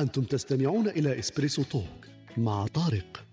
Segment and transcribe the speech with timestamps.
[0.00, 2.06] أنتم تستمعون إلى إسبريسو توك
[2.36, 3.24] مع طارق.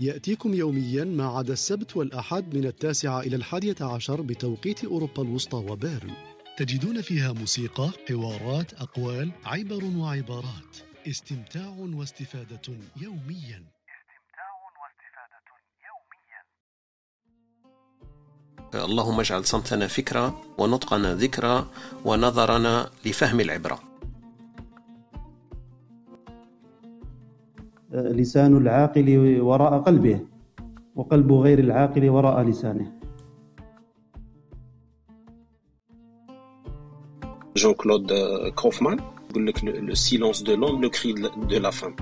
[0.00, 6.12] يأتيكم يوميا ما عدا السبت والأحد من التاسعة إلى الحادية عشر بتوقيت أوروبا الوسطى وبيرن.
[6.56, 10.76] تجدون فيها موسيقى، حوارات، أقوال، عبر وعبارات.
[11.08, 12.60] استمتاع واستفادة
[13.00, 13.64] يوميا.
[18.74, 21.70] اللهم اجعل صمتنا فكرة ونطقنا ذكرى
[22.04, 23.97] ونظرنا لفهم العبرة.
[28.02, 30.20] لسان العاقل وراء قلبه
[30.96, 32.92] وقلب غير العاقل وراء لسانه.
[37.56, 38.12] جون كلود
[38.54, 38.98] كوفمان
[39.30, 41.96] يقول لك le silence de l'homme le cri de la femme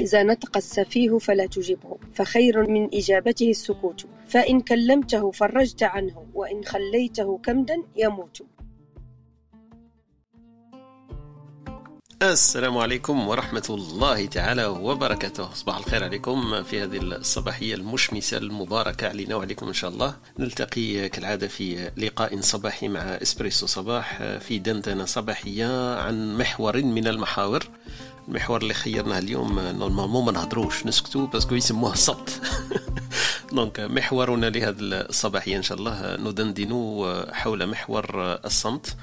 [0.00, 4.06] إذا نطق السفيه فلا تجبه فخير من إجابته السكوت.
[4.26, 8.42] فإن كلمته فرجت عنه وإن خليته كمدا يموت.
[12.22, 15.54] السلام عليكم ورحمة الله تعالى وبركاته.
[15.54, 20.16] صباح الخير عليكم في هذه الصباحية المشمسة المباركة علينا وعليكم إن شاء الله.
[20.38, 27.64] نلتقي كالعادة في لقاء صباحي مع إسبريسو صباح في دندنة صباحية عن محور من المحاور.
[28.28, 32.40] المحور اللي خيرناه اليوم normalement ما نهضروش نسكتوا parce que يسموه الصمت.
[33.52, 36.72] donc محورنا لهذه الصباحية إن شاء الله ندندن
[37.32, 38.06] حول محور
[38.44, 38.96] الصمت.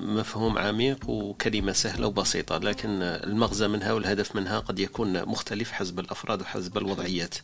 [0.00, 6.40] مفهوم عميق وكلمة سهلة وبسيطة لكن المغزى منها والهدف منها قد يكون مختلف حسب الأفراد
[6.40, 7.34] وحسب الوضعيات.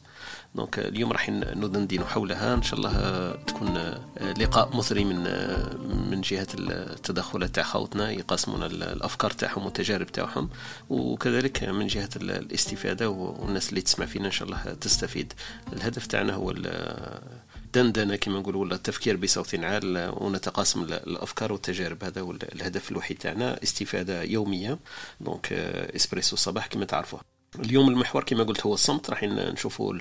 [0.54, 2.54] دونك اليوم راح ندندن حولها.
[2.54, 3.94] إن شاء الله تكون
[4.38, 5.16] لقاء مثري من
[6.10, 10.50] من جهة التدخلات تاع خوتنا يقاسمونا الأفكار تاعهم والتجارب تاعهم
[10.90, 15.32] وكذلك من جهة الاستفادة والناس اللي تسمع فينا إن شاء الله تستفيد.
[15.72, 16.54] الهدف تاعنا هو
[17.76, 22.04] دندنة كما نقولوا ولا التفكير بصوت عال ونتقاسم الأفكار والتجارب.
[22.04, 24.78] هذا هو الهدف الوحيد تاعنا استفادة يومية.
[25.20, 25.52] donc
[25.96, 27.18] اسبريسو صباح كما تعرفوا
[27.58, 29.94] اليوم المحور كما قلت هو الصمت راح نشوفوا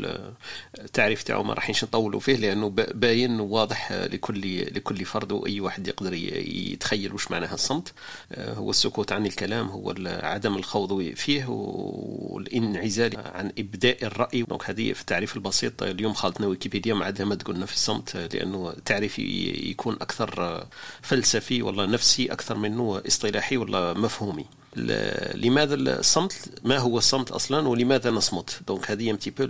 [0.80, 6.14] التعريف تاعو ما راحينش نطولوا فيه لأنه باين وواضح لكل لكل فرد وأي واحد يقدر
[6.14, 7.94] يتخيل وش معناها الصمت.
[8.38, 14.42] هو السكوت عن الكلام هو عدم الخوض فيه والانعزال عن إبداء الرأي.
[14.42, 18.74] donc هذه في التعريف البسيط اليوم خالتنا ويكيبيديا ما عندها ما تقولنا في الصمت لأنه
[18.86, 20.66] تعريف يكون أكثر
[21.02, 24.46] فلسفي ولا نفسي أكثر منه إصطلاحي ولا مفهومي.
[24.75, 29.44] لماذا الصمت ما هو الصمت أصلا ولماذا نصمت؟ donc هذه un peu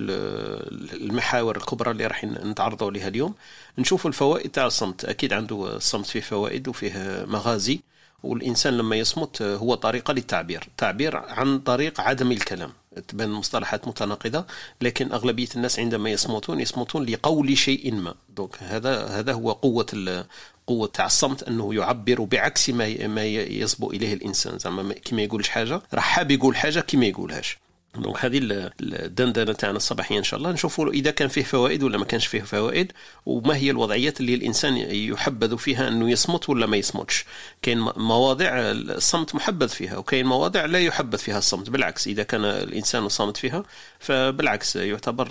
[0.93, 3.35] المحاور الكبرى اللي راح نتعرضوا لها اليوم.
[3.77, 5.05] نشوفوا الفوائد تاع الصمت.
[5.05, 7.79] أكيد عنده الصمت فيه فوائد وفيه مغازي.
[8.23, 10.67] والإنسان لما يصمت هو طريقة للتعبير.
[10.77, 12.71] تعبير عن طريق عدم الكلام.
[13.07, 14.45] تبان مصطلحات متناقضة
[14.81, 18.15] لكن أغلبية الناس عندما يصمتون يصمتون لقول شيء ما.
[18.35, 20.25] donc هذا هذا هو قوة
[20.67, 24.59] قوة تاع الصمت أنه يعبر بعكس ما ما يصبو إليه الإنسان.
[24.59, 27.57] زعما كيما يقولش حاجة راح حاب يقول حاجة كيما يقولهاش.
[27.97, 28.39] دونك هذه
[28.81, 30.51] الدندنة تاعنا الصباحية إن شاء الله.
[30.51, 32.91] نشوفوا إذا كان فيه فوائد ولا ما كانش فيه فوائد
[33.25, 37.25] وما هي الوضعيات اللي الإنسان يحبذ فيها إنه يصمت ولا ما يصمتش.
[37.61, 41.69] كاين مواضع الصمت محبذ فيها وكاين مواضع لا يحبذ فيها الصمت.
[41.69, 43.63] بالعكس إذا كان الإنسان صامت فيها
[43.99, 45.27] فبالعكس يعتبر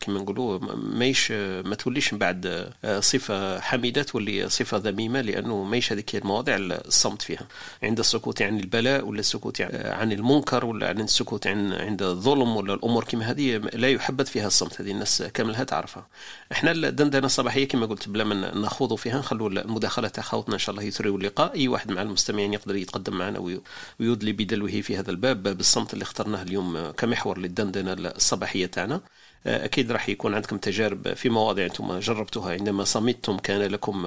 [0.00, 1.30] كما نقولوا مايش
[1.64, 7.46] ما توليش من بعد صفة حميدة تولي صفة ذميمة لأنه مايش هذيك المواضع الصمت فيها.
[7.82, 12.74] عند السكوت عن البلاء ولا السكوت عن المنكر ولا عن السكوت عن عند الظلم ولا
[12.74, 16.06] الأمور كما هذه لا يحبذ فيها الصمت هذه الناس كاملها تعرفها.
[16.52, 20.70] إحنا الدندنة الصباحية كما قلت بلا ما نخوض فيها نخلوا المداخلة تاع خوتنا إن شاء
[20.74, 21.54] الله يثريوا اللقاء.
[21.54, 23.60] أي واحد مع المستمعين يقدر يتقدم معنا
[24.00, 29.00] ويدلي بدلوه في هذا الباب باب الصمت اللي اخترناه اليوم كمحور للدندنة الصباحية تاعنا.
[29.46, 32.52] أكيد راح يكون عندكم تجارب في مواضيع أنتم جربتوها.
[32.52, 34.06] عندما صمتم كان لكم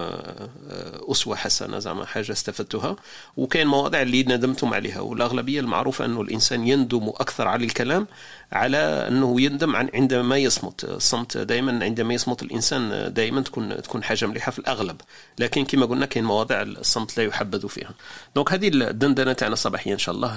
[1.11, 2.95] أسوة حسنة زعما حاجة استفدتوها.
[3.37, 4.99] وكاين مواضيع اللي ندمتم عليها.
[4.99, 8.07] والأغلبية المعروفة أنه الإنسان يندم أكثر على الكلام
[8.51, 10.83] على أنه يندم عن عندما يصمت.
[10.83, 15.01] الصمت دائما عندما يصمت الإنسان دائما تكون تكون حاجة مليحة في الأغلب.
[15.39, 17.91] لكن كما قلنا كاين مواضيع الصمت لا يحبذ فيها.
[18.35, 20.35] دونك هذه الدندنة تاعنا الصباحية إن شاء الله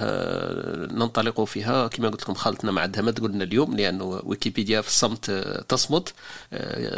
[0.93, 1.89] ننطلق فيها.
[1.89, 5.31] كما قلت لكم خالتنا عندها ما تقولنا اليوم لأنه ويكيبيديا في الصمت
[5.69, 6.15] تصمت.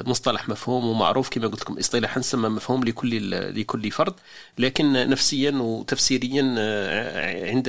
[0.06, 1.29] مصطلح مفهوم ومعروف.
[1.29, 3.31] كما قلت لكم اصطلاحا سمى مفهوم لكل
[3.61, 4.15] لكل فرد.
[4.58, 6.43] لكن نفسيا وتفسيريا
[7.50, 7.69] عند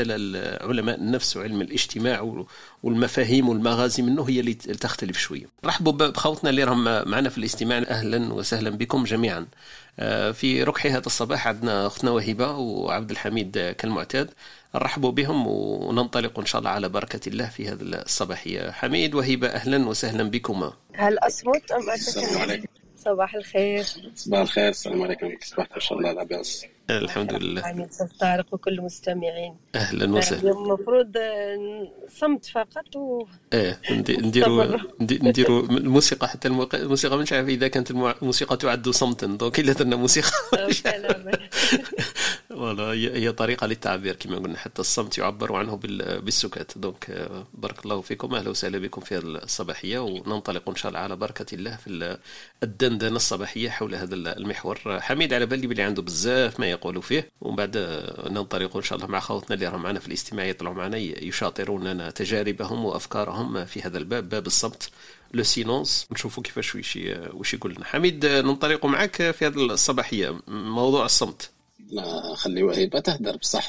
[0.62, 2.46] علماء النفس وعلم الاجتماع
[2.84, 7.78] والمفاهيم والمغازي منه هي اللي تختلف شوية رحبوا بخوتنا اللي راهم معنا في الاستماع.
[7.78, 9.48] أهلا وسهلا بكم جميعا.
[10.34, 14.30] في ركح هذا الصباح عندنا أختنا وهبه وعبد الحميد كالمعتاد.
[14.76, 19.88] نرحبوا بهم وننطلق إن شاء الله على بركة الله في هذه الصباحيه حميد وهبه أهلا
[19.88, 22.68] وسهلا بكما هل اصمت أم السلام عليكم.
[22.98, 23.86] صباح الخير.
[24.16, 24.70] صباح الخير.
[24.70, 25.30] السلام عليكم.
[25.42, 27.70] صباح إن شاء الله لاباس الحمد لله.
[27.72, 29.56] امين أستاذ طارق وكل المستمعين.
[29.76, 30.52] أهلا وسهلا.
[30.52, 31.18] المفروض
[32.10, 38.90] صمت فقط و إيه نديروا نديروا الموسيقى حتى الموسيقى مش عارف إذا كانت الموسيقى تعد
[38.90, 39.28] صمتا.
[39.28, 40.32] دونك إلا درنا موسيقى
[42.50, 44.58] voilà هي طريقة للتعبير كما قلنا.
[44.58, 45.80] حتى الصمت يعبر عنه
[46.20, 48.36] بالسكات donc بارك الله فيكم.
[48.36, 50.00] أهلا وسهلا بكم في هذه الصباحية.
[50.00, 52.18] وننطلق إن شاء الله على بركة الله في
[52.64, 54.80] الدندنة الصباحية حول هذا المحور.
[55.00, 57.30] حميد على بالي بلي عنده بزاف ما يقولوا فيه.
[57.42, 57.78] ومن بعد
[58.30, 62.86] ننطلق إن شاء الله مع خوتنا اللي راهم معنا في الاستماع يطلعوا معنا يشاطروننا تجاربهم
[62.86, 64.90] وأفكارهم في هذا الباب باب الصمت
[65.34, 67.00] le silence نشوفوا كيفاش وش
[67.34, 67.86] وش يقول لنا.
[67.86, 70.40] حميد ننطلق معك في هذه الصباحية.
[70.48, 71.50] موضوع الصمت.
[71.90, 73.68] لا خلي وهيبه تهدر بصح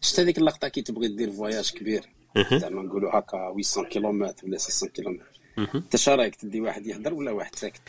[0.00, 2.08] شفت هذيك اللقطة كي تبغي دير voyage كبير.
[2.52, 5.24] زعما نقولوا هكا 800 كيلومتر ولا 600 كيلومتر
[5.58, 7.80] انت اش رايك تدي واحد يهدر ولا واحد ساكت؟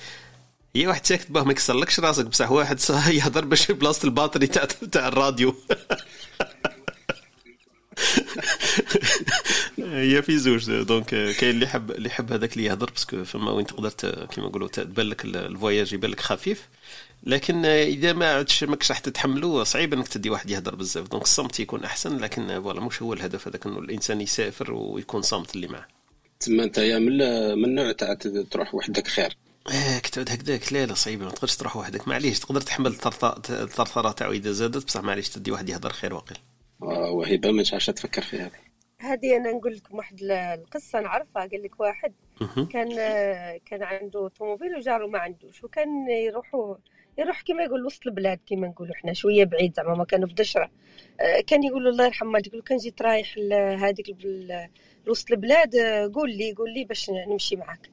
[0.75, 4.65] هي واحد ساكت باه ما يكسرلكش راسك بصح واحد يهضر باش بلاصه ال batterie تاع
[4.65, 5.55] تاع الراديو.
[9.77, 13.51] هي في زوج donc كاين اللي يحب اللي يحب هذاك اللي يهضر parce que فما
[13.51, 13.89] وين تقدر
[14.25, 16.67] كيما نقولوا تبان لك ال voyage يبان لك خفيف.
[17.23, 21.07] لكن إذا ما عادش ماكش راح تتحملوا صعيب إنك تدي واحد يهضر بزاف.
[21.07, 25.55] donc الصمت يكون أحسن لكن voilà مش هو الهدف هذاك إنه الإنسان يسافر ويكون صامت
[25.55, 25.87] اللي معه
[26.39, 27.17] تما أنت من
[27.61, 28.13] من نوع تاع
[28.51, 29.37] تروح وحدك خير.
[29.71, 32.07] إيه كتعود هكذاك لا لا صعيبه ما تقدرش تروح وحدك.
[32.07, 36.37] معليش تقدر تحمل الثرثرة تاعو إذا زادت بصح معليش تدي واحد يهضر خير وقيل.
[36.81, 38.63] آه وهبه ما عادش تفكر في هذه؟
[38.99, 42.13] هذه أنا نقول لكم واحد القصة نعرفها قال لك واحد
[42.71, 42.89] كان
[43.65, 46.75] كان عنده طوموبيل وجاره ما عندوش وكان يروحوا
[47.17, 50.71] يروح كما يقول وسط البلاد كما نقولوا إحنا شوية بعيد زعما ما كانوا في دشرة.
[51.47, 54.15] كان يقول الله يرحم والديك كان جيت رايح لهذيك
[55.07, 55.75] وسط البلاد
[56.13, 57.89] قول لي قول لي باش نمشي معاك.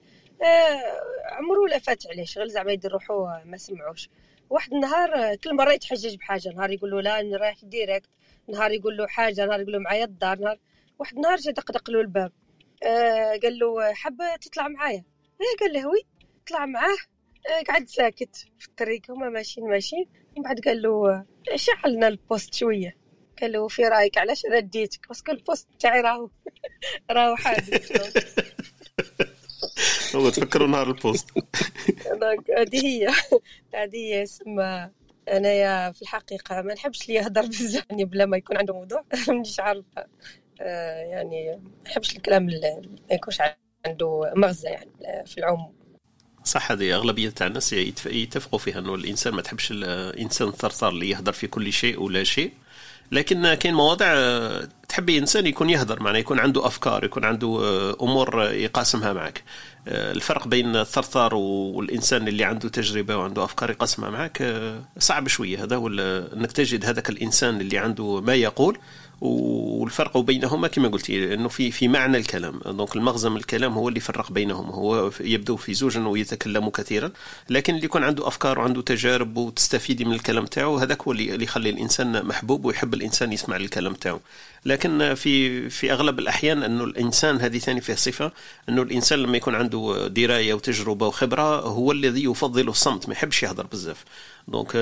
[1.33, 4.09] عمرو لا فات عليه شغل زعما يدير روحو ما سمعوش.
[4.51, 6.49] واحد النهار كل مرة يتحجج بحاجة.
[6.49, 8.09] نهار يقول له لا أنا رايح direct
[8.49, 10.59] نهار يقول له حاجة نهار يقول له معايا الدار نهار.
[10.99, 12.33] واحد النهار جا دقدق له الباب.
[12.83, 15.05] آه قال له حابه تطلع معايا؟
[15.41, 16.07] إيه قال له oui
[16.49, 16.97] طلع معاه.
[17.51, 20.07] آه قعد ساكت في الطريق هما ماشيين ماشيين.
[20.37, 22.97] من بعد قال له شعلنا ال poste شوية.
[23.41, 26.31] قال له في رأيك علاش أنا ديتك parce que ال poste تاعي راهو.
[27.11, 27.93] راهو حابس.
[30.17, 31.31] هو تفكروا نهار ال poste.
[32.59, 33.09] هذه هي.
[33.75, 34.91] هذه هي اسمها
[35.29, 36.63] أنايا في الحقيقة.
[36.63, 39.05] ما نحبش اللي يهضر بزاف يعني بلا ما يكون عنده موضوع.
[39.29, 40.07] مانيش عارفة.
[40.61, 43.39] آه يعني ما نحبش الكلام اللي ما يكونش
[43.87, 45.73] عنده مغزى يعني في العموم.
[46.45, 47.73] صح هذه أغلبية تاع الناس
[48.07, 52.53] يتفقوا فيها إنه الإنسان ما تحبش الانسان الثرثار اللي يهضر في كل شيء ولا شيء.
[53.13, 54.15] لكن كاين مواضيع
[54.89, 57.61] تحبي إنسان يكون يهضر معناه يكون عنده أفكار يكون عنده
[58.03, 59.43] أمور يقاسمها معك
[59.89, 64.65] الفرق بين الثرثار والإنسان اللي عنده تجربة وعنده أفكار يقسمها معك
[64.99, 65.65] صعب شوية.
[65.65, 65.89] هذا هو
[66.37, 68.79] إنك تجد هذاك الإنسان اللي عنده ما يقول
[69.21, 72.61] والفرق بينهما كما قلتي إنه في في معنى الكلام.
[72.67, 77.11] دونك المغزى من الكلام هو اللي يفرق بينهم هو يبدو في زوج إنه يتكلم كثيرا
[77.51, 81.71] لكن اللي يكون عنده أفكار وعنده تجارب وتستفيدي من الكلام تاعو هذاك هو اللي يخلي
[81.71, 84.21] الإنسان محبوب ويحب الإنسان يسمع الكلام تاعو.
[84.65, 88.33] لكن في في أغلب الأحيان انه الإنسان هذه ثاني فيه صفة
[88.69, 93.67] انه الإنسان لما يكون عنده دراية وتجربة وخبرة هو الذي يفضل الصمت ما يحبش يهضر
[93.67, 94.05] بزاف.
[94.49, 94.77] donc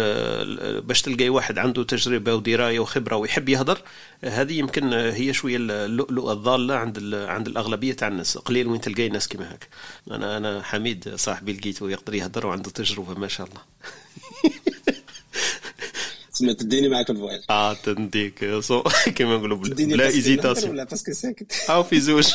[0.84, 3.78] باش تلقاي واحد عنده تجربة ودراية وخبرة ويحب يهضر
[4.24, 8.38] هذه يمكن هي شوية اللؤلؤة الضالة عند عند الأغلبية تاع الناس.
[8.38, 9.66] قليل وين تلقاي ناس كيما هكا.
[10.10, 13.60] أنا أنا حميد صاحبي لقيته يقدر يهضر وعنده تجربة ما شاء الله.
[16.38, 18.82] تسمى تديني معك ال voyage آه نديك so
[19.16, 20.70] كيما نقولوا بلا hésitation.
[20.70, 21.52] ولا؟ parce que ساكت.
[21.70, 22.28] أو في زوج.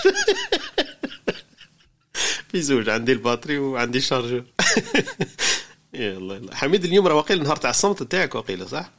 [2.51, 2.89] في زوج.
[2.89, 4.43] عندي ال batterie وعندي ال chargeur
[5.93, 8.91] يلا حميد اليوم راه واقيلا النهار تاع الصمت تاعك واقيلا صح؟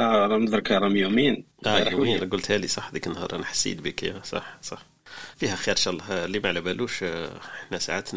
[0.00, 2.30] آه راه مدرك راه يومين آه يومين.
[2.30, 4.02] قلتها لي صح؟ ذيك النهار أنا حسيت بك.
[4.02, 4.82] يا صح صح.
[5.36, 6.24] فيها خير إن شاء الله.
[6.24, 8.10] اللي ما على بالوش إحنا ساعات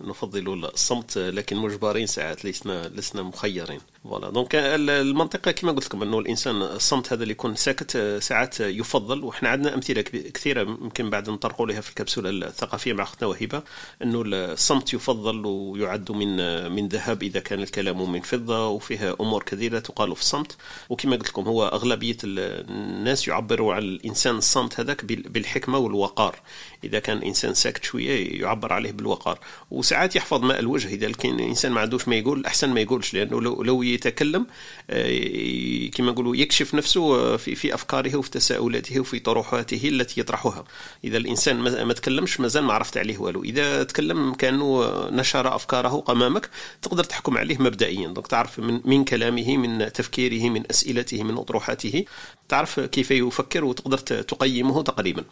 [0.00, 2.44] نفضل الصمت لكن مجبرين ساعات.
[2.44, 3.80] لسنا لسنا مخيرين.
[4.04, 4.30] voilà.
[4.30, 9.48] donc المنطقة كما قلت لكم أنه الإنسان الصمت هذا اللي يكون ساكت ساعات يفضل وحنا
[9.48, 13.62] عندنا أمثلة كثيرة يمكن بعد نطرقوا لها في الكبسولة الثقافية مع أختنا وهيبة
[14.02, 16.36] أنه الصمت يفضل ويعد من
[16.72, 20.56] من ذهب إذا كان الكلام من فضة وفيها أمور كثيرة تقال في الصمت.
[20.88, 26.40] وكما قلت لكم هو أغلبية الناس يعبروا عن الإنسان الصمت هذاك بالحكمة والوقار.
[26.84, 29.38] إذا كان الانسان ساكت شوية يعبر عليه بالوقار.
[29.70, 33.40] وساعات يحفظ ماء الوجه إذا كان الانسان ما عندوش ما يقول أحسن ما يقولش لأنه
[33.42, 34.46] لو, لو يتكلم
[34.90, 40.64] آه، كما نقولوا يكشف نفسه في في أفكاره وفي تساؤلاته وفي طروحاته التي يطرحها.
[41.04, 43.44] إذا الإنسان ما تكلمش مازال ما عرفت عليه والو.
[43.44, 46.50] إذا تكلم كأنه نشر أفكاره امامك
[46.82, 48.08] تقدر تحكم عليه مبدئيا.
[48.08, 52.04] دونك تعرف من من كلامه من تفكيره من أسئلته من أطروحاته
[52.48, 55.24] تعرف كيف يفكر وتقدر تقيمه تقريبا.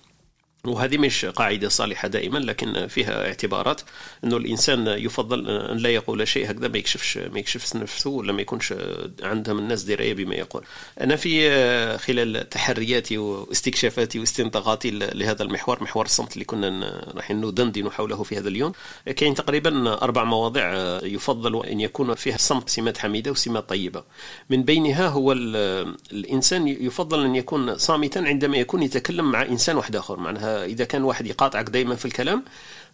[0.66, 3.80] وهذه مش قاعدة صالحة دائما لكن فيها اعتبارات
[4.24, 8.42] إنه الإنسان يفضل أن لا يقول شيء هكذا ما يكشفش ما يكشفش نفسه ولا ما
[8.42, 8.74] يكونش
[9.22, 10.64] عندهم الناس دراية بما يقول.
[11.00, 11.50] أنا في
[11.98, 18.48] خلال تحرياتي واستكشافاتي واستنطاقاتي لهذا المحور محور الصمت اللي كنا راح ندندن حوله في هذا
[18.48, 18.72] اليوم
[19.16, 20.72] كاين تقريبا أربع مواضيع
[21.04, 24.04] يفضل أن يكون فيها الصمت سمات حميدة وسمات طيبة.
[24.50, 30.16] من بينها هو الإنسان يفضل أن يكون صامتا عندما يكون يتكلم مع إنسان واحد آخر
[30.20, 32.44] معناها إذا كان واحد يقاطعك دائما في الكلام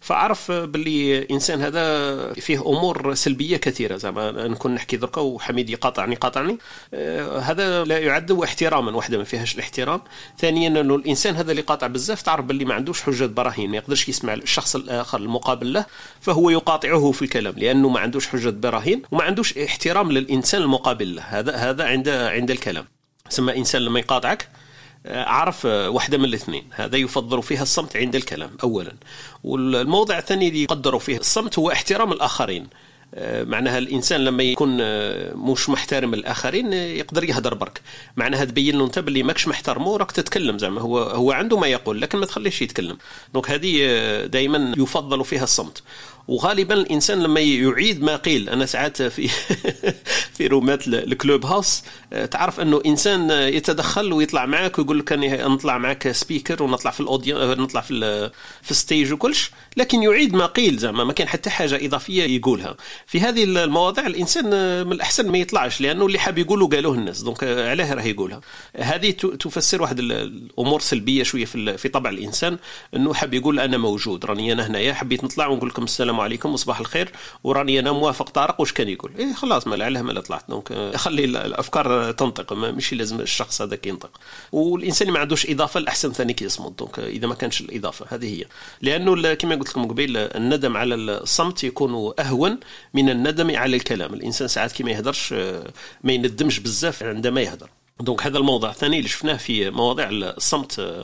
[0.01, 3.97] فأعرف باللي الانسان هذا فيه أمور سلبية كثيرة.
[3.97, 6.57] زعما نكون نحكي دركا وحميد يقاطعني قاطعني
[6.93, 10.01] آه هذا لا يعد احتراما واحدة ما فيهاش الاحترام.
[10.37, 14.09] ثانيا إنه الإنسان هذا اللي قاطع بزاف تعرف باللي ما عندوش حجة براهين ما يقدرش
[14.09, 15.85] يسمع الشخص الآخر المقابل له
[16.21, 21.21] فهو يقاطعه في الكلام لأنه ما عندوش حجة براهين وما عندوش احترام للإنسان المقابل له.
[21.21, 22.85] هذا هذا عند عند الكلام.
[23.29, 24.49] سما إنسان لما يقاطعك
[25.05, 26.63] عرف واحدة من الاثنين.
[26.71, 28.95] هذا يفضل فيها الصمت عند الكلام أولا.
[29.43, 32.67] والموضع الثاني اللي يقدر فيه الصمت هو احترام الآخرين.
[33.23, 34.77] معناها الإنسان لما يكون
[35.51, 37.81] مش محترم الآخرين يقدر يهدر برك.
[38.17, 40.81] معناها تبين له أنت باللي ماكش محترمه راك تتكلم زعما.
[40.81, 42.97] هو هو عنده ما يقول لكن ما تخليش يتكلم.
[43.33, 43.85] donc هذه
[44.25, 45.83] دائما يفضل فيها الصمت.
[46.29, 48.49] وغالبا الإنسان لما يعيد ما قيل.
[48.49, 49.27] أنا ساعات في
[50.35, 51.83] في رومات ال Clubhouse
[52.31, 57.08] تعرف أنه إنسان يتدخل ويطلع معك ويقول لك أني نطلع معك speaker ونطلع في ال
[57.08, 58.29] audio نطلع في
[58.61, 62.75] في ال stage وكلش لكن يعيد ما قيل زعما ما كان حتى حاجة إضافية يقولها.
[63.07, 64.45] في هذه المواضيع الإنسان
[64.85, 68.41] من الأحسن ما يطلعش لأنه اللي حاب يقوله قالوه الناس donc علاه راه يقولها.
[68.75, 72.57] هذه تفسر واحد الأمور سلبية شوية في طبع الإنسان
[72.95, 76.79] أنه حاب يقول أنا موجود راني أنا هنايا حبيت نطلع ونقول لكم السلام عليكم وصباح
[76.79, 77.11] الخير.
[77.43, 80.49] وراني أنا موافق طارق واش كان يقول؟ إيه خلاص ما علاه ما طلعت.
[80.49, 84.19] donc خلي الأفكار تنطق ماشي لازم الشخص هذاك ينطق
[84.51, 88.45] والإنسان اللي ما عندوش إضافة الأحسن ثاني كيصمت donc إذا ما كانش الإضافة هذه هي.
[88.81, 92.59] لأنه كما قلت لكم قبيل الندم على الصمت يكون أهون
[92.93, 94.13] من الندم على الكلام.
[94.13, 95.33] الإنسان ساعات كي ما يهدرش
[96.03, 97.69] ما يندمش بزاف عندما يهدر.
[98.01, 101.03] donc هذا الموضوع الثاني اللي شفناه في مواضيع الصمت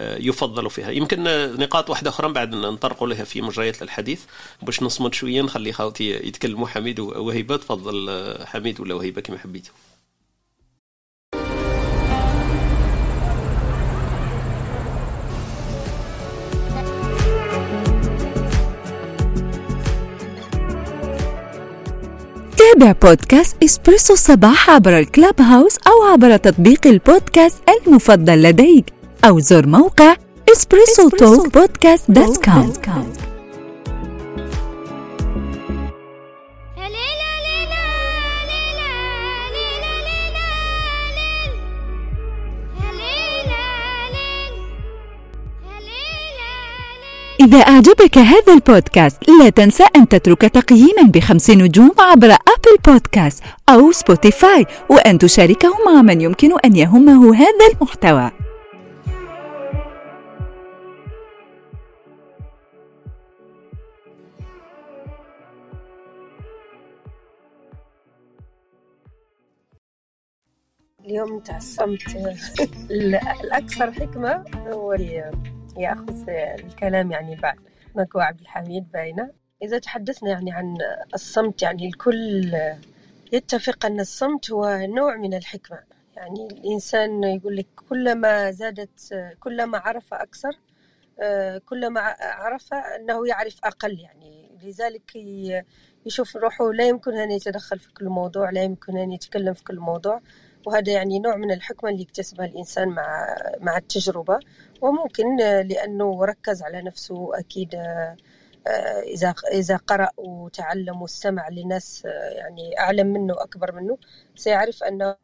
[0.00, 0.90] يفضل فيها.
[0.90, 1.24] يمكن
[1.58, 4.20] نقاط واحدة أخرى بعد نطرقوا لها في مجريات الحديث.
[4.62, 7.56] باش نصمت شوية نخلي خاوتي يتكلموا حميد وهيبة.
[7.56, 9.74] تفضل حميد ولا وهيبة كما حبيتوا
[22.72, 27.56] تابع بودكاست إسبريسو الصباح عبر ال Clubhouse أو عبر تطبيق البودكاست
[27.86, 28.84] المفضل لديك.
[29.24, 30.16] أو زر موقع
[30.52, 32.72] EspressoTalk podcast dot com.
[47.46, 53.92] إذا أعجبك هذا البودكاست لا تنسى أن تترك تقييما بخمس نجوم عبر Apple Podcast أو
[53.92, 58.30] سبوتيفاي وأن تشاركه مع من يمكن أن يهمه هذا المحتوى.
[71.04, 72.02] اليوم تاع الصمت
[72.90, 74.92] الأكثر حكمة هو
[75.76, 77.58] ياخذ الكلام يعني بعد.
[77.94, 79.30] ماكو عبد الحميد باينة.
[79.62, 80.76] إذا تحدثنا يعني عن
[81.14, 82.52] الصمت يعني الكل
[83.32, 85.78] يتفق أن الصمت هو نوع من الحكمة.
[86.16, 90.58] يعني الإنسان يقول لك كلما زادت كلما عرف أكثر
[91.66, 93.98] كلما عرف أنه يعرف أقل.
[94.00, 95.16] يعني لذلك
[96.06, 99.78] يشوف روحه لا يمكن أن يتدخل في كل موضوع لا يمكن أن يتكلم في كل
[99.78, 100.20] موضوع.
[100.66, 104.38] وهذا يعني نوع من الحكمة اللي يكتسبها الإنسان مع مع التجربة
[104.80, 107.74] وممكن لأنه ركز على نفسه أكيد
[109.14, 112.04] إذا إذا قرأ وتعلم واستمع لناس
[112.36, 113.98] يعني أعلم منه أكبر منه
[114.36, 115.16] سيعرف أنه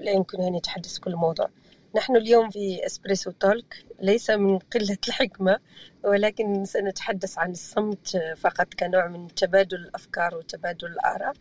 [0.00, 1.50] لا يمكن أن يتحدث كل موضوع.
[1.96, 5.58] نحن اليوم في اسبريسو تولك ليس من قلة الحكمة
[6.04, 11.32] ولكن سنتحدث عن الصمت فقط كنوع من تبادل الأفكار وتبادل الآراء.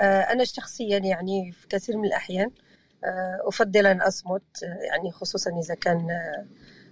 [0.00, 2.50] أنا شخصيا يعني في كثير من الأحيان
[3.48, 6.08] أفضل أن أصمت يعني خصوصا إذا كان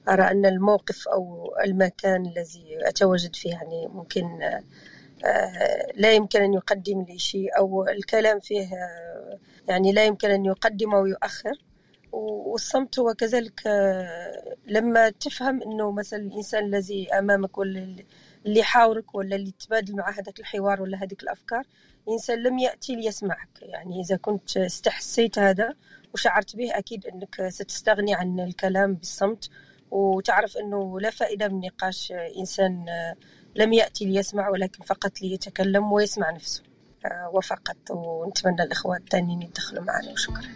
[0.08, 4.42] أرى أن الموقف أو المكان الذي أتواجد فيه يعني ممكن
[5.24, 9.38] آه، لا يمكن أن يقدم لي شيء أو الكلام فيه آه،
[9.68, 11.52] يعني لا يمكن أن يقدم أو يؤخر.
[12.12, 17.58] والصمت هو كذلك آه، لما تفهم أنه مثلا الإنسان الذي أمامك
[18.46, 21.64] اللي يحاورك ولا اللي تبادل مع هذاك الحوار ولا هذيك الأفكار
[22.08, 23.48] إنسان لم يأتي ليسمعك.
[23.62, 25.74] يعني إذا كنت استحسيت هذا
[26.14, 29.50] وشعرت به أكيد أنك ستستغني عن الكلام بالصمت
[29.90, 32.86] وتعرف أنه لا فائدة من نقاش إنسان
[33.56, 36.62] لم يأتي ليسمع ولكن فقط ليتكلم ويسمع نفسه.
[37.04, 37.76] آه، وفقط.
[37.90, 40.12] ونتمنى الإخوة الثانيين يدخلوا معنا.
[40.12, 40.48] وشكرا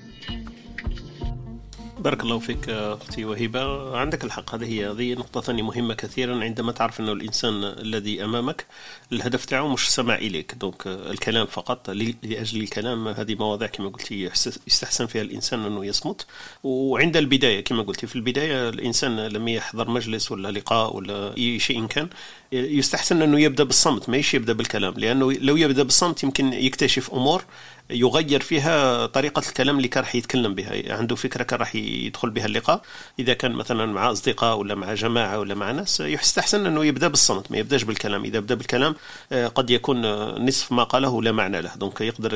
[2.02, 6.73] بارك الله فيك أختي وهبه عندك الحق هذه هي هذه نقطة ثانية مهمة كثيرا عندما
[6.73, 8.66] تعرف أنه الإنسان الذي أمامك
[9.12, 10.54] الهدف تاعو مش السماع إليك.
[10.54, 14.30] دونك الكلام فقط لأجل الكلام هذه مواضيع كما قلتي
[14.66, 16.26] يستحسن فيها الإنسان أنه يصمت.
[16.64, 21.87] وعند البداية كما قلتي في البداية الإنسان لما يحضر مجلس ولا لقاء ولا أي شيء
[21.87, 22.09] كان
[22.52, 27.44] يستحسن أنه يبدأ بالصمت ما يبدأ بالكلام لأنه لو يبدأ بالصمت يمكن يكتشف أمور
[27.93, 30.97] يغير فيها طريقة الكلام اللي كان راح يتكلم بها.
[30.97, 32.83] عنده فكرة كان راح يدخل بها اللقاء.
[33.19, 37.51] إذا كان مثلا مع أصدقاء ولا مع جماعة ولا مع ناس يستحسن أنه يبدأ بالصمت
[37.51, 38.25] ما يبدأش بالكلام.
[38.25, 38.95] إذا بدأ بالكلام
[39.33, 40.07] آه، قد يكون
[40.47, 41.75] نصف ما قاله لا معنى له.
[41.76, 42.35] donc يقدر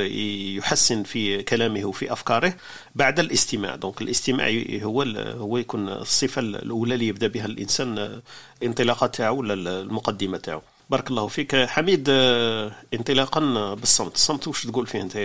[0.59, 2.55] يحسن في كلامه وفي أفكاره
[2.95, 3.77] بعد الاستماع.
[3.77, 5.03] donc الاستماع هو
[5.39, 8.23] هو يكون الصفة الأولى اللي يبدأ بها الإنسان آه،
[8.63, 10.63] انطلاقة تاعو ولا المقدمة تاعو.
[10.91, 11.57] بارك الله فيك.
[11.57, 14.15] حميد آه، انطلاقا بالصمت.
[14.15, 15.17] الصمت واش تقول فيه أنت؟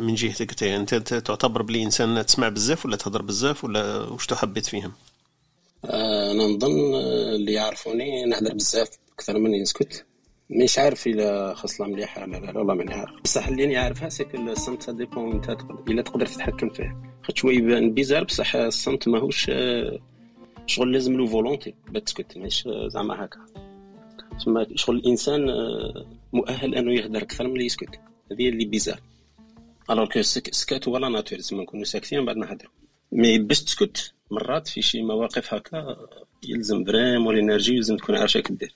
[0.00, 4.66] من جهتك أنت, أنت تعتبر بلي إنسان تسمع بزاف ولا تهضر بزاف ولا واش تحبط
[4.66, 4.92] فيهم؟
[5.84, 10.06] آه، أنا نظن آه، اللي يعرفوني نهضر بزاف أكثر من يسكت.
[10.50, 13.10] مش عارف الا خصلة مليحة ولا لا والله ماني عارف.
[13.24, 15.56] بصح اللي أنا عارفها c'est الصمت dépend أنت
[15.88, 16.96] إلا تقدر تتحكم فيه.
[17.22, 19.50] خاطر شوية يبان bizarre بصح الصمت ماهوش
[20.66, 23.65] شغل لازم له volonté باش تسكت مش زعما هكا.
[24.44, 28.00] تما شغل الإنسان آه، مؤهل أنه يهدر أكثر من اللي يسكت.
[28.32, 29.00] هذه اللي bizarre.
[29.90, 32.72] alors que سكات هو la nature تسمى نكونوا ساكتين بعد نهضروا
[33.12, 35.96] mais باش تسكت مرات في شي مواقف هكا
[36.42, 38.74] يلزم vraiment ال énergie يلزم تكون عارف اش دير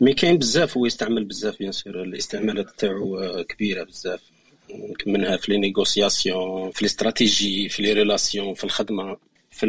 [0.00, 4.20] mais كاين بزاف هو يستعمل بزاف bien sûr الاستعمالات تاعو آه، كبيرة بزاف.
[5.06, 9.16] منها في les négociations في الاستراتيجي في les relations في الخدمة
[9.50, 9.66] في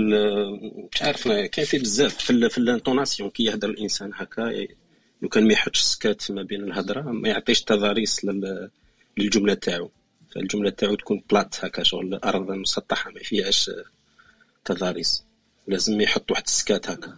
[0.94, 4.68] مش عارف كاين في بزاف في ال intonation كي يهدر الإنسان هكا
[5.22, 8.28] لو كان ما يحطش سكات ما بين الهضرة ما يعطيش تضاريس
[9.18, 9.92] للجملة تاعو.
[10.36, 13.72] فالجملة تاعو تكون plate هكا شغل ارض مسطحة ما فيهاش
[14.66, 15.24] تضاريس.
[15.68, 17.18] لازم يحط واحد السكات هكا.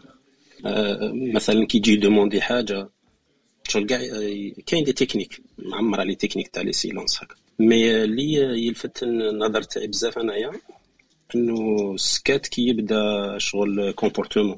[0.66, 2.90] آه مثلا كي يجي demander حاجة
[3.68, 4.00] شغل كاع
[4.66, 7.36] كاين des techniques معمرة les techniques تاع les silences هكا.
[7.60, 8.34] mais اللي
[8.68, 10.52] يلفت النظر تاعي بزاف أنايا
[11.36, 14.56] إنه السكات كي يبدأ شغل comportement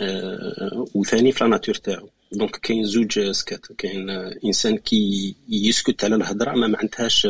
[0.00, 2.08] آه وثاني في la nature تاعو.
[2.32, 3.66] donc كاين زوج سكات.
[3.78, 4.10] كاين
[4.44, 7.26] إنسان كي يسكت على الهضرة ما معناتهاش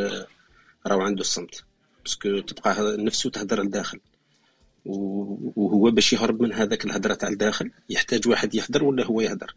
[0.87, 1.65] راهو عنده الصمت.
[2.05, 4.01] parce que تبقى نفسه تهضر لداخل.
[4.85, 9.55] وهو باش يهرب من هذاك الهضرة تاع الداخل يحتاج واحد يهضر ولا هو يهضر؟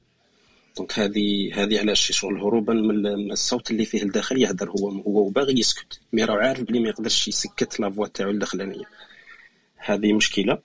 [0.77, 4.69] donc هذه هذه علاش؟ شغل هروبا من الصوت اللي فيه الداخل يهضر.
[4.69, 5.99] هو هو باغي يسكت.
[6.13, 8.85] mais راه عارف بلي ما يقدرش يسكت la voix تاعو الداخلانية.
[9.77, 10.59] هذه مشكلة.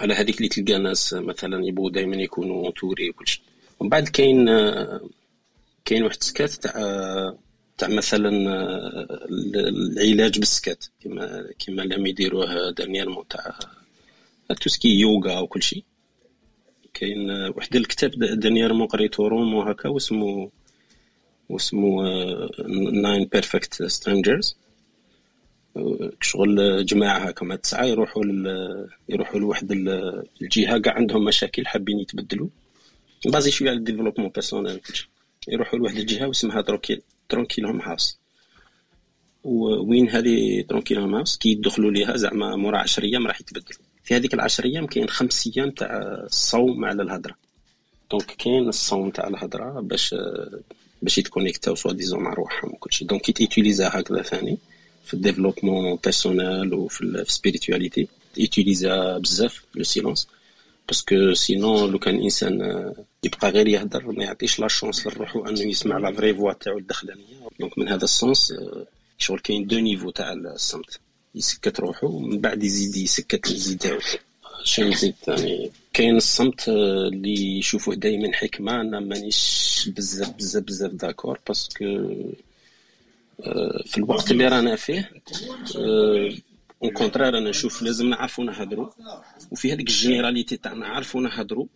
[0.00, 3.42] على هذيك اللي تلقى ناس مثلا يبغوا دائما يكونوا entourés وكل شيء.
[3.80, 4.46] ومن بعد كاين
[5.84, 6.72] كاين واحد السكات تاع
[7.78, 8.30] تاع مثلا
[9.98, 13.58] العلاج بالسكات كما كما لم يديروه dernièrement تاع
[14.60, 15.84] tout ce qui يوغا وكل شيء.
[16.94, 20.50] كاين واحد الكتاب dernièrement قريتو roman وهكا واسمو
[21.48, 22.02] واسمو
[22.92, 24.56] Nine Perfect Strangers.
[26.20, 28.24] شغل جماعة هكا ما تسعة يروحوا
[29.08, 29.72] يروحوا لواحد
[30.42, 32.48] الجهة كاع عندهم مشاكل حابين يتبدلوا.
[33.26, 34.80] basé شوية على ال développement personnel
[35.48, 38.18] يروحوا لواحد الجهة واسمها Tranquil Tranquillum House.
[39.44, 44.34] وين هذه Tranquillum House؟ كي يدخلوا ليها زعما مورا 10 أيام راح يتبدلوا في هذيك
[44.34, 47.34] العشر أيام كاين خمس أيام تاع الصوم على الهضره
[48.10, 50.14] donc كاين الصوم تاع الهضره باش
[51.02, 54.58] باش يتكونيكتاو soi-disant مع روحهم وكلشي donc كي تيتيليزا هكذا ثاني
[55.04, 60.28] في ال développement personnel وفي ال spiritualité utilisé بزاف le silence
[60.90, 62.54] parce que sinon لو كان الانسان
[63.24, 67.24] يبقى غير يهدر ما يعطيش la chance لروحو أنه يسمع la vraie voix تاعو الداخلانيه
[67.60, 68.54] donc من هذا ال sens
[69.18, 71.00] شغل كاين deux niveaux تاع الصمت.
[71.34, 73.98] يسكت روحو ومن بعد يزيد يسكت الزيد تاعو.
[74.64, 81.38] شنو نزيد ثاني كاين الصمت اللي يشوفوه دائما حكمة أنا مانيش بزاف بزاف بزاف d'accord
[81.48, 81.84] parce que
[83.86, 85.10] في الوقت اللي رانا فيه
[86.82, 88.90] au contraire أنا نشوف لازم نعرفوا نهضروا
[89.50, 91.66] وفي هذيك ال généralité تاعنا نعرفوا نهضروا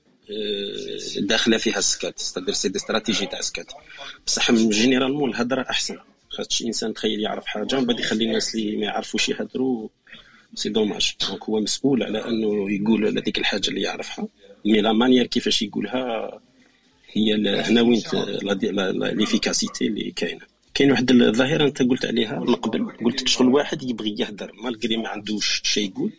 [1.17, 3.73] داخله فيها السكات c'est-à-dire c'est des stratégies تاع السكات
[4.27, 8.77] بصح من généralement الهضره احسن خاطش انسان تخيل يعرف حاجة ومن بعد يخلي الناس اللي
[8.77, 9.89] ما يعرفوش يهضروا
[10.55, 14.29] c'est dommage donc هو مسؤول على انه يقول هذيك الحاجة اللي يعرفها
[14.65, 16.31] mais la manière كيفاش يقولها
[17.13, 18.03] هي هنا وين
[19.17, 24.17] l'efficacité اللي كاينة كاين واحد الظاهرة انت قلت عليها من قبل قلت شغل واحد يبغي
[24.19, 26.13] يهدر malgré ما عندوش شيء يقول.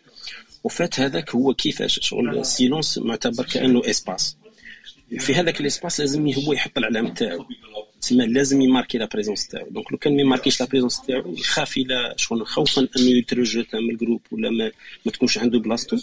[0.63, 4.37] وفات هذاك هو كيفاش شغل ال silence معتبر كأنه espace
[5.19, 7.45] في هذاك ال espace لازم هو يحط العلامة تاعو.
[8.01, 9.69] تسمى لازم يماركي la présence تاعو.
[9.69, 13.89] donc لو كان ما يماركيش la présence تاعو يخاف إلى شغل خوفا أنه يترجت من
[13.89, 14.71] ال groupe ولا ما,
[15.05, 15.97] ما تكونش عنده بلاصتو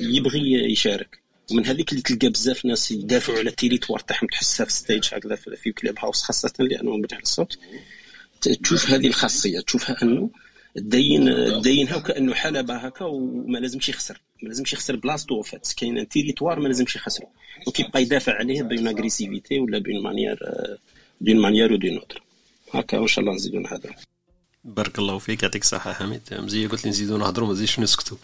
[0.00, 1.25] يبغي يشارك.
[1.50, 5.36] ومن هذيك اللي تلقى بزاف ناس يدافعوا على ال territoire تاعهم تحسها في stage هكذا
[5.36, 7.58] في Clubhouse خاصة لأنه مبني الصوت.
[8.40, 10.30] تشوف هذه الخاصية تشوفها أنه
[10.76, 11.30] دين
[11.60, 14.20] دينها وكأنه حلبه هكا وما لازمش يخسر.
[14.42, 17.28] ما لازمش يخسر بلاصتو فات كاين territoire ما لازمش يخسرو.
[17.64, 20.38] donc يبقى يدافع عليه بين agressivité ولا بين manière
[21.20, 22.22] d'une manière ou d'une autre
[22.72, 23.92] هكا وان شاء الله نزيدو نهضرو
[24.64, 28.16] بارك الله فيك يعطيك الصحة حميد مزيان قلت لي نزيدو نهضرو ما نزيدش نسكتو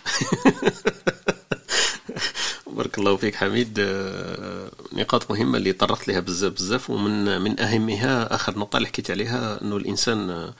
[2.76, 3.76] بارك الله فيك حميد.
[3.80, 9.10] آه، نقاط مهمة اللي طرقت لها بزاف بزاف ومن من أهمها آخر نقطة اللي حكيت
[9.10, 10.54] عليها إنه الإنسان آه،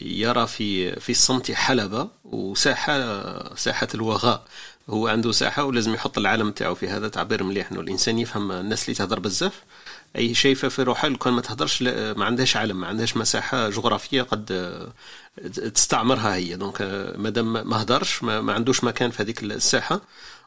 [0.00, 4.44] يرى في في الصمت حلبة وساحة ساحة الوغاء.
[4.90, 8.84] هو عنده ساحة ولازم يحط العالم تاعو في هذا تعبير مليح إنه الإنسان يفهم الناس
[8.84, 9.62] اللي تهضر بزاف.
[10.16, 14.22] أي شايفه في روحها لو كان ما تهضرش ما عندهاش عالم ما عندهاش مساحة جغرافية
[14.22, 14.46] قد
[15.74, 16.56] تستعمرها هي.
[16.56, 16.82] دونك
[17.18, 20.00] مادام ما هضرش ما عندوش مكان في هذيك الساحة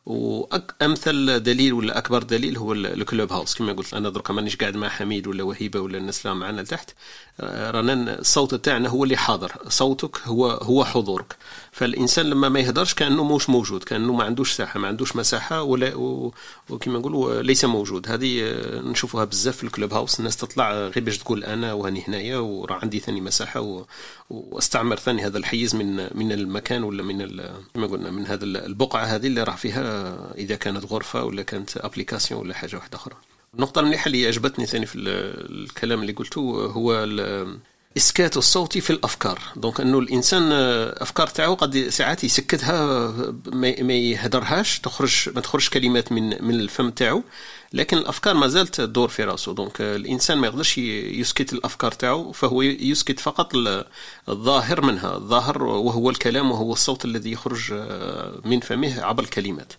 [0.05, 4.89] وامثل دليل ولا أكبر دليل هو ال Clubhouse كما قلت أنا درك مانيش قاعد مع
[4.89, 6.91] حميد ولا وهيبة ولا الناس اللي معنا لتحت؟
[7.39, 9.51] آه، رانا الصوت تاعنا هو اللي حاضر.
[9.67, 11.37] صوتك هو هو حضورك.
[11.71, 15.95] فالإنسان لما ما يهدرش كأنه مش موجود كأنه ما عندوش ساحة ما عندوش مساحة ولا
[16.69, 18.11] وكما نقولوا ليس موجود.
[18.11, 20.19] هذه آه، نشوفوها بزاف في ال Clubhouse.
[20.19, 23.85] الناس تطلع غير باش تقول أنا وهني هنايا وراه عندي ثاني مساحة
[24.29, 27.41] واستعمر ثاني هذا الحيز من من المكان ولا من
[27.73, 32.41] كما قلنا من هذا البقعة هذه اللي راح فيها إذا كانت غرفة ولا كانت application
[32.41, 33.15] ولا حاجة واحدة أخرى.
[33.53, 37.05] النقطة المليحة اللي عجبتني ثاني في الكلام اللي قلته هو
[37.97, 39.39] إسكات الصوت في الأفكار.
[39.55, 40.51] donc أنه الإنسان
[41.01, 43.07] أفكار تاعو قد ساعات يسكتها
[43.53, 47.23] ما يهدرهاش تخرج ما تخرجش كلمات من من الفم تاعو
[47.73, 52.61] لكن الأفكار ما زالت تدور في راسه donc الإنسان ما يقدرش يسكت الأفكار تاعو فهو
[52.61, 53.51] يسكت فقط
[54.29, 55.15] الظاهر منها.
[55.15, 57.73] الظاهر وهو الكلام وهو الصوت الذي يخرج
[58.45, 59.73] من فمه عبر الكلمات.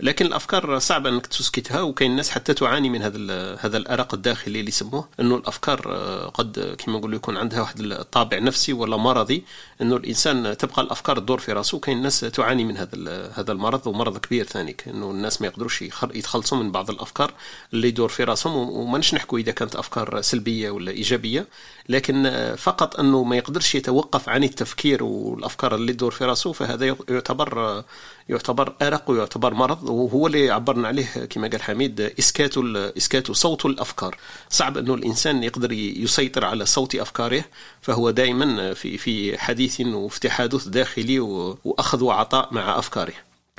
[0.00, 4.68] لكن الأفكار صعب أنك تسكتها وكاين الناس حتى تعاني من هذا هذا الأرق الداخلي اللي
[4.68, 5.08] يسموه.
[5.20, 9.44] إنه الأفكار آه، قد كما نقول يكون عندها واحد الطابع نفسي ولا مرضي.
[9.82, 14.18] إنه الإنسان تبقى الأفكار تدور في راسه وكاين الناس تعاني من هذا هذا المرض ومرض
[14.18, 14.76] كبير ثاني.
[14.86, 15.82] إنه الناس ما يقدروش
[16.14, 17.32] يتخلصوا من بعض الأفكار
[17.72, 21.46] اللي يدور في راسهم وما نحكوا إذا كانت أفكار سلبية ولا إيجابية.
[21.88, 26.96] لكن آه، فقط إنه ما يقدرش يتوقف عن التفكير والأفكار اللي تدور في راسه فهذا
[27.08, 27.84] يعتبر آه،
[28.28, 32.54] يعتبر أرق ويعتبر مرض وهو اللي عبرنا عليه كما قال حميد إسكات
[32.96, 34.16] إسكات صوت الأفكار.
[34.50, 37.44] صعب أنه الإنسان يقدر يسيطر على صوت أفكاره
[37.82, 43.12] فهو دائما في في حديث وفي تحادث داخلي وأخذ وعطاء مع أفكاره.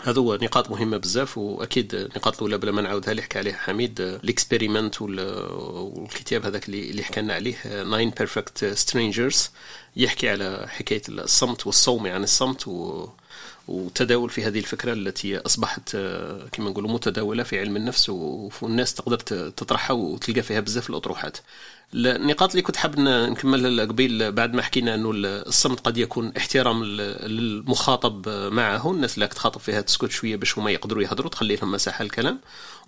[0.04, 4.00] هذا هو نقاط مهمة بزاف وأكيد النقاط الأولى بلا ما نعاودها اللي حكى عليها حميد
[4.02, 9.50] ال experiment والكتاب هذاك اللي حكى لنا عليه Nine Perfect Strangers.
[9.98, 13.08] يحكي على حكاية الصمت والصوم عن الصمت و
[13.68, 15.92] وتداول في هذه الفكرة التي أصبحت
[16.52, 19.18] كما نقولوا متداولة في علم النفس والناس تقدر
[19.50, 21.38] تطرحها وتلقى فيها بزاف الأطروحات.
[21.94, 28.30] النقاط اللي كنت حاب نكملها قبيل بعد ما حكينا إنه الصمت قد يكون احترام للمخاطب
[28.30, 32.40] معه الناس اللي تخاطب فيها تسكت شوية باش هما يقدروا يهضروا تخلي لهم مساحة الكلام.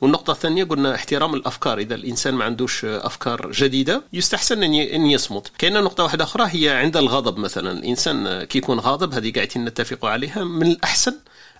[0.02, 1.78] والنقطة الثانية قلنا احترام الأفكار.
[1.78, 5.52] إذا الإنسان ما عندوش أفكار جديدة يستحسن ان يصمت.
[5.58, 7.72] كاين نقطة واحدة أخرى هي عند الغضب مثلا.
[7.72, 11.14] الإنسان كي يكون غاضب هذه قاعدين نتفقوا عليها من الأحسن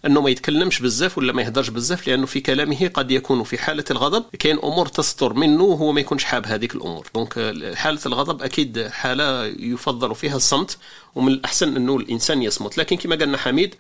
[0.06, 3.84] أنه ما يتكلمش بزاف ولا ما يهدرش بزاف لأنه في كلامه قد يكون في حالة
[3.92, 4.24] الغضب.
[4.40, 7.08] كاين أمور تصدر منه وهو ما يكونش حاب هذيك الأمور.
[7.16, 7.34] دونك
[7.76, 10.78] حالة الغضب أكيد حالة يفضل فيها الصمت
[11.16, 12.78] ومن الأحسن أنه الإنسان يصمت.
[12.78, 13.76] لكن كما قالنا حميد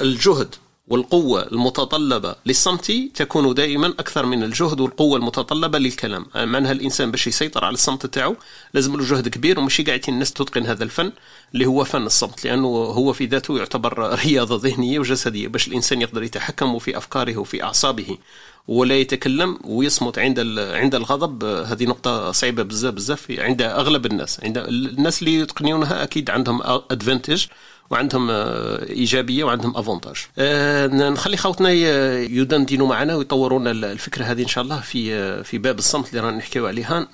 [0.00, 0.54] الجهد
[0.90, 6.26] والقوة المتطلبة للصمت تكون دائما أكثر من الجهد والقوة المتطلبة للكلام.
[6.34, 8.36] معناها الإنسان باش يسيطر على الصمت تاعو
[8.74, 11.12] لازم له جهد كبير ومشي قاعدين الناس تتقن هذا الفن
[11.54, 16.22] اللي هو فن الصمت لأنه هو في ذاته يعتبر رياضة ذهنية وجسدية باش الإنسان يقدر
[16.22, 18.18] يتحكم في أفكاره وفي أعصابه
[18.68, 21.44] ولا يتكلم ويصمت عند عند الغضب.
[21.44, 24.40] هذه نقطة صعبة بزاف بزاف عند أغلب الناس.
[24.44, 27.46] عند الناس اللي يتقنونها أكيد عندهم ادفانتج
[27.90, 31.70] وعندهم إيجابية وعندهم افونتاج أه نخلي خوتنا
[32.22, 36.66] يدندنوا معنا ويطورون الفكرة هذه إن شاء الله في في باب الصمت اللي رانا نحكيو
[36.66, 37.08] عليها.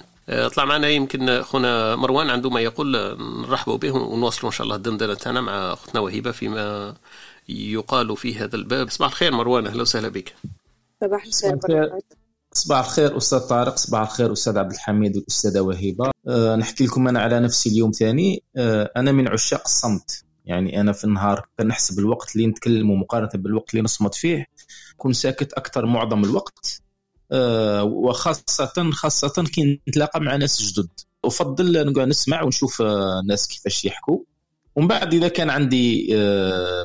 [0.54, 3.16] طلع معنا يمكن خونا مروان عنده ما يقول
[3.48, 6.94] نرحبوا به ونواصلوا إن شاء الله الدندنة تاعنا مع اختنا وهبه فيما
[7.48, 8.90] يقال في هذا الباب.
[8.90, 10.34] صباح الخير مروان أهلا وسهلا بك.
[11.04, 11.90] صباح الخير.
[12.52, 13.16] صباح الخير.
[13.16, 17.68] أستاذ طارق صباح الخير أستاذ عبد الحميد والأستاذة وهبه أه نحكي لكم أنا على نفسي
[17.68, 18.42] اليوم ثاني.
[18.56, 20.25] أه أنا من عشاق الصمت.
[20.46, 24.46] يعني أنا في النهار كنحسب الوقت اللي نتكلم مقارنة بالوقت اللي نصمت فيه
[24.96, 26.82] كون ساكت أكثر معظم الوقت
[27.32, 30.88] أه وخاصه خاصة كي نتلاقى مع ناس جدد.
[31.24, 34.18] أفضل نقعد نسمع ونشوف الناس كيفاش يحكوا.
[34.76, 36.06] ومن بعد إذا كان عندي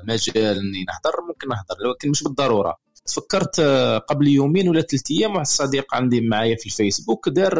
[0.04, 2.78] مجال إني نهضر ممكن نهضر لكن مش بالضرورة.
[3.06, 3.62] تفكرت
[4.10, 7.54] قبل يومين ولا ثلاث أيام واحد الصديق عندي معايا في الفيسبوك دار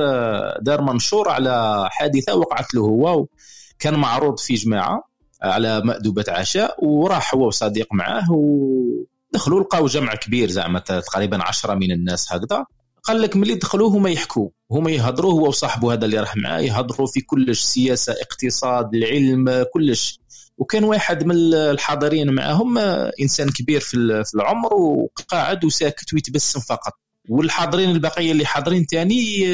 [0.62, 3.26] دار منشور على حادثة وقعت له هو
[3.80, 5.11] كان معروض في جماعة.
[5.44, 11.92] على مأدبة عشاء وراح هو وصديق معاه ودخلوا لقاو جمع كبير زعما تقريبا عشرة من
[11.92, 12.66] الناس هكذا.
[13.04, 14.50] قال لك ملي دخلوا هما يحكوا.
[14.72, 20.20] هما يهضروا هو وصاحبه هذا اللي راح معاه يهضروا في كلش سياسة اقتصاد العلم كلش.
[20.58, 22.78] وكان واحد من الحاضرين معهم
[23.22, 26.94] إنسان كبير في العمر وقاعد وساكت ويتبسم فقط.
[27.30, 29.48] والحاضرين البقية اللي حاضرين تاني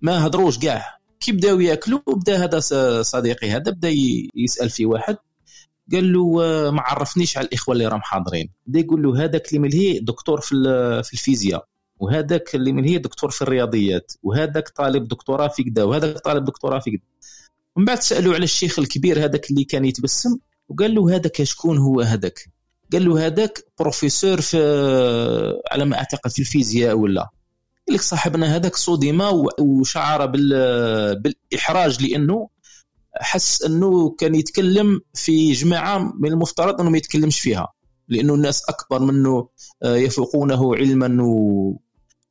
[0.00, 2.60] ما هضروش كاع كي بداو ياكلوا؟ بدا هذا
[3.02, 3.88] صديقي هذا بدا
[4.36, 5.16] يسأل في واحد
[5.92, 6.36] قال له
[6.70, 8.50] ما عرفنيش على الإخوة اللي راهم حاضرين.
[8.66, 10.54] بدأ يقول له هذاك اللي ملهي دكتور في
[11.04, 11.66] في الفيزياء
[12.00, 16.90] وهذاك اللي ملهي دكتور في الرياضيات وهذاك طالب دكتوراه في كذا وهذاك طالب دكتوراه في
[16.90, 17.00] كذا.
[17.76, 20.36] ومن بعد سالوا على الشيخ الكبير هذاك اللي كان يتبسم
[20.68, 22.50] وقال له هذاك شكون هو هذاك؟
[22.92, 24.58] قال له هذاك بروفيسور في
[25.70, 27.28] على ما أعتقد في الفيزياء ولا.
[27.88, 29.20] لك صاحبنا هذاك صدم
[29.58, 30.26] وشعر
[31.16, 32.48] بالإحراج لأنه
[33.20, 37.72] حس أنه كان يتكلم في جماعة من المفترض أنه ما يتكلمش فيها
[38.08, 39.48] لأنه الناس أكبر منه
[39.84, 41.26] يفوقونه علما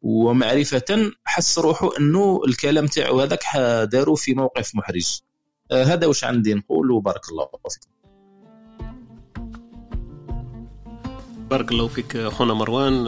[0.01, 3.43] ومعرفة حس روحه أنه الكلام تاعو هذاك
[3.91, 5.19] داروا في موقف محرج.
[5.71, 8.02] هذا واش عندي نقول وبارك الله فيكم.
[11.49, 13.08] بارك الله فيك أخونا مروان.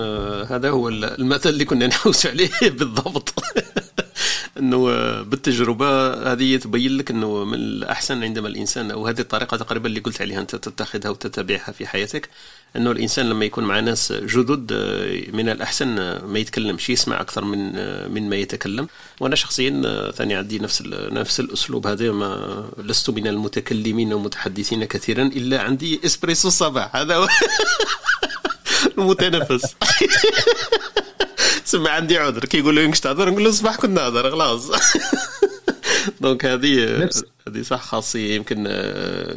[0.49, 3.33] هذا هو المثل اللي كنا نحوس عليه بالضبط.
[4.59, 4.85] إنه
[5.21, 10.21] بالتجربة هذه تبين لك إنه من الأحسن عندما الإنسان أو هذه الطريقة تقريبا اللي قلت
[10.21, 12.29] عليها أنت تتخذها وتتبعها في حياتك.
[12.75, 14.73] إنه الإنسان لما يكون مع ناس جدد
[15.33, 15.87] من الأحسن
[16.25, 17.73] ما يتكلمش يسمع أكثر من
[18.11, 18.87] من ما يتكلم.
[19.19, 25.61] وأنا شخصيا ثاني عندي نفس نفس الأسلوب هذا ما لست من المتكلمين والمتحدثين كثيرا إلا
[25.61, 27.27] عندي إسبريسو الصباح هذا هو
[28.97, 29.75] المتنفس.
[31.71, 32.45] سمع عندي عذر.
[32.45, 34.71] كي يقول لي تهضر نقول له صباح كنت نهضر خلاص.
[36.21, 37.09] donc هذه
[37.47, 38.35] هذه صح خاصية.
[38.35, 38.63] يمكن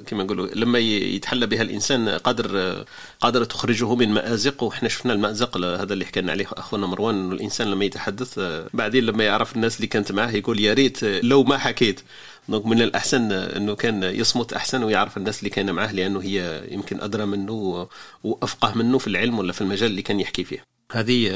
[0.07, 2.85] كما نقولوا لما يتحلى بها الإنسان قادر
[3.21, 7.15] قادر تخرجه من مازق وحنا شفنا المأزق هذا اللي حكينا عليه أخونا مروان.
[7.15, 8.41] انه الإنسان لما يتحدث
[8.75, 12.01] بعدين لما يعرف الناس اللي كانت معاه يقول يا ريت لو ما حكيت.
[12.49, 17.01] دونك من الأحسن إنه كان يصمت أحسن ويعرف الناس اللي كان معاه لأنه هي يمكن
[17.01, 17.89] أدرى منه
[18.25, 20.78] وأفقه منه في العلم ولا في المجال اللي كان يحكي فيه.
[20.93, 21.31] هذه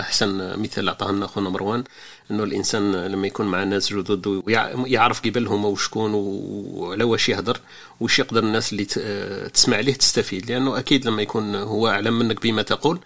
[0.00, 1.84] أحسن مثال اعطاه لنا اخونا مروان
[2.30, 7.60] إنه الإنسان لما يكون مع ناس جدد ويعرف قبلهم وشكون وعلى واش يهضر
[8.00, 8.84] وش يقدر الناس اللي
[9.54, 10.50] تسمع ليه تستفيد.
[10.50, 12.98] لأنه أكيد لما يكون هو أعلم منك بما تقول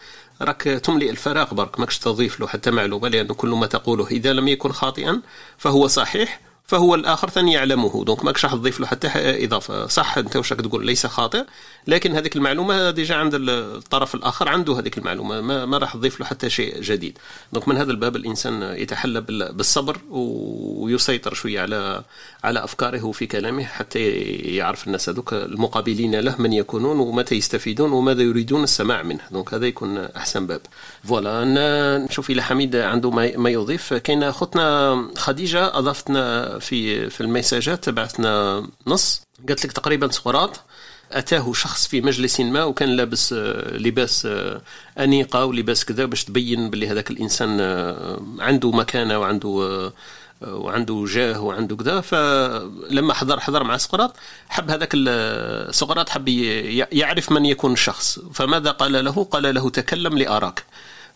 [0.42, 4.48] راك تملئ الفراغ برك ماكش تضيف له حتى معلومة لأنه كل ما تقوله إذا لم
[4.48, 5.22] يكن خاطئا
[5.58, 8.04] فهو صحيح فهو الآخر ثاني يعلمه.
[8.04, 9.08] donc ماكش راح تضيف له حتى
[9.44, 9.86] إضافة.
[9.86, 11.44] صح أنت واش راك تقول ليس خاطئ
[11.88, 16.26] لكن هذيك المعلومة déjà عند الطرف الآخر عنده هذيك المعلومة ما, ما راح تضيف له
[16.26, 17.18] حتى شيء جديد.
[17.52, 19.20] donc من هذا الباب الإنسان يتحلى
[19.52, 22.02] بالصبر ويسيطر شوية على
[22.44, 24.10] على أفكاره في كلامه حتى
[24.56, 29.20] يعرف الناس هذوك المقابلين له من يكونون ومتى يستفيدون وماذا يريدون السماع منه.
[29.30, 30.60] donc هذا يكون أحسن باب.
[31.04, 33.94] voilà نشوف إلى حميد عنده ما يضيف.
[33.94, 39.22] كاين أختنا خديجة اضافتنا في في الميساجات بعثنا نص.
[39.48, 40.60] قالت لك تقريبا سقراط
[41.12, 43.32] أتاه شخص في مجلس ما وكان لابس
[43.72, 44.28] لباس
[44.98, 47.60] أنيقة ولباس كذا باش تبين باللي هذاك الإنسان
[48.40, 49.92] عنده مكانة وعنده
[50.42, 52.00] وعنده جاه وعنده كذا.
[52.00, 54.16] فلما حضر حضر مع سقراط
[54.48, 54.92] حب هذاك
[55.70, 56.28] سقراط حب
[56.92, 58.18] يعرف من يكون الشخص.
[58.34, 60.64] فماذا قال له؟ قال له تكلم لآراك.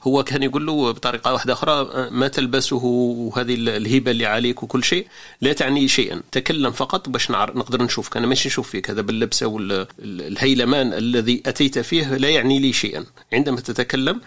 [0.03, 5.07] هو كان يقول له بطريقة واحدة أخرى ما تلبسه وهذه الهبة اللي عليك وكل شيء
[5.41, 10.93] لا تعني شيئا تكلم فقط باش نقدر نشوفك أنا ماشي نشوف فيك هذا باللبسة والهيلمان
[10.93, 13.05] الذي أتيت فيه لا يعني لي شيئا.
[13.33, 14.21] عندما تتكلم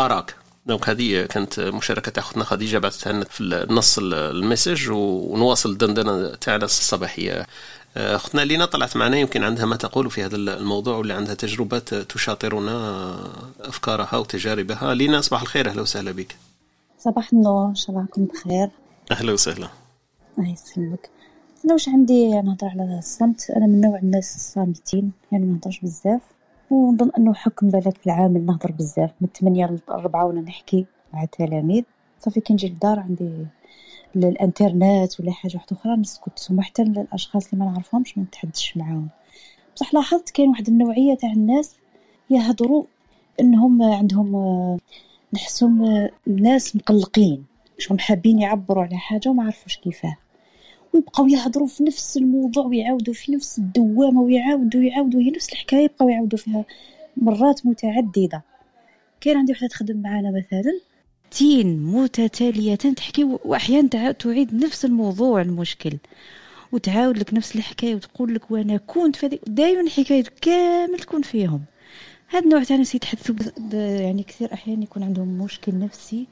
[0.00, 0.34] أراك.
[0.66, 6.64] donc هذه كانت مشاركة أختنا خديجة بعثتها لنا في النص ال message ونواصل الدندنة تاعنا
[6.64, 7.46] الصباحية.
[7.96, 13.16] أختنا لينا طلعت معنا يمكن عندها ما تقول في هذا الموضوع واللي عندها تجربات تشاطرنا
[13.60, 14.94] أفكارها وتجاربها.
[14.94, 16.36] لينا صباح الخير أهلا وسهلا بك.
[16.98, 18.68] صباح النور صباحكم بخير.
[19.10, 19.68] أهلا وسهلا.
[20.38, 21.10] الله يسلمك.
[21.64, 26.20] أنا واش عندي نهضر على الصمت؟ أنا من نوع الناس الصامتين يعني ما نهضرش بزاف
[26.70, 31.82] ونظن أنه حكم ذلك العامل نهضر بزاف من 8 ل 4 وأنا نحكي مع التلاميذ
[32.20, 33.30] صافي كي نجي للدار عندي
[34.16, 39.08] الانترنت ولا حاجة واحدة أخرى نسكت وحتى الاشخاص اللي ما نعرفهمش ما نتحدثش معاهم.
[39.76, 41.76] بصح لاحظت كاين واحد النوعية تاع الناس
[42.30, 42.84] يهضروا
[43.40, 44.78] إنهم عندهم
[45.34, 47.44] نحسهم الناس مقلقين
[47.78, 50.16] شهم حابين يعبروا على حاجة وما عرفوش كيفاه.
[50.94, 56.08] ويبقاو يهضروا في نفس الموضوع ويعاودوا في نفس الدوامة ويعاودوا يعاودوا هي نفس الحكاية يبقاو
[56.08, 56.64] يعاودوا فيها
[57.16, 58.42] مرات متعددة.
[59.20, 60.80] كاين عندي وحدة تخدم معنا مثلا
[61.32, 65.98] ساعتين متتالية تحكي وأحيانا تعيد نفس الموضوع المشكل.
[66.72, 71.62] وتعاود لك نفس الحكاية وتقول لك وأنا كنت في دائما الحكاية كامل تكون فيهم.
[72.28, 73.34] هذا النوع تاع الناس يتحدثوا
[73.72, 76.26] يعني كثير أحيانا يكون عندهم مشكل نفسي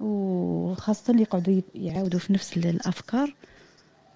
[0.00, 3.34] وخاصة اللي يقعدوا يعاودوا في نفس الأفكار.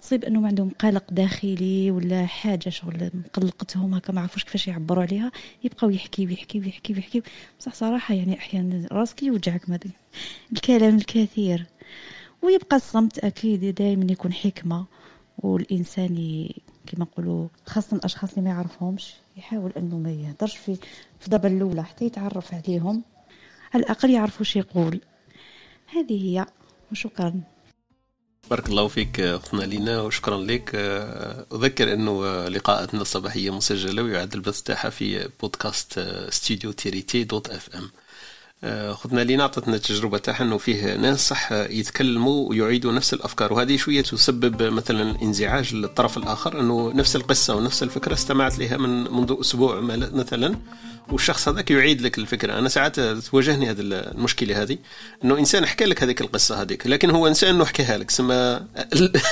[0.01, 5.33] تصيب أنهم عندهم قلق داخلي ولا حاجة شغل مقلقتهم هكا ما عرفوش كيفاش يعبروا عليها.
[5.65, 7.23] يبقاو يحكي ويحكي ويحكي ويحكي
[7.59, 9.79] بصح صراحة يعني أحيانا راسك يوجعك ما
[10.53, 11.67] الكلام الكثير.
[12.43, 14.85] ويبقى الصمت أكيد دائما يكون حكمة
[15.39, 16.49] والإنسان
[16.87, 20.75] كما نقولوا خاصة الأشخاص اللي ما يعرفهمش يحاول أنه ما يهدرش في
[21.21, 23.03] في الضربة الأولى حتى يتعرف عليهم.
[23.75, 25.01] على الأقل يعرفوا شو يقول.
[25.95, 26.47] هذه هي
[26.93, 27.41] وشكرا.
[28.51, 30.71] بارك الله فيك أختنا لينا وشكرا لك.
[31.53, 37.91] أذكر أنه لقاءاتنا الصباحية مسجلة ويعد البث تاعها في بودكاست ستوديو تيريتي dot FM.
[38.95, 44.03] أختنا لينا عطتنا التجربة تاعها أنه فيه ناس صح يتكلموا ويعيدوا نفس الأفكار وهذه شوية
[44.03, 49.81] تسبب مثلا انزعاج للطرف الآخر أنه نفس القصة ونفس الفكرة استمعت لها من منذ أسبوع
[49.81, 50.57] مثلا.
[51.09, 52.59] والشخص هذاك يعيد لك الفكرة.
[52.59, 54.79] أنا ساعات تواجهني هذه المشكلة هذه
[55.25, 58.11] إنه إنسان حكى لك هذيك القصة هذيك لكن هو نسى إنه حكاها لك.
[58.11, 58.67] سما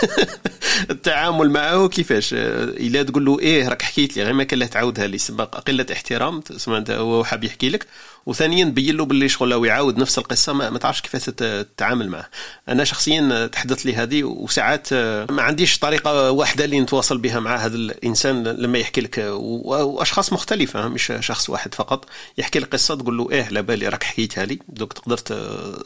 [0.91, 5.07] التعامل معه كيفاش؟ إلا تقول له إيه راك حكيت لي غير ما كان له تعاودها
[5.07, 7.87] لي سبق قلة احترام سما هو حاب يحكي لك
[8.29, 12.29] وثانيا بين له باللي شغل لو يعاود نفس القصة ما, ما تعرفش كيفاش تتعامل معه.
[12.69, 14.95] أنا شخصيا تحدث لي هذه وساعات
[15.31, 19.25] ما عنديش طريقة واحدة اللي نتواصل بها مع هذا الإنسان لما يحكي لك.
[19.33, 22.05] وأشخاص مختلفة مش شخص واحد فقط.
[22.39, 24.59] يحكي لك قصة تقول له إيه على بالي راك حكيتها لي.
[24.69, 25.17] دوك تقدر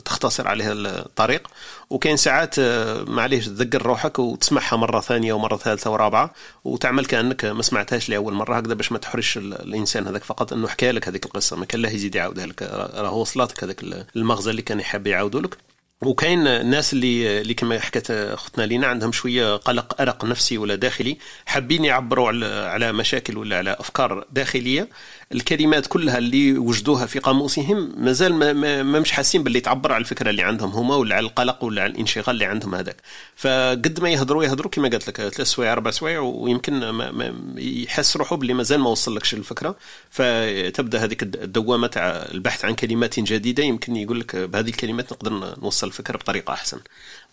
[0.05, 1.48] تختصر عليها الطريق.
[1.90, 2.61] وكاين ساعات
[3.09, 6.33] معليش تذكر روحك وتسمعها مرة ثانية ومرة ثالثة ورابعة
[6.64, 8.57] وتعمل كأنك ما سمعتهاش لأول مرة.
[8.57, 11.90] هكذا باش ما تحرش الإنسان هذاك فقط إنه حكى لك هذيك القصة ما كان له
[11.90, 12.62] يزيد يعاودها لك
[12.94, 13.84] راه وصلتك هذاك
[14.16, 15.56] المغزى اللي كان يحب يعاودوا لك.
[16.02, 21.18] وكاين الناس اللي اللي كما حكت اختنا لينا عندهم شوية قلق أرق نفسي ولا داخلي
[21.46, 22.28] حابين يعبروا
[22.68, 24.88] على مشاكل ولا على أفكار داخلية.
[25.34, 30.42] الكلمات كلها اللي وجدوها في قاموسهم مازال ما, مش حاسين باللي تعبر على الفكرة اللي
[30.42, 32.96] عندهم هما ولا على القلق ولا على الانشغال اللي عندهم هذاك.
[33.36, 38.16] فقد ما يهضروا يهضروا كما قلت لك ثلاث سوايع أربع سوايع ويمكن ما ما يحس
[38.16, 39.76] روحه باللي مازال ما وصلكش الفكرة
[40.10, 45.86] فتبدأ هذيك الدوامة تاع البحث عن كلمات جديدة يمكن يقول لك بهذه الكلمات نقدر نوصل
[45.86, 46.80] الفكرة بطريقة أحسن.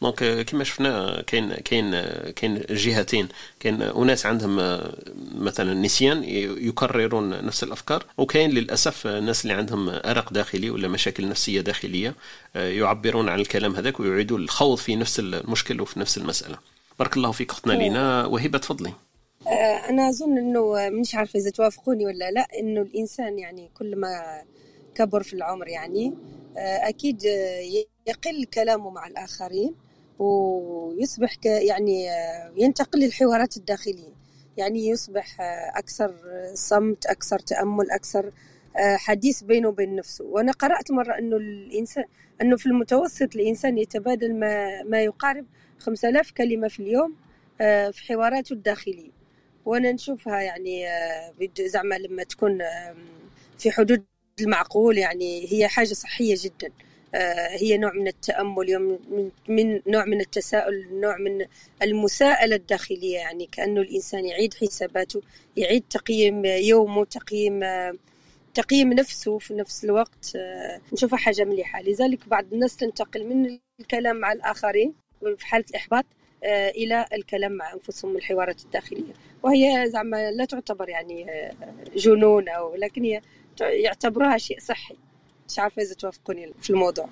[0.02, 1.92] دونك كما شفنا كاين كاين
[2.32, 3.28] كاين جهتين.
[3.60, 4.82] كاين أناس عندهم
[5.36, 6.24] مثلا نسيان
[6.68, 12.16] يكررون نفس الأفكار وكاين للأسف الناس اللي عندهم أرق داخلي ولا مشاكل نفسية داخلية
[12.56, 16.58] يعبرون عن الكلام هذاك ويعيدوا الخوض في نفس المشكل وفي نفس المسألة.
[17.00, 18.26] بارك الله فيك أختنا لينا.
[18.26, 18.94] وهبة تفضلي.
[19.90, 24.42] أنا أظن إنه مش عارفة إذا توافقوني ولا لا إنه الإنسان يعني كل ما
[24.96, 26.14] كبر في العمر يعني
[26.58, 27.24] أكيد
[28.08, 29.76] يقل كلامه مع الآخرين.
[30.20, 32.08] ويصبح يعني
[32.58, 34.14] ينتقل للحوارات الداخلية.
[34.58, 35.38] يعني يصبح
[35.76, 36.16] أكثر
[36.54, 38.32] صمت أكثر تأمل أكثر
[38.78, 40.26] حديث بينه وبين نفسه.
[40.26, 42.04] وأنا قرأت مرة أنه الإنسان
[42.42, 45.46] أنه في المتوسط الإنسان يتبادل ما, ما يقارب
[45.80, 47.16] 5000 كلمة في اليوم
[47.92, 49.12] في حواراته الداخلية.
[49.66, 50.86] وأنا نشوفها يعني
[51.60, 52.58] زعما لما تكون
[53.58, 54.06] في حدود
[54.42, 56.72] المعقول يعني هي حاجة صحية جداً.
[57.60, 58.98] هي نوع من التأمل
[59.48, 61.46] من نوع من التساؤل نوع من
[61.84, 63.18] المساءلة الداخلية.
[63.18, 65.22] يعني كأنه الإنسان يعيد حساباته
[65.58, 67.60] يعيد تقييم يومه تقييم
[68.54, 70.38] تقييم نفسه في نفس الوقت.
[70.94, 71.82] نشوفها حاجة مليحة.
[71.82, 74.94] لذلك بعض الناس تنتقل من الكلام مع الآخرين
[75.38, 76.06] في حالة الإحباط
[76.44, 79.14] إلى الكلام مع أنفسهم الحوارات الداخلية.
[79.44, 81.50] وهي زعما لا تعتبر يعني
[81.96, 83.22] جنون أو لكن هي
[83.62, 84.96] يعتبروها شيء صحي.
[85.50, 87.10] مش عارفة إذا توافقوني في الموضوع.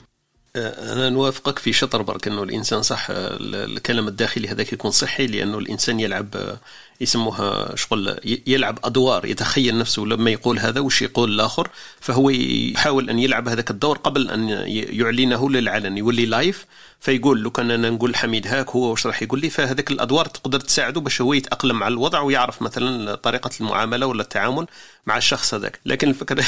[0.55, 5.99] أنا نوافقك في شطر برك إنه الإنسان صح الكلام الداخلي هذاك يكون صحي لأنه الإنسان
[5.99, 6.57] يلعب
[7.01, 11.69] يسموها شغل يلعب أدوار يتخيل نفسه لما يقول هذا وش يقول الآخر
[11.99, 16.65] فهو يحاول أن يلعب هذاك الدور قبل أن يعلنه للعلن يولي لايف
[16.99, 20.59] فيقول لو كان أنا نقول حميد هاك هو واش راح يقول لي فهذاك الأدوار تقدر
[20.59, 24.67] تساعده باش هو يتأقلم مع الوضع ويعرف مثلا طريقة المعاملة ولا التعامل
[25.07, 25.79] مع الشخص هذاك.
[25.85, 26.39] لكن الفكرة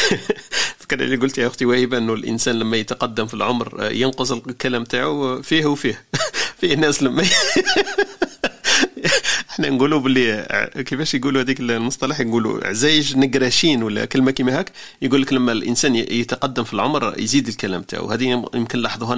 [0.80, 5.42] الفكرة اللي قلت يا أختي وهبه إنه الإنسان لما يتقدم في العمر ينقص الكلام تاعو
[5.42, 6.06] فيه وفيه.
[6.60, 7.24] فيه ناس لما
[9.60, 15.22] إحنا نقولوا باللي كيفاش يقولوا هذيك المصطلح؟ يقولوا عزايج نقراشين ولا كلمة كيما هاك يقول
[15.22, 18.12] لك لما الإنسان يتقدم في العمر يزيد الكلام تاعو.
[18.12, 19.14] هذه يمكن لاحظوها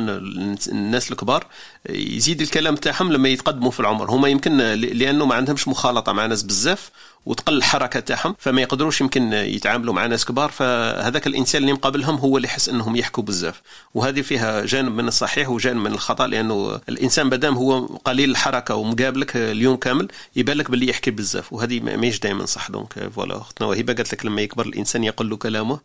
[0.68, 1.46] الناس الكبار
[1.90, 4.12] يزيد الكلام تاعهم لما يتقدموا في العمر.
[4.12, 6.92] هما يمكن لأنه ما عندهمش مخالطة مع ناس بزاف
[7.26, 12.38] وتقل الحركة تاعهم فما يقدروش يمكن يتعاملوا مع ناس كبار فهذاك الإنسان اللي مقابلهم هو
[12.38, 13.62] اللي يحس إنهم يحكوا بزاف.
[13.94, 19.36] وهذه فيها جانب من الصحيح وجانب من الخطأ لأنه الإنسان مادام هو قليل الحركة ومقابلك
[19.36, 21.54] اليوم كامل يبان لك باللي يحكي بزاف.
[21.54, 22.72] وهذه ماهيش دائما صح.
[22.72, 25.80] donc voilà اختنا وهبه قالت لك لما يكبر الإنسان يقل كلامه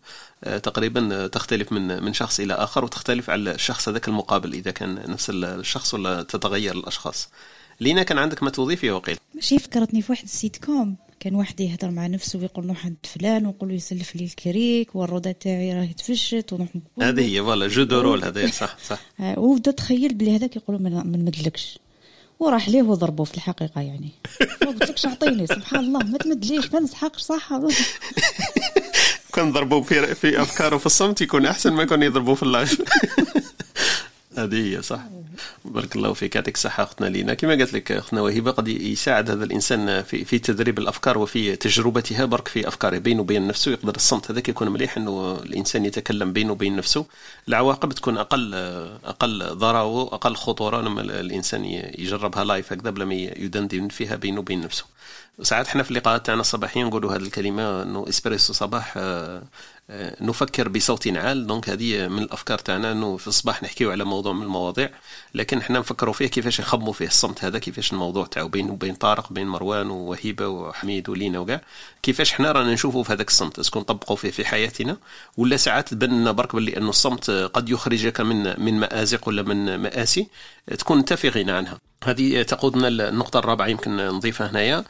[0.45, 5.03] آه، تقريبا تختلف من من شخص إلى آخر وتختلف على الشخص هذاك المقابل إذا كان
[5.11, 7.29] نفس الشخص ولا تتغير الأشخاص.
[7.81, 10.97] لينا كان عندك ما تضيفي وقيل؟ ماشي فكرتني في واحد السيت كوم.
[11.21, 15.33] كان واحد يهضر مع نفسه ويقول نروح عند فلان ونقول له يسلف لي الكريك والروضة
[15.33, 16.69] تاعي راهي تفشت ونروح
[17.03, 19.01] هذه هي voilà jeu de rôle هذا صح صح.
[19.21, 21.79] آه، وبدا تخيل بلي هذاك يقولوا ما نمدلكش.
[22.41, 24.11] وراح ليه وضربه في الحقيقة يعني.
[24.63, 27.51] ما قلت لكش أعطيني سبحان الله ما تمدليش ما نسحقش صح؟
[29.35, 32.83] كان ضربوه في في أفكاره في الصمت يكون أحسن ما يكون يضربوه في ال live
[34.39, 35.01] هذه هي صح.
[35.65, 37.35] بارك الله فيك يعطيك الصحة أختنا لينا.
[37.35, 42.25] كما قالت لك أختنا وهبة قد يساعد هذا الإنسان في في تدريب الأفكار وفي تجربتها.
[42.25, 46.53] برك في افكاره بينه وبين نفسه يقدر الصمت هذاك يكون مليح إنه الإنسان يتكلم بينه
[46.53, 47.07] وبين نفسه.
[47.49, 48.55] العواقب تكون أقل
[49.05, 51.65] أقل ضرر وأقل خطورة لما الإنسان
[51.99, 54.85] يجربها لايف هكذا بلا ما يدندن فيها بينه وبين نفسه.
[55.43, 59.43] ساعات إحنا في اللقاءات تاعنا الصباحية نقولوا هذه الكلمة إنه إسبريسو صباح آه،
[60.21, 61.47] نفكر بصوت عال.
[61.47, 64.91] donc هذه من الأفكار تاعنا إنه في الصباح نحكيو على موضوع من المواضيع
[65.35, 69.33] لكن إحنا نفكروا فيه كيفاش نخموا فيه الصمت هذا كيفاش الموضوع تاعو بين وبين طارق
[69.33, 71.61] بين مروان وهيبه وحميد ولينا وكاع.
[72.03, 74.97] كيفاش إحنا رانا نشوفوا في هذاك الصمت؟ est-ce que نطبقوا فيه في حياتنا؟
[75.37, 79.77] ولا ساعات تبان لنا برك باللي إنه الصمت قد يخرجك من من مآزق ولا من
[79.77, 80.27] مآسي؟
[80.79, 81.79] تكون انت في غنى عنها.
[82.05, 84.85] هذه تقودنا النقطة الرابعة يمكن نضيفها هنايا.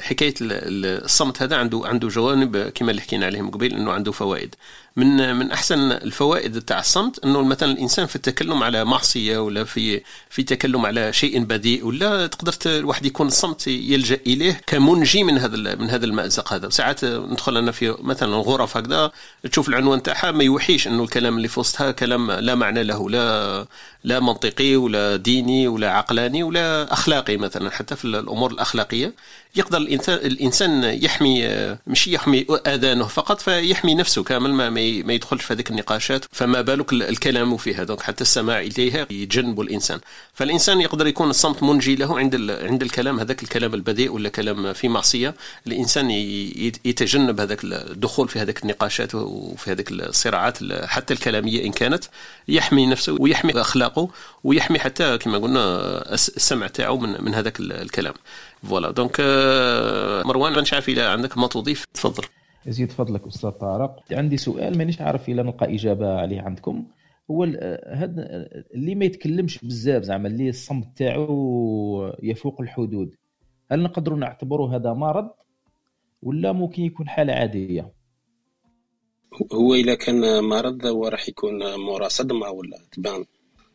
[0.00, 4.54] حكاية الصمت هذا عنده عنده جوانب كما اللي حكينا عليهم قبيل إنه عنده فوائد.
[4.96, 10.00] من من أحسن الفوائد تاع الصمت إنه مثلا الإنسان في التكلم على معصية ولا في
[10.30, 15.56] في تكلم على شيء بذيء ولا تقدر الواحد يكون الصمت يلجأ إليه كمنجي من هذا
[15.74, 16.68] من هذا المأزق هذا.
[16.68, 19.10] ساعات ندخل أنا في مثلا غرف هكذا
[19.50, 23.66] تشوف العنوان تاعها ما يوحيش إنه الكلام اللي في وسطها كلام لا معنى له لا
[24.04, 27.70] لا منطقي ولا ديني ولا عقلاني ولا أخلاقي مثلا.
[27.70, 29.14] حتى في الأمور الأخلاقية
[29.56, 31.48] يقدر الانسان الإنسان يحمي
[31.86, 36.24] مش يحمي آذانه فقط فيحمي نفسه كامل ما ما يدخلش في هذيك النقاشات.
[36.32, 40.00] فما بالك الكلام فيها دونك حتى السماع إليها يجنب الإنسان.
[40.34, 44.88] فالإنسان يقدر يكون الصمت منجي له عند عند الكلام هذاك الكلام البذيء ولا كلام في
[44.88, 45.34] معصية.
[45.66, 46.10] الإنسان
[46.84, 52.04] يتجنب هذاك الدخول في هذيك النقاشات وفي هذيك الصراعات حتى الكلامية إن كانت.
[52.48, 54.08] يحمي نفسه ويحمي أخلاقه
[54.44, 55.60] ويحمي حتى كما قلنا
[56.14, 58.14] السمع تاعو من من هذاك الكلام.
[58.62, 58.90] voilà.
[58.90, 62.24] donc euh, مروان مانيش عارف إذا عندك ما تضيف تفضل.
[62.66, 63.96] يزيد فضلك أستاذ طارق.
[64.12, 66.86] عندي سؤال مانيش عارف إلا نلقى إجابة عليه عندكم.
[67.30, 67.44] هو
[67.92, 73.14] هذا اللي ما يتكلمش بزاف زعما اللي الصمت تاعو يفوق الحدود
[73.72, 75.30] هل نقدروا نعتبروا هذا مرض
[76.22, 77.92] ولا ممكن يكون حالة عادية؟
[79.52, 83.24] هو إذا كان مرض هو راح يكون مورا صدمة ولا تبان.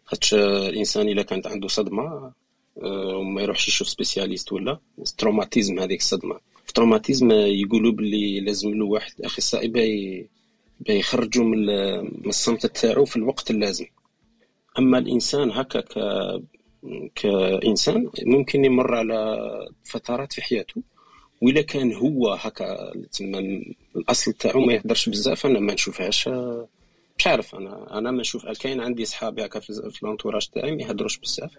[0.06, 2.34] خاطش الانسان إذا كانت عنده صدمة آه،
[2.76, 4.80] وما يروحش يشوف spécialiste ولا.
[5.18, 10.28] traumatisme هذيك الصدمه في traumatisme يقولوا باللي لازم له واحد أخصائي باي
[10.90, 11.70] يخرجوا من
[12.28, 13.86] الصمت تاعو في الوقت اللازم.
[14.80, 15.94] أما الإنسان هكا ك
[17.16, 19.38] كإنسان ممكن يمر على
[19.84, 20.82] فترات في حياته
[21.42, 23.62] وإلا كان هو هكا تما
[23.96, 26.30] الأصل تاعو ما يهدرش بزاف أنا ما نشوفهاش.
[27.18, 28.46] مش عارف أنا أنا ما نشوف.
[28.48, 31.52] كاين عندي صحابي هكا في ال entourage تاعي ما يهدروش بزاف.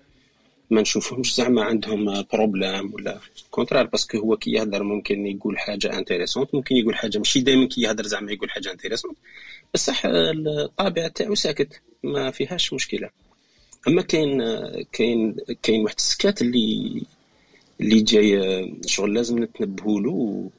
[0.70, 5.98] ما نشوفهمش زعما عندهم problème au contraire parce que هو كي يهدر ممكن يقول حاجة
[5.98, 9.16] intéressante ممكن يقول حاجة ماشي دائما كي يهدر زعما يقول حاجة intéressante
[9.74, 13.10] بصح الطابع تاعو ساكت ما فيهاش مشكلة.
[13.88, 14.42] أما كاين
[14.92, 17.02] كاين كاين واحد السكات اللي
[17.80, 20.50] اللي جاي شغل لازم نتنبهوا له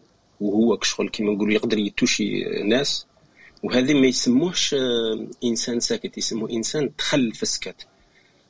[0.42, 3.06] وهو شغل كيما نقولوا يقدر ي toucher ناس.
[3.64, 4.76] وهذه ما يسموهش
[5.44, 7.84] إنسان ساكت يسموه إنسان دخل في السكات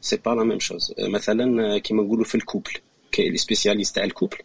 [0.01, 2.72] c'est pas la même chose مثلا كيما نقولوا في ال couple
[3.12, 4.38] كاين les spécialistes تاع ال couple.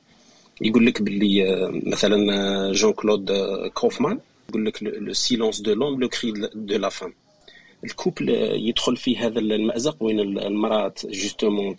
[0.60, 3.32] يقول لك باللي مثلا Jean-Claude
[3.74, 7.14] Kaufmann يقول لك le silence de l'homme le cri de la femme
[7.84, 8.28] ال couple
[8.68, 11.76] يدخل في هذا المأزق وين المرأة justement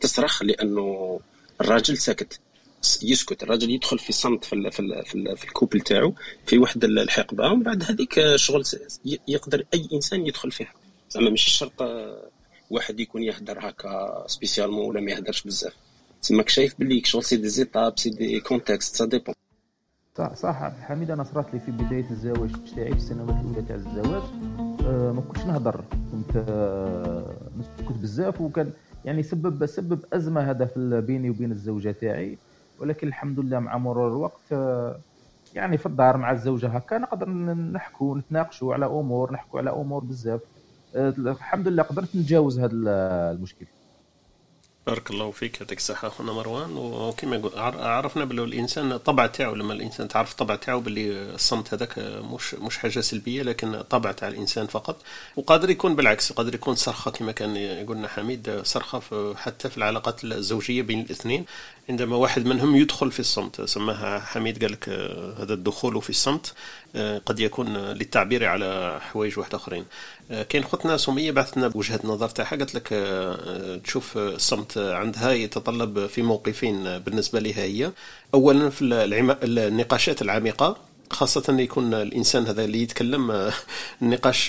[0.00, 1.20] تصرخ لأنه
[1.60, 2.40] الراجل ساكت.
[3.02, 3.42] يسكت.
[3.42, 6.14] الراجل يدخل في صمت في في في, في ال couple تاعو
[6.46, 7.52] في واحد الحقبة.
[7.52, 8.62] ومن بعد هذيك شغل
[9.28, 10.72] يقدر أي إنسان يدخل فيها.
[11.10, 11.82] زعما ماشي شرط
[12.74, 15.76] واحد يكون يهدر هكا spécialement ولا ما يهدرش بزاف.
[16.22, 19.34] تسماك شايف باللي شغل c'est des étapes c'est des contextes ça dépend
[20.34, 24.22] صح حميد أنا صرات لي في بداية الزواج تاعي في السنوات الأولى تاع الزواج.
[24.86, 25.84] أه ما كنتش نهضر.
[26.12, 26.36] كنت
[27.58, 28.72] نسكت بزاف وكان
[29.04, 32.38] يعني سبب سبب أزمة هذا في بيني وبين الزوجة تاعي.
[32.78, 34.98] ولكن الحمد لله مع مرور الوقت أه
[35.54, 40.40] يعني في الدار مع الزوجة هكا نقدر نحكوا نتناقشوا على أمور نحكوا على أمور بزاف.
[40.94, 43.66] الحمد لله قدرت نتجاوز هذا المشكل.
[44.86, 46.76] بارك الله فيك يعطيك الصحة أخونا مروان.
[46.76, 52.54] وكما عرفنا بلي الإنسان الطبع تاعو لما الإنسان تعرف الطبع تاعو باللي الصمت هذاك مش
[52.54, 54.96] مش حاجة سلبية لكن طبع تاع الإنسان فقط.
[55.36, 60.82] وقادر يكون بالعكس قادر يكون صرخة كما كان يقولنا حميد صرخة حتى في العلاقات الزوجية
[60.82, 61.44] بين الاثنين.
[61.88, 64.88] عندما واحد منهم يدخل في الصمت سماها حميد قال لك
[65.38, 66.54] هذا الدخول في الصمت
[67.26, 69.84] قد يكون للتعبير على حوايج واحد آخرين.
[70.48, 72.88] كاين خوتنا سمية بعثتنا بوجهة نظر تاعها قالت لك
[73.84, 77.92] تشوف الصمت عندها يتطلب في موقفين بالنسبة لها هي.
[78.34, 78.84] اولا في
[79.42, 80.76] النقاشات العميقة
[81.10, 83.52] خاصة يكون الإنسان هذا اللي يتكلم
[84.02, 84.48] النقاش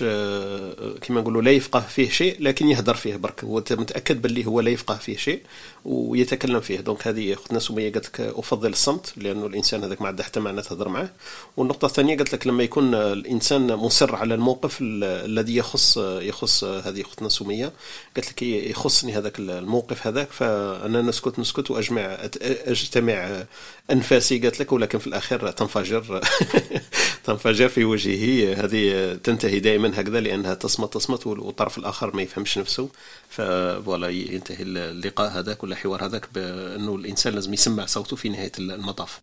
[1.01, 3.43] كما نقولوا لا يفقه فيه شيء لكن يهدر فيه برك.
[3.43, 5.41] هو متأكد باللي هو لا يفقه فيه شيء
[5.85, 6.79] ويتكلم فيه.
[6.79, 10.61] دونك هذه أختنا سمية قالت لك أفضل الصمت لأنه الإنسان هذاك ما عنده حتى معنى
[10.61, 11.09] تهضر معه
[11.57, 17.29] والنقطة الثانية قالت لك لما يكون الإنسان مصر على الموقف الذي يخص يخص هذه أختنا
[17.29, 17.71] سمية
[18.15, 23.45] قالت لك يخصني هذاك الموقف هذاك فأنا نسكت نسكت وأجمع أجتمع
[23.91, 26.21] أنفاسي قالت لك ولكن في الأخير تنفجر.
[27.25, 32.89] تنفجر في وجهه هذه تنتهي دائما هكذا لأنها تصمت تصمت والطرف الآخر ما يفهمش نفسه.
[33.29, 39.21] voilà ينتهي اللقاء هذاك ولا الحوار هذاك بأنه الإنسان لازم يسمع صوته في نهاية المطاف.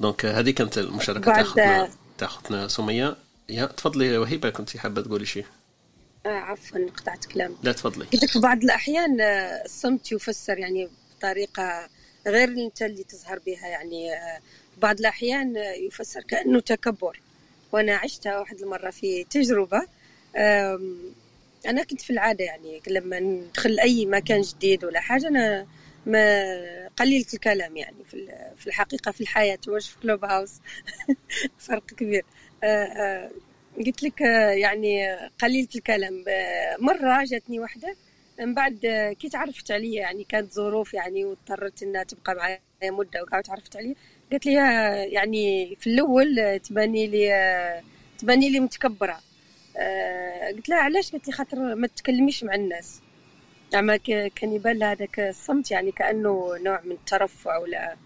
[0.00, 3.16] donc هذه كانت المشاركة تاع أختنا تاع أختنا سمية.
[3.48, 5.44] يا تفضلي وهيبة كنت حابة تقولي شيء
[6.26, 7.56] آه عفوا قطعت كلام.
[7.62, 8.04] لا تفضلي.
[8.04, 9.20] قلت لك بعض الأحيان
[9.64, 11.88] الصمت يفسر يعني بطريقة
[12.26, 14.10] غير أنت اللي تظهر بها يعني
[14.82, 17.20] بعض الأحيان يفسر كأنه تكبر.
[17.72, 19.82] وأنا عشتها واحد المرة في تجربة.
[21.66, 25.66] أنا كنت في العادة يعني لما ندخل أي مكان جديد ولا حاجة أنا
[26.06, 27.96] ما قليلة الكلام يعني
[28.56, 30.52] في الحقيقة في الحياة مش في كلوب هاوس
[31.68, 32.24] فرق كبير.
[32.64, 33.30] آه، آه،
[33.86, 36.24] قلت لك آه، يعني قليلة الكلام.
[36.78, 37.96] مرة جاتني واحدة.
[38.40, 38.78] من بعد
[39.20, 43.94] كي تعرفت عليا يعني كانت ظروف يعني واضطرت إنها تبقى معايا مدة وقعدت تعرفت عليا.
[44.30, 44.52] قالت لي
[45.12, 47.82] يعني في الأول تباني لي
[48.18, 49.20] تباني لي متكبرة.
[50.56, 53.00] قلت لها علاش؟ قالت لي خاطر ما تتكلميش مع الناس.
[53.72, 53.98] يعني
[54.30, 57.96] كان يبان لها هذاك الصمت يعني كأنه نوع من الترفع ولا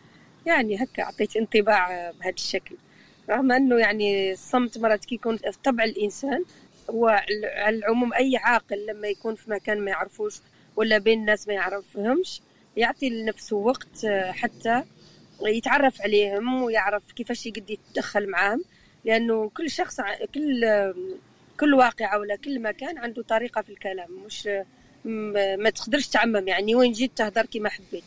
[0.47, 2.77] يعني هكا عطيت انطباع بهذا الشكل.
[3.31, 6.45] رغم أنه يعني الصمت مرات كي يكون في طبع الإنسان
[6.91, 7.09] هو
[7.57, 10.41] على العموم أي عاقل لما يكون في مكان ما يعرفوش
[10.77, 12.41] ولا بين الناس ما يعرفهمش
[12.77, 14.83] يعطي لنفسه وقت حتى
[15.43, 18.65] يتعرف عليهم ويعرف كيفاش يقدر يتدخل معاهم.
[19.05, 20.01] لأنه كل شخص
[20.35, 20.65] كل
[21.61, 24.25] كل واقعة ولا كل مكان عنده طريقة في الكلام.
[24.27, 24.49] مش
[25.05, 26.49] ما تقدرش تعمم.
[26.49, 28.05] يعني وين جيت تهضر كيما حبيت.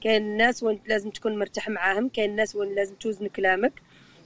[0.00, 3.72] كاين الناس وين لازم تكون مرتاح معاهم كاين الناس وين لازم توزن كلامك.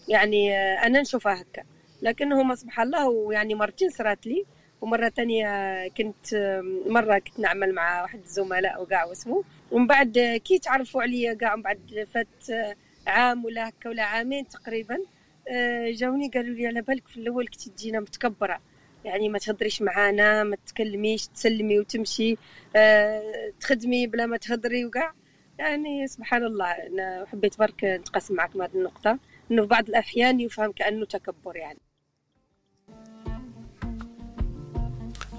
[0.09, 1.63] يعني آه، أنا نشوفها هكا.
[2.03, 4.45] لكن هما سبحان الله ويعني مرتين صرات لي.
[4.83, 6.35] ومرة تانية كنت
[6.87, 9.45] مرة كنت نعمل مع واحد الزملاء وكاع واسمه.
[9.71, 12.77] ومن بعد كي تعرفوا عليا كاع من بعد فات آه،
[13.07, 14.99] عام ولا هكا ولا عامين تقريبا
[15.49, 18.61] آه، جاوني قالوا لي على بالك في الأول كنت تجينا متكبرة.
[19.05, 22.37] يعني ما تهضريش معانا ما تكلميش تسلمي وتمشي
[22.77, 25.13] أه تخدمي بلا ما تهضري وكاع
[25.59, 29.19] يعني سبحان الله أنا حبيت برك نتقاسم معكم هذه النقطة
[29.51, 31.79] إنه في بعض الأحيان يفهم كأنه تكبر يعني.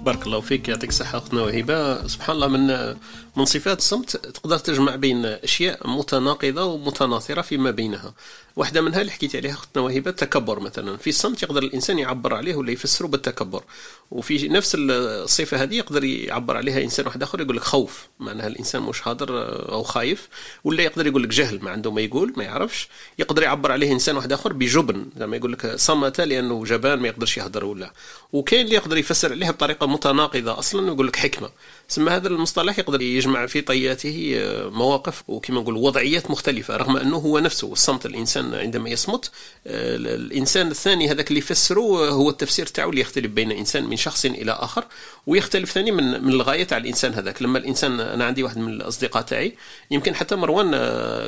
[0.04, 2.06] بارك الله فيك يعطيك الصحة أختنا وهبة.
[2.06, 2.94] سبحان الله من
[3.36, 8.14] من صفات الصمت تقدر تجمع بين أشياء متناقضة ومتناثرة فيما بينها.
[8.56, 10.96] واحدة منها اللي حكيت عليها أختنا وهبة التكبر مثلا.
[10.96, 13.64] في الصمت يقدر الإنسان يعبر عليه ولا يفسره بالتكبر.
[14.10, 18.82] وفي نفس الصفة هذه يقدر يعبر عليها إنسان واحد آخر يقول لك خوف معناها الإنسان
[18.82, 19.28] مش هادر
[19.72, 20.28] أو خايف.
[20.64, 22.88] ولا يقدر يقول لك جهل ما عنده ما يقول ما يعرفش.
[23.18, 27.38] يقدر يعبر عليه إنسان واحد آخر بجبن زعما يقول لك صمت لأنه جبان ما يقدرش
[27.38, 27.92] يهدر ولا.
[28.32, 31.50] وكاين اللي يقدر يفسر عليها بطريقة متناقضة أصلا ويقول لك حكمة.
[31.88, 37.16] سما هذا المصطلح يقدر يجمع في طياته آه، مواقف وكما نقول وضعيات مختلفة رغم أنه
[37.16, 39.30] هو نفسه الصمت الإنسان عندما يصمت.
[39.66, 43.96] آه، الإنسان الثاني هذاك اللي يفسره آه، هو التفسير تاعو اللي يختلف بين إنسان من
[43.96, 44.84] شخص إلى آخر
[45.26, 47.42] ويختلف ثاني من من الغاية تاع الإنسان هذاك.
[47.42, 49.56] لما الإنسان أنا عندي واحد من الأصدقاء تاعي
[49.90, 50.70] يمكن حتى مروان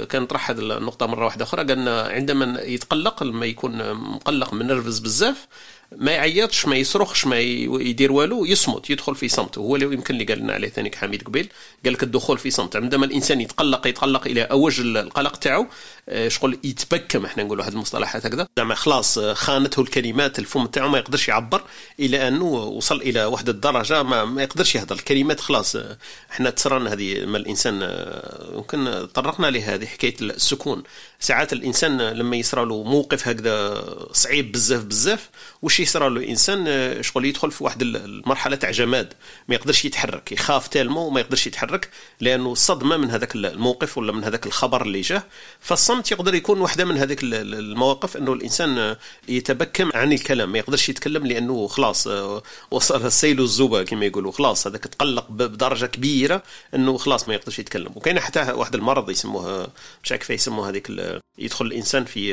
[0.05, 4.99] كان طرح هذه النقطة مرة واحدة أخرى قال عندما يتقلق لما يكون مقلق من نرفز
[4.99, 5.47] بزاف
[5.93, 10.25] ما يعيطش ما يصرخش ما يدير والو يصمت يدخل في صمت وهو اللي يمكن اللي
[10.25, 11.49] قال لنا عليه ثاني حميد قبيل.
[11.85, 12.77] قال لك الدخول في صمت.
[12.77, 15.67] عندما الإنسان يتقلق يتقلق إلى أوج القلق تاعو
[16.09, 18.49] آه، شغل يتبكم إحنا نقولوا هذه المصطلحات هكذا.
[18.59, 21.63] زعما خلاص آه، خانته الكلمات الفم تاعو ما يقدرش يعبر
[22.01, 24.95] إلى أنه وصل إلى واحد الدرجه ما, ما يقدرش يهضر.
[24.95, 25.99] الكلمات خلاص آه،
[26.31, 28.05] إحنا تسرنا هذه ما الإنسان
[28.55, 30.83] يمكن طرقنا لهذه حكاية السكون.
[31.21, 35.31] ساعات الإنسان لما يصرى له موقف هكذا صعيب بزاف بزاف
[35.63, 36.67] واش يصرى له الانسان
[37.03, 39.13] شغل يدخل في واحد المرحلة تاع جماد
[39.49, 41.91] ما يقدرش يتحرك يخاف تالمو وما يقدرش يتحرك
[42.21, 45.23] لأنه صدمة من هذاك الموقف ولا من هذاك الخبر اللي جاه.
[45.61, 48.97] فالصمت يقدر يكون واحدة من هذيك المواقف إنه الإنسان
[49.29, 52.09] يتبكم عن الكلام ما يقدرش يتكلم لأنه خلاص
[52.71, 56.43] وصل السيل الزوبة كما يقولوا خلاص هذاك تقلق بدرجة كبيرة
[56.75, 57.91] إنه خلاص ما يقدرش يتكلم.
[57.95, 59.69] وكاين حتى واحد المرض يسموه
[60.05, 60.87] مش عارف يسموه هذيك
[61.39, 62.33] يدخل الإنسان في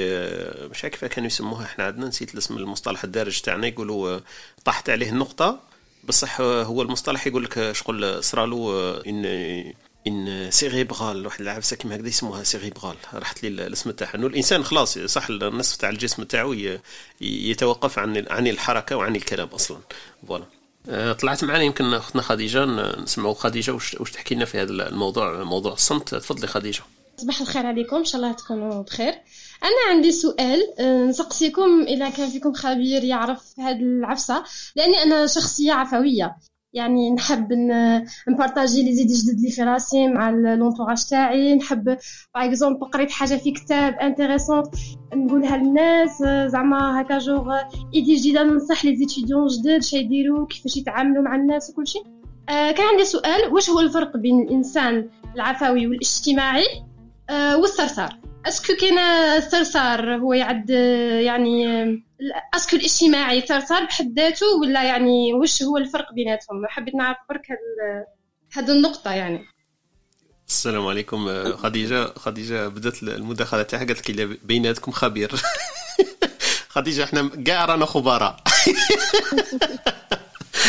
[0.71, 4.19] مش عارف كانوا يسموها إحنا عندنا نسيت الاسم المصطلح الدارج تاعنا يقولوا
[4.65, 5.59] طاحت عليه النقطة.
[6.03, 9.25] بصح هو المصطلح يقول لك شغل صرالو un
[10.07, 14.15] un cérébral واحد العفسة كيما هكذا يسموها cérébral راحت لي الاسم تاعها.
[14.15, 16.55] إنه الإنسان خلاص صح النصف تاع الجسم تاعو
[17.21, 19.77] يتوقف عن عن الحركة وعن الكلام أصلا.
[20.27, 20.45] voilà.
[20.89, 22.65] آه، طلعت معنا يمكن أختنا خديجة
[22.99, 26.15] نسمعوا خديجة واش تحكي لنا في هذا الموضوع موضوع الصمت.
[26.15, 26.83] تفضلي خديجة.
[27.17, 27.95] صباح الخير عليكم.
[27.95, 29.13] إن شاء الله تكونوا بخير.
[29.63, 34.43] أنا عندي سؤال أه، نسقسيكم اذا كان فيكم خبير يعرف هذه العفسة
[34.75, 36.35] لأني أنا شخصية عفوية.
[36.73, 37.47] يعني نحب
[38.27, 41.55] ن partager les idées جدد لي في راسي مع l'entourage تاعي.
[41.55, 41.97] نحب par
[42.35, 44.67] exemple قريت حاجة في كتاب intéressante
[45.13, 47.53] نقولها للناس زعما هكا جوغ
[47.95, 52.03] idée جديدة ننصح les étudiants جدد شي يديروا كيفاش يتعاملوا مع الناس وكل شيء
[52.47, 56.65] كان عندي سؤال واش هو الفرق بين الإنسان العفوي والاجتماعي
[57.31, 58.17] والثرثار.
[58.45, 58.97] est-ce que كاين
[59.37, 60.69] الثرثار هو يعد
[61.19, 61.65] يعني
[62.53, 67.47] est-ce que الاجتماعي ثرثار بحد ذاته ولا يعني واش هو الفرق بيناتهم؟ حبيت نعرف برك
[68.53, 69.45] هاد النقطة يعني.
[70.47, 72.05] السلام عليكم خديجة.
[72.05, 75.31] خديجة بدأت المداخلة تاعها قالت لك بيناتكم خبير.
[76.69, 78.35] خديجة إحنا كاع رانا خبراء.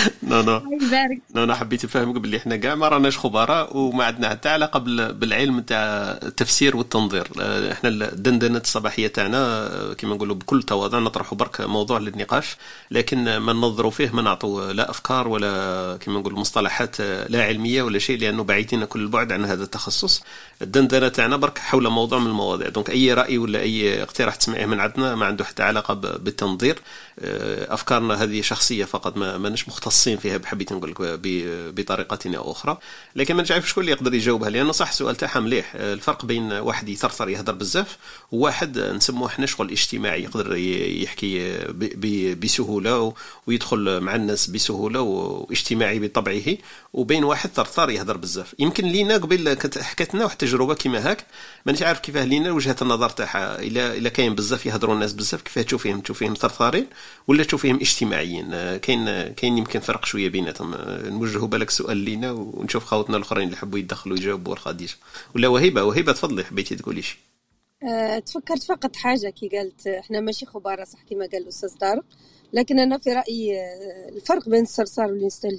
[0.30, 0.60] non non.
[1.34, 4.78] non non حبيت نفهمك باللي إحنا كاع ما راناش خبراء وما عندنا حتى علاقة
[5.10, 5.78] بالعلم تاع
[6.22, 7.28] التفسير والتنظير.
[7.40, 12.56] آه، إحنا الدندنة الصباحية تاعنا آه، كما نقولوا بكل تواضع نطرحوا برك موضوع للنقاش
[12.90, 17.82] لكن ما ننظروا فيه ما نعطوا لا أفكار ولا كما نقول مصطلحات آه، لا علمية
[17.82, 20.22] ولا شيء لأنه بعيدين كل البعد عن هذا التخصص.
[20.62, 22.68] الدندنة تاعنا برك حول موضوع من المواضيع.
[22.68, 26.78] دونك أي رأي ولا أي اقتراح تسمعيه من عندنا ما عنده حتى علاقة بالتنظير.
[27.18, 30.96] أفكارنا هذه شخصية فقط ما ماناش مختصين فيها بحبيت نقول لك
[31.74, 32.78] بطريقة أخرى.
[33.16, 35.74] لكن ما نعرف شكون اللي يقدر يجاوبها لأنه صح السؤال تاعها مليح.
[35.74, 37.98] الفرق بين واحد يثرثر يهضر بزاف
[38.32, 41.58] وواحد نسموه إحنا شغل اجتماعي يقدر يحكي
[42.34, 43.14] بسهولة
[43.46, 46.56] ويدخل مع الناس بسهولة واجتماعي بطبعه.
[46.92, 48.54] وبين واحد ثرثار يهضر بزاف.
[48.58, 51.26] يمكن لينا قبل حكت لنا واحد التجربة كيما هاك.
[51.66, 55.62] مانيش عارف كيفاه لينا وجهة النظر تاعها الا إلا كاين بزاف يهضروا الناس بزاف كيفاه
[55.62, 56.86] تشوف فيهم تشوف فيهم ثرثارين
[57.28, 60.74] ولا تشوف فيهم اجتماعيين كاين كاين يمكن فرق شوية بيناتهم.
[61.18, 64.94] نوجهوا بالك سؤال لينا ونشوف خاوتنا الأخرين اللي حبوا يدخلوا يجاوبوا خديجه
[65.34, 67.18] ولا وهبه وهبه تفضلي حبيتي تقولي شي.
[67.82, 72.04] أه تفكرت فقط حاجة كي قالت إحنا ماشي خبراء صح كما قال الأستاذ طارق
[72.52, 73.62] لكن أنا في رأيي
[74.08, 75.58] الفرق بين الصرصار والإنسان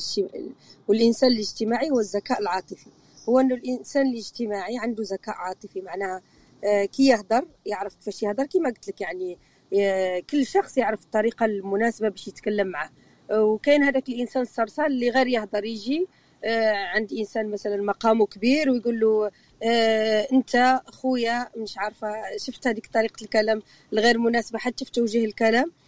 [0.87, 2.85] والإنسان الاجتماعي هو الذكاء العاطفي.
[3.29, 6.21] هو إنه الإنسان الاجتماعي عنده ذكاء عاطفي معناها
[6.63, 9.37] أه، كي يهدر يعرف كيفاش يهدر كما قلت لك يعني
[9.73, 12.89] أه، كل شخص يعرف الطريقة المناسبة باش يتكلم معه
[13.31, 16.07] وكاين هذاك الإنسان الصرصار اللي غير يهضر يجي
[16.45, 19.31] آه، عند إنسان مثلا مقامه كبير ويقول له
[19.63, 23.61] آه، أنت خويا مش عارفة شفت هذيك طريقة الكلام
[23.93, 25.65] الغير مناسبة حتى في توجيه الكلام.
[25.65, 25.84] آه،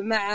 [0.00, 0.32] مع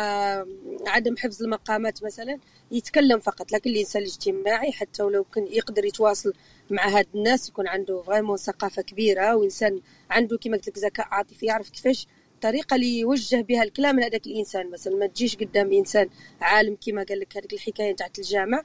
[0.87, 2.39] عدم حفظ المقامات مثلا
[2.71, 3.51] يتكلم فقط.
[3.51, 6.33] لكن الإنسان الاجتماعي حتى ولو كان يقدر يتواصل
[6.69, 11.45] مع هاد الناس يكون عنده فريمون ثقافة كبيرة وإنسان عنده كما قلت لك ذكاء عاطفي
[11.45, 14.71] يعرف كيفاش الطريقة اللي يوجه بها الكلام لهذاك الإنسان.
[14.71, 16.09] مثلا ما تجيش قدام إنسان
[16.41, 18.63] عالم كما قال لك هذيك الحكاية تاعت الجامع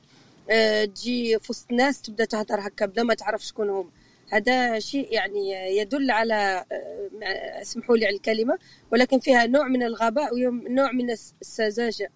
[0.50, 3.90] أه تجي في وسط ناس تبدأ تهضر هكا بلا ما تعرف شكون هم.
[4.32, 8.58] هذا شيء يعني يدل على أه اسمحوا لي على الكلمة
[8.92, 12.10] ولكن فيها نوع من الغباء ونوع من السذاجة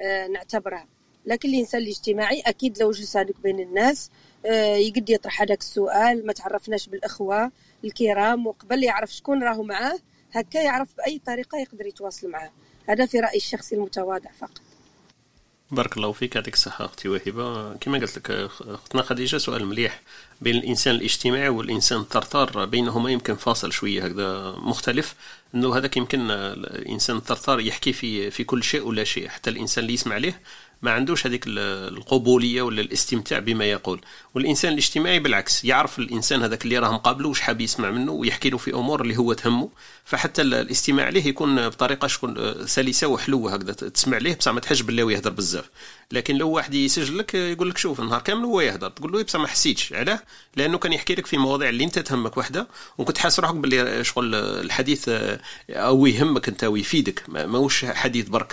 [0.00, 0.86] أه نعتبرها.
[1.26, 4.10] لكن الإنسان الاجتماعي أكيد لو جلس هذاك بين الناس
[4.46, 7.52] أه يقد يطرح هذاك السؤال ما تعرفناش بالإخوة
[7.84, 9.98] الكرام وقبل يعرف شكون راهو معاه
[10.32, 12.50] هكا يعرف بأي طريقة يقدر يتواصل معاه.
[12.88, 14.71] هذا في رأيي الشخصي المتواضع فقط.
[15.72, 17.74] بارك الله فيك يعطيك الصحة أختي وهبة.
[17.74, 20.02] كما قلت لك أختنا خديجة سؤال مليح
[20.40, 25.14] بين الإنسان الاجتماعي والإنسان الثرثار بينهما يمكن فاصل شوية هكذا مختلف.
[25.54, 29.94] أنه هذاك يمكن الإنسان الثرثار يحكي في في كل شيء ولا شيء حتى الإنسان اللي
[29.94, 30.34] يسمع له
[30.82, 34.00] ما عندوش هذيك القبولية ولا الاستمتاع بما يقول.
[34.34, 38.58] والإنسان الاجتماعي بالعكس يعرف الإنسان هذاك اللي راه مقابله واش حاب يسمع منه ويحكي له
[38.58, 39.68] في أمور اللي هو تهمه.
[40.04, 45.12] فحتى الاستماع ليه يكون بطريقة شكون سلسة وحلوة هكذا تسمع ليه بصح ما تحش بالله
[45.12, 45.70] يهدر بزاف.
[46.12, 49.40] لكن لو واحد يسجل لك يقول لك شوف النهار كامل هو يهدر تقول له بصح
[49.40, 49.92] ما حسيتش.
[49.92, 50.20] علاه؟
[50.56, 54.34] لأنه كان يحكي لك في مواضيع اللي أنت تهمك وحدة وكنت حاس روحك باللي شغل
[54.34, 55.10] الحديث
[55.70, 57.22] أو يهمك أنت ويفيدك.
[57.28, 58.52] ماهوش حديث برك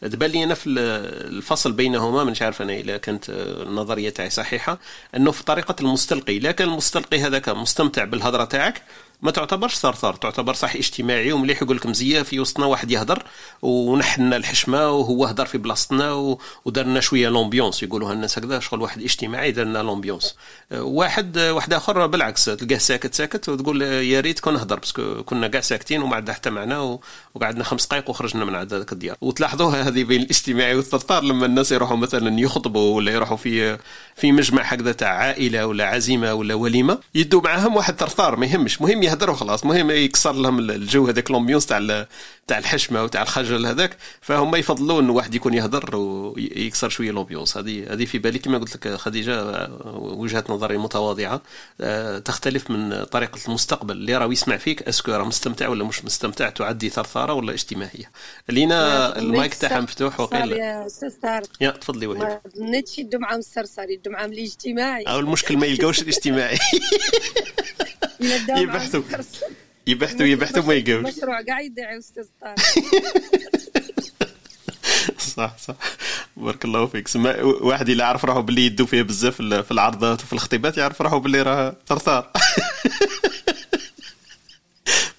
[0.00, 4.78] تبان لي أنا في الفصل بينهما مش عارف أنا اذا كانت النظريه تاعي صحيحة
[5.16, 6.38] أنه في طريقة المستلقي.
[6.38, 8.82] لا كان المستلقي هذاك مستمتع بالهضرة تاعك
[9.22, 13.22] ما تعتبرش ثرثار تعتبر صح اجتماعي ومليح يقول لك مزيه في وسطنا واحد يهضر
[13.62, 19.52] ونحنا الحشمة وهو هضر في بلاصتنا ودارنا شوية l'ambiance يقولوها الناس هكذا شغل واحد اجتماعي
[19.52, 20.34] دارنا l'ambiance
[20.72, 25.48] واحد واحد آخر بالعكس تلقاه ساكت ساكت وتقول يا ريت كون هضر parce que كنا
[25.48, 26.98] كاع ساكتين وما عندنا حتى معنا
[27.34, 29.16] وقعدنا خمس دقائق وخرجنا من عند هذاك الديار.
[29.20, 33.78] وتلاحظوها هذه بين الاجتماعي والثرثار لما الناس يروحوا مثلا يخطبوا ولا يروحوا في
[34.16, 38.80] في مجمع هكذا تاع عائلة ولا عزيمه ولا وليمة يدوا معاهم واحد ثرثار ما يهمش.
[38.82, 39.64] مهم يهدروا خلاص.
[39.64, 42.06] مهم يكسر لهم الجو هذاك l'ambiance تاع
[42.46, 47.92] تاع الحشمة وتاع الخجل هذاك فهم يفضلوا انه واحد يكون يهدر ويكسر شوية l'ambiance هذه
[47.92, 51.42] هذه في بالي كما قلت لك خديجة وجهة نظري متواضعة.
[52.24, 53.94] تختلف من طريقة المستقبل.
[53.94, 58.10] اللي راه يسمع فيك est-ce que راه مستمتع ولا مش مستمتع؟ تعدي ثرثاره ولا اجتماعية؟
[58.48, 61.48] لينا المايك تاعها مفتوح وقيل يا أستاذ طارق.
[61.60, 62.18] يا تفضلي وهي.
[62.18, 66.58] ما ظنيتش يدوا معاهم السرسار يدوا معاهم الاجتماعي أو المشكل ما يلقاوش الاجتماعي.
[68.48, 68.99] يبحثوا
[69.86, 72.58] يبحثوا يبحثوا ما يلقاوش مشروع قاعد يدعي أستاذ طارق.
[75.36, 75.74] صح صح.
[76.36, 77.08] بارك الله فيك.
[77.08, 81.20] سما واحد اللي عرف راهو باللي يدو فيه بزاف في العرضات وفي الخطيبات يعرف راهو
[81.20, 82.30] باللي راه ثرثار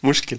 [0.04, 0.38] مشكل.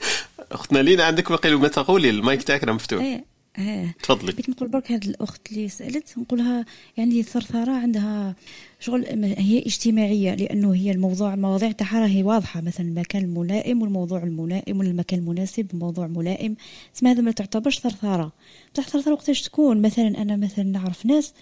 [0.52, 3.20] اختنا لينا عندك باقي ما تقولي المايك تاعك راه مفتوح.
[3.58, 3.96] إيه.
[4.02, 4.32] تفضلي.
[4.32, 6.64] بغيت نقول برك هذه الأخت اللي سألت نقولها
[6.96, 8.34] يعني الثرثره عندها
[8.80, 12.60] شغل هي اجتماعية لأنه هي الموضوع المواضيع تاعها راهي واضحة.
[12.60, 16.56] مثلا المكان الملائم والموضوع الملائم والمكان المناسب الموضوع ملائم.
[16.94, 18.32] تسمى هذا ما تعتبرش ثرثرة.
[18.74, 21.32] بصح ثرثرة وقتاش تكون؟ مثلا أنا مثلا نعرف ناس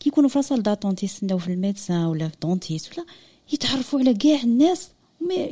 [0.00, 3.06] كي يكونوا في la salle d'attente يستناو في ال médecin ولا في dentiste ولا
[3.52, 4.88] يتعرفوا على كاع الناس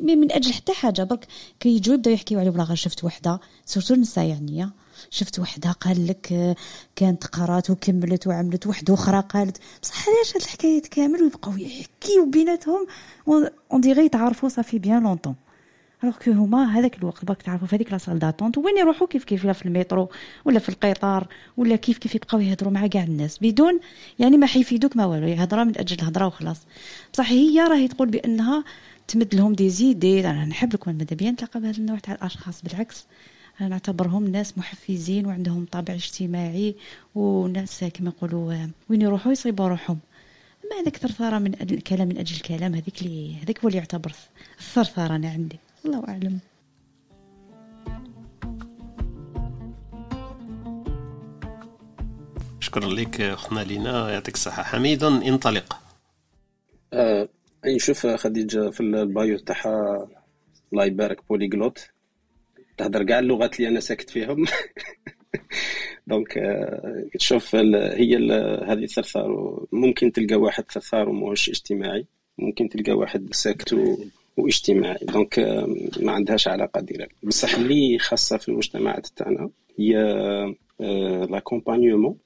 [0.03, 1.03] من أجل حتى حاجة.
[1.03, 1.27] برك
[1.61, 4.71] كيجيو يبداو يحكيو عليه والله شفت وحدة surtout النساء يعني
[5.11, 6.57] شفت وحدة قال لك
[6.97, 12.87] كانت قرات وكملت وعملت وحدة أخرى قالت بصح علاش هاد الحكايات كامل ويبقاو يحكيو بيناتهم
[13.73, 15.35] on dirait يتعرفوا ça fait bien longtemps
[16.03, 19.25] alors que هما هذاك الوقت برك تعرفوا في هذيك la salle d'attente وين يروحوا؟ كيف
[19.25, 20.09] كيف؟ في المترو
[20.45, 23.81] ولا في القطار ولا كيف كيف يبقاو يهضروا مع كاع الناس؟ بدون
[24.19, 26.59] يعني ما حيفيدوك ما والو هضره من أجل الهضرة وخلاص.
[27.13, 28.65] بصح هي راهي تقول بأنها
[29.09, 33.07] تمد لهم دي زيدي أنا نحب لكم ماذا بيا نتلاقى بهذا النوع تاع الأشخاص بالعكس.
[33.61, 36.75] أنا نعتبرهم ناس محفزين وعندهم طابع اجتماعي
[37.15, 39.99] وناس كما يقولوا وين يروحوا يصيبوا روحهم.
[40.71, 44.13] ما هذاك ثرثرة من أجل الكلام من أجل الكلام هذيك اللي هذاك هو اللي يعتبر
[44.61, 45.59] الثرثرة أنا عندي.
[45.85, 46.39] الله أعلم.
[52.61, 54.11] شكرا لك أختنا لينا.
[54.11, 54.63] يعطيك الصحة.
[54.63, 55.81] حميد انطلق.
[56.93, 57.29] آه
[57.67, 60.09] نشوف خديجة في ال bio تاعها
[60.73, 61.89] الله يبارك polyglotte.
[62.79, 64.45] تهدر كاع اللغات اللي أنا ساكت فيهم.
[66.07, 66.39] donc
[67.19, 68.17] تشوف هي
[68.67, 72.07] هذه الثرثار ممكن تلقى واحد ثرثار وماهوش اجتماعي
[72.39, 73.77] ممكن تلقى واحد ساكت
[74.37, 74.99] واجتماعي.
[75.03, 75.39] donc
[76.01, 77.15] ما عندهاش علاقة directe.
[77.23, 79.95] بصح اللي خاصة في المجتمعات تاعنا هي
[81.31, 82.17] l'accompagnement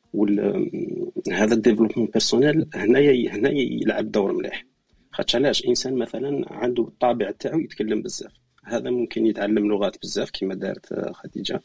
[1.32, 4.64] هذا ال développement personnel هنايا هنايا يلعب دور مليح.
[5.12, 8.41] خاطش علاش؟ إنسان مثلا عنده الطابع تاعو يتكلم بزاف.
[8.64, 11.62] هذا ممكن يتعلم لغات بزاف كما دارت خديجة.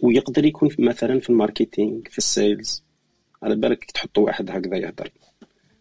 [0.00, 2.84] ويقدر يكون مثلا في ال marketing في ال sales.
[3.42, 5.10] على بالك تحط واحد هكذا يهضر.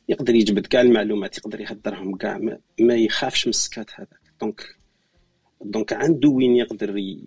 [0.10, 4.20] يقدر يجبد كاع المعلومات يقدر يهدرهم كاع ما, ما يخافش من السكات هذاك.
[4.42, 4.80] donc
[5.62, 7.18] donc عنده وين يقدر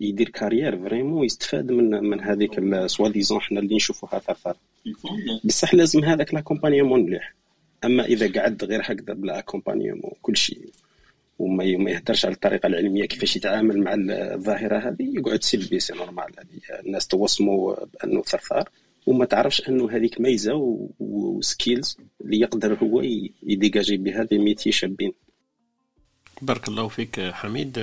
[0.00, 4.56] يدير carrière vraiment يستفاد من من هذيك soi-disant حنا اللي نشوفوها ثرثر
[5.44, 7.34] بصح لازم هذاك l'accompagnement مليح.
[7.84, 10.70] أما إذا قعد غير هكذا بلا accompagnement كل شيء
[11.40, 14.96] وما يهدرش على الطريقة العلمية كيفاش يتعامل مع الظاهرة هذه.
[15.16, 16.26] يقعد سلبي c'est normal.
[16.86, 18.68] الناس توصموا بأنه ثرثار
[19.06, 20.54] وما تعرفش أنه هذيك ميزة
[20.98, 23.02] و skills اللي يقدر هو
[23.42, 25.12] يديجاجي بها des métiers شابين.
[26.42, 27.74] بارك الله فيك حميد.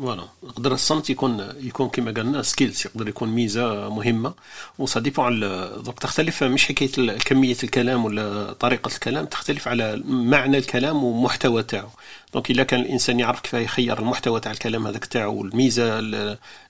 [0.00, 0.24] voilà.
[0.42, 4.34] يقدر الصمت يكون يكون كما قلنا skills يقدر يكون ميزة مهمة.
[4.96, 11.04] dépend على donc تختلف مش حكاية كمية الكلام ولا طريقة الكلام تختلف على معنى الكلام
[11.04, 11.88] ومحتوى تاعو.
[12.34, 15.98] donc إلا كان الإنسان يعرف كيف يخير المحتوى تاع الكلام هذاك تاعو والميزه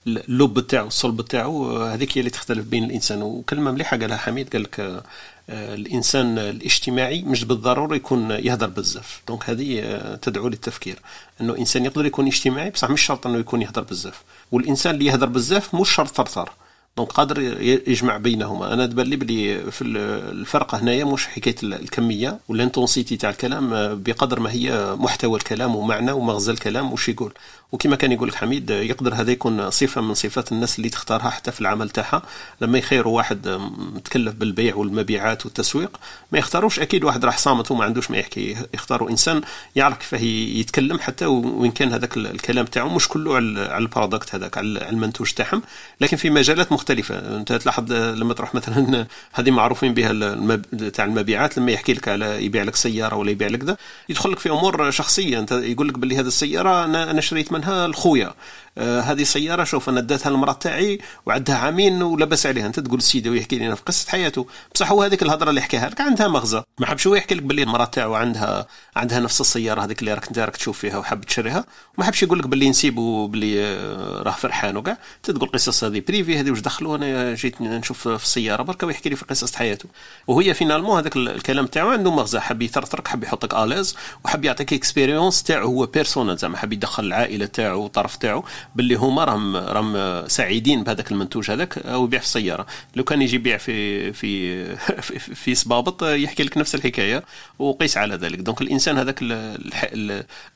[0.07, 3.23] اللب تاعو الصلب تاعو هذيك هي اللي تختلف بين الإنسان.
[3.23, 5.03] وكلمة مليحة قالها حميد قال لك
[5.51, 9.23] الإنسان الاجتماعي مش بالضرورة يكون يهدر بزاف.
[9.29, 10.99] donc هذه تدعو للتفكير.
[11.41, 14.23] إنه إنسان يقدر يكون اجتماعي بصح مش شرط إنه يكون يهدر بزاف.
[14.53, 16.51] والإنسان اللي يهدر بزاف مش شرط ثرثر
[16.97, 17.41] donc قادر
[17.89, 18.73] يجمع بينهما.
[18.73, 23.71] أنا تبان لي بلي في الفرق هنايا مش حكاية الكمية وال intensité تاع الكلام
[24.03, 27.33] بقدر ما هي محتوى الكلام ومعنى ومغزى الكلام وش يقول.
[27.73, 31.53] وكما كان يقول لك حميد يقدر هذا يكون صفة من صفات الناس اللي تختارها حتى
[31.53, 32.23] في العمل تاعها.
[32.61, 33.49] لما يخيروا واحد
[33.95, 35.97] متكلف بالبيع والمبيعات والتسويق
[36.33, 36.81] ما يختاروش.
[36.81, 38.57] أكيد واحد راح صامت وما عندوش ما يحكي.
[38.75, 39.41] يختاروا إنسان
[39.77, 40.13] يعرف كيف
[40.61, 45.33] يتكلم حتى وإن كان هذاك الكلام تاعو مش كله على ال product هذاك على المنتوج
[45.33, 45.63] تاعهم.
[46.01, 47.37] لكن في مجالات مختلفة.
[47.37, 50.91] أنت تلاحظ لما تروح مثلا هذه معروفين بها المب...
[50.95, 53.77] تاع المبيعات لما يحكي لك على يبيع لك سيارة ولا يبيع لك ذا
[54.09, 55.39] يدخل لك في أمور شخصية.
[55.39, 58.35] أنت يقول لك باللي هذه السيارة أنا أنا شريت منها لخويا
[58.81, 62.67] آه هذه سيارة شوف أنا اديتها للمراه تاعي وعندها عامين ولاباس عليها.
[62.67, 64.47] أنت تقول سيدي ويحكي لنا في قصة حياته.
[64.75, 66.63] بصح هو هذيك الهضرة اللي حكاها لك عندها مغزى.
[66.81, 68.67] ما حبش هو يحكي لك باللي المرأة تاعو عندها
[68.97, 71.65] عندها نفس السيارة هذيك اللي راك انت راك تشوف فيها وحاب تشريها.
[71.99, 74.99] وما حبش يقول لك باللي نسيبه باللي آه راه فرحان وكاع.
[75.23, 79.17] تقول قصص هذه privé هذه واش دخلوا؟ أنا جيت نشوف في السيارة بركة ويحكي لي
[79.17, 79.89] في قصه حياته.
[80.27, 82.41] وهي finalement هذاك الكلام تاعو عنده مغزى.
[82.41, 87.05] حب يثرثرك حب يحطك à l'aise وحب يعطيك expérience تاعو هو personnelle زعما حب يدخل
[87.05, 88.45] العائلة تاعو والطرف تاعو.
[88.75, 92.67] باللي هما راهم راهم سعيدين بهذاك المنتوج هذاك أو يبيع في السيارة.
[92.97, 94.65] لو كان يجي يبيع في في
[95.45, 97.25] في, صبابط يحكي لك نفس الحكاية
[97.59, 98.39] وقيس على ذلك.
[98.39, 99.19] donc الإنسان هذاك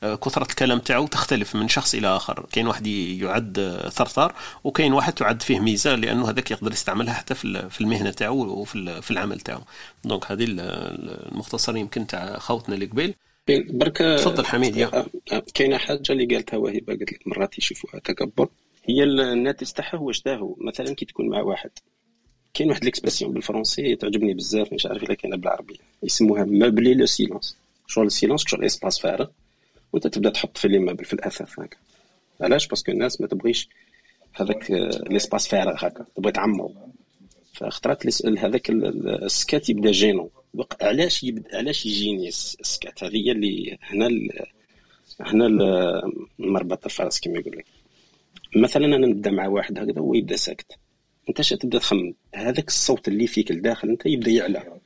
[0.01, 2.45] كثرة الكلام تاعو تختلف من شخص إلى آخر.
[2.51, 7.81] كاين واحد يعد ثرثار وكاين واحد تعد فيه ميزة لأنه هذاك يقدر يستعملها حتى في
[7.81, 9.61] المهنة تاعو وفي في العمل تاعو.
[10.03, 13.15] donc هذه المختصر يمكن تاع خوتنا اللي قبيل
[13.49, 15.05] برك تفضل حميد يا
[15.53, 18.49] كاينة حاجة اللي قالتها وهبه قالت لك مرات يشوفوها تكبر.
[18.85, 21.69] هي الناتج تاعها هو شداهو مثلا كي تكون مع واحد
[22.53, 25.75] كاين واحد l'expression بالفرنسي تعجبني بزاف مش عارف إلا كاينة بالعربية.
[26.03, 27.57] يسموها meubler le silence.
[27.87, 29.27] شغل ال silence شغل espace فارغ
[29.93, 31.77] وأنت تبدأ تحط في les meubles في الأثاث هكا.
[32.41, 33.69] علاش؟ parce que الناس ما تبغيش
[34.33, 34.71] هذاك
[35.09, 36.73] l'espace فارغ هكا تبغي تعمرو
[37.53, 40.29] فاخترت هذاك السكات يبدأ جينو
[40.81, 44.29] علاش يبدا علاش يجيني السكات هذه هي اللي هنا ال...
[45.19, 45.47] هنا
[46.39, 47.65] مربط الفرس كما يقول لك
[48.55, 50.77] مثلا أنا نبدأ مع واحد هكذا هو يبدأ ساكت.
[51.29, 52.13] أنت تبدأ تخمم.
[52.35, 54.79] هذاك الصوت اللي فيك الداخل أنت يبدأ يعلى.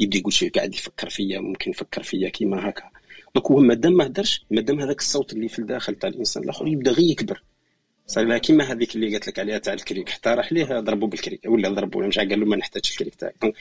[0.00, 2.90] يبدأ يقول شي قاعد يفكر فيا ممكن يفكر فيا كيما هكا.
[3.34, 6.90] donc هو مادام ما هدرش مادام هذاك الصوت اللي في الداخل تاع الإنسان الآخر يبدأ
[6.90, 7.42] غير يكبر.
[8.06, 10.08] صار كيما هذيك اللي قالت لك عليها تاع الكريك.
[10.08, 11.40] حتى راح ليه ضربوا بالكريك.
[11.46, 13.54] ولا ضربوا مش قال له ما نحتاجش الكريك تاعك.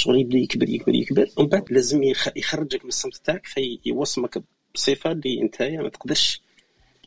[0.00, 1.28] شغل يبدأ يكبر يكبر يكبر.
[1.36, 2.02] ومن بعد لازم
[2.36, 4.42] يخرجك من الصمت تاعك فيوصمك
[4.74, 6.42] بصفة اللي أنت ما تقدرش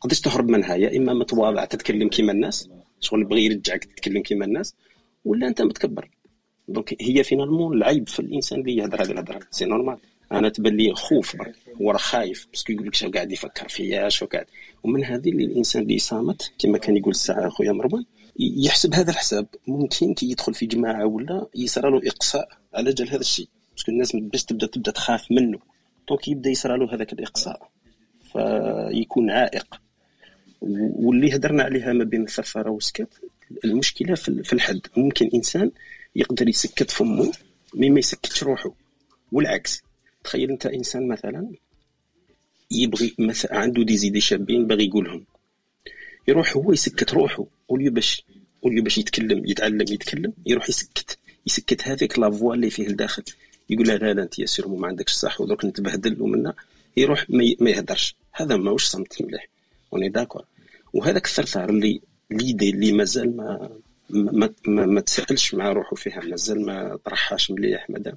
[0.00, 0.74] تقدرش تهرب منها.
[0.74, 2.68] يا إما متواضع تتكلم كيما الناس
[3.00, 4.74] شغل بغي يرجعك تتكلم كيما الناس
[5.24, 6.10] ولا أنت متكبر.
[6.68, 9.98] donc هي finalement العيب في الإنسان اللي يهضر هذه الهضره c'est normal
[10.32, 13.68] أنا تبان لي خوف برك هو راه خايف parce que يقول لك شنو قاعد يفكر
[13.68, 14.46] فيا شو قاعد.
[14.82, 18.04] ومن هذه اللي الإنسان اللي صامت كما كان يقول الساعة خويا مروان
[18.38, 19.46] يحسب هذا الحساب.
[19.66, 23.48] ممكن كي يدخل في جماعة ولا يصرى له إقصاء على جال هذا الشيء.
[23.76, 25.58] parce que الناس باش تبدا تبدأ تخاف منه.
[26.08, 27.68] donc يبدأ يصرى له هذاك الإقصاء.
[28.32, 29.80] فيكون عائق.
[30.60, 33.08] واللي هدرنا عليها ما بين الثرثره والسكت
[33.64, 34.80] المشكلة في الحد.
[34.96, 35.70] ممكن إنسان
[36.16, 37.32] يقدر يسكت فمه
[37.74, 38.72] mais ما يسكتش روحه.
[39.32, 39.82] والعكس.
[40.24, 41.50] تخيل أنت إنسان مثلا
[42.70, 45.24] يبغي مثلا عنده des idées شابين باغي يقولهم.
[46.28, 48.24] يروح هو يسكت روحه ولي باش
[48.62, 53.22] ولي باش يتكلم يتعلم يتكلم يروح يسكت يسكت هذيك la voix اللي فيه الداخل
[53.70, 56.54] يقول لا لا أنت يا sûrement ما عندكش صح ودرك نتبهدل ومنا.
[56.96, 58.16] يروح ما يهدرش.
[58.32, 59.48] هذا ماهوش صمت مليح.
[59.92, 60.44] واني d'accord
[60.92, 63.70] وهذاك الثرثار اللي l'idée اللي مازال ما
[64.10, 68.16] ما, ما, ما تسألش مع روحه فيها مازال ما طرحهاش مليح مادام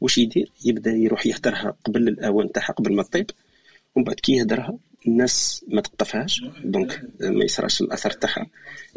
[0.00, 3.30] واش يدير؟ يبدأ يروح يهدرها قبل الآوان تاعها قبل ما تطيب.
[3.94, 8.46] ومن بعد كي يهدرها الناس ما تقطفهاش donc ما يصراش الأثر تاعها.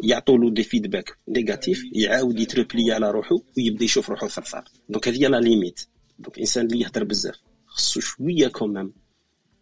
[0.00, 5.08] يعطوا له des feedbacks négatifs يعاود يت replier على روحه ويبدا يشوف روحه ثرثار donc
[5.08, 5.80] هذه la limite
[6.18, 7.34] donc الإنسان اللي يهدر بزاف
[7.66, 8.92] خصو شوية quand même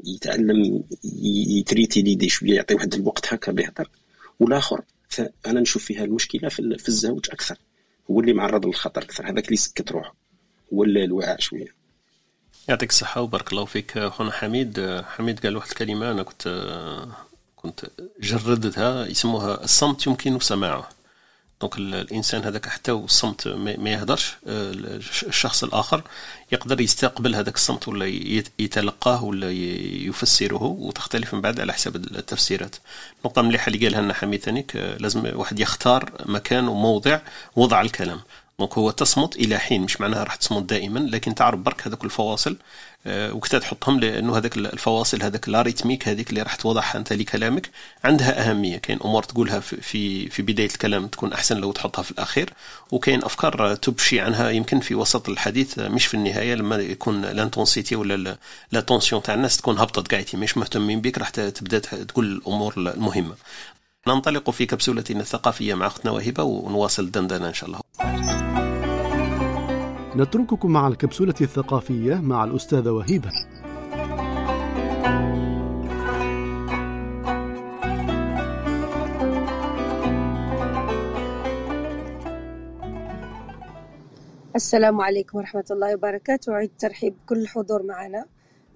[0.04, 0.84] يتعلم
[1.58, 3.90] ي traiter l'idée شوية يعطي واحد الوقت هكا بيهدر
[4.40, 4.84] والآخر
[5.46, 7.58] أنا نشوف فيها المشكلة في الزوج أكثر.
[8.10, 10.16] هو اللي معرض للخطر أكثر هذاك اللي سكت روحه
[10.72, 11.83] هو الواعي شوية.
[12.68, 15.02] يعطيك الصحة وبارك الله فيك خونا حميد.
[15.16, 16.48] حميد قال واحد الكلمة أنا كنت
[17.56, 17.80] كنت
[18.20, 20.88] جردتها يسموها الصمت يمكن سماعه
[21.60, 24.36] دونك الإنسان هذاك حتى والصمت ما يهدرش.
[24.46, 26.02] الشخص الآخر
[26.52, 28.06] يقدر يستقبل هذاك الصمت ولا
[28.58, 29.50] يتلقاه ولا
[30.06, 32.76] يفسره وتختلف من بعد على حسب التفسيرات.
[33.24, 37.20] نقطة مليحة اللي قالها لنا حميد ثانيك لازم واحد يختار مكان وموضع
[37.56, 38.20] وضع الكلام.
[38.58, 42.56] donc هو تصمت إلى حين مش معناها راح تصمت دائما لكن تعرف برك هذوك الفواصل
[43.06, 47.70] آه، وكتا تحطهم لأنه هذاك الفواصل هذاك la rythmique هذيك اللي راح توضعها أنت لكلامك
[48.04, 48.76] عندها أهمية.
[48.76, 52.52] كاين أمور تقولها في في بداية الكلام تكون أحسن لو تحطها في الأخير
[52.90, 58.38] وكاين أفكار تبشي عنها يمكن في وسط الحديث مش في النهاية لما يكون l'intensité ولا
[58.72, 63.34] لا تونسيون تاع الناس تكون هبطت قاعدتي مش مهتمين بك راح تبدأ تقول الأمور المهمة.
[64.08, 67.80] ننطلق في كبسولتنا الثقافية مع أختنا وهبة ونواصل الدندنه إن شاء الله.
[70.16, 73.30] نترككم مع الكبسولة الثقافية مع الأستاذة وهيبة.
[84.56, 86.52] السلام عليكم ورحمة الله وبركاته.
[86.52, 88.26] أعيد ترحيب كل الحضور معنا.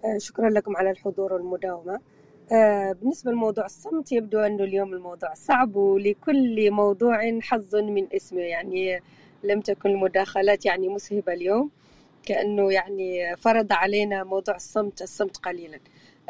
[0.05, 2.01] آه، شكرا لكم على الحضور والمداومة.
[2.53, 8.41] آه، بالنسبة لموضوع الصمت يبدو أنه اليوم الموضوع صعب ولكل موضوع حظ من اسمه.
[8.41, 9.01] يعني
[9.45, 11.71] لم تكن المداخلات يعني مسهبة اليوم
[12.23, 15.81] كأنه يعني فرض علينا موضوع الصمت الصمت قليلا.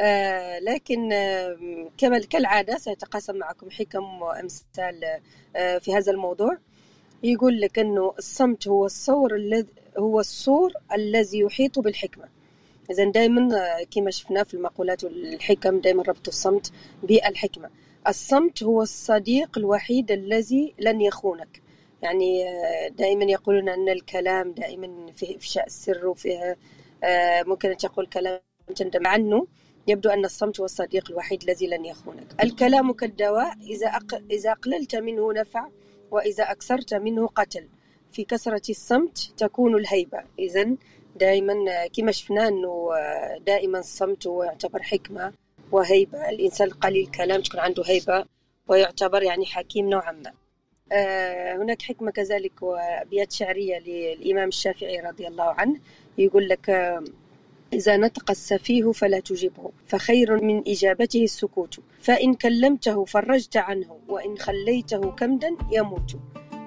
[0.01, 1.59] آه لكن آه
[1.99, 5.21] كما كالعادة سأتقاسم معكم حكم وأمثال
[5.57, 6.59] آه في هذا الموضوع.
[7.23, 12.29] يقول لك أنه الصمت هو الصور الذي هو السور الذي يحيط بالحكمة.
[12.91, 13.49] إذا دائما
[13.91, 17.71] كما شفنا في المقولات والحكم دائما ربط الصمت بالحكمة.
[18.09, 21.63] الصمت هو الصديق الوحيد الذي لن يخونك.
[22.03, 26.57] يعني آه، دائما يقولون أن الكلام دائما فيه إفشاء السر وفيه
[27.05, 28.41] آه، ممكن أن تقول كلام
[28.77, 29.47] تندم عنه.
[29.87, 32.27] يبدو أن الصمت هو الصديق الوحيد الذي لن يخونك.
[32.43, 33.99] الكلام كالدواء إذا.
[34.31, 35.69] إذا أقللت منه نفع
[36.11, 37.69] وإذا أكثرت منه قتل.
[38.13, 40.23] في كثرة الصمت تكون الهيبة.
[40.39, 40.77] إذا
[41.17, 42.91] دائما آه، كما شفنا أنه
[43.47, 45.33] دائما الصمت هو يعتبر حكمة
[45.73, 46.29] وهيبة.
[46.29, 48.25] الإنسان القليل الكلام تكون عنده هيبة
[48.69, 50.33] ويعتبر يعني حكيم نوعا ما.
[51.63, 55.81] هناك حكمة كذلك وأبيات شعرية للإمام الشافعي رضي الله عنه.
[56.19, 57.05] يقول لك آه،
[57.73, 61.81] إذا نطق السفيه فلا تجبه فخير من إجابته السكوت.
[62.01, 66.17] فإن كلمته فرجت عنه وإن خليته كمدا يموت.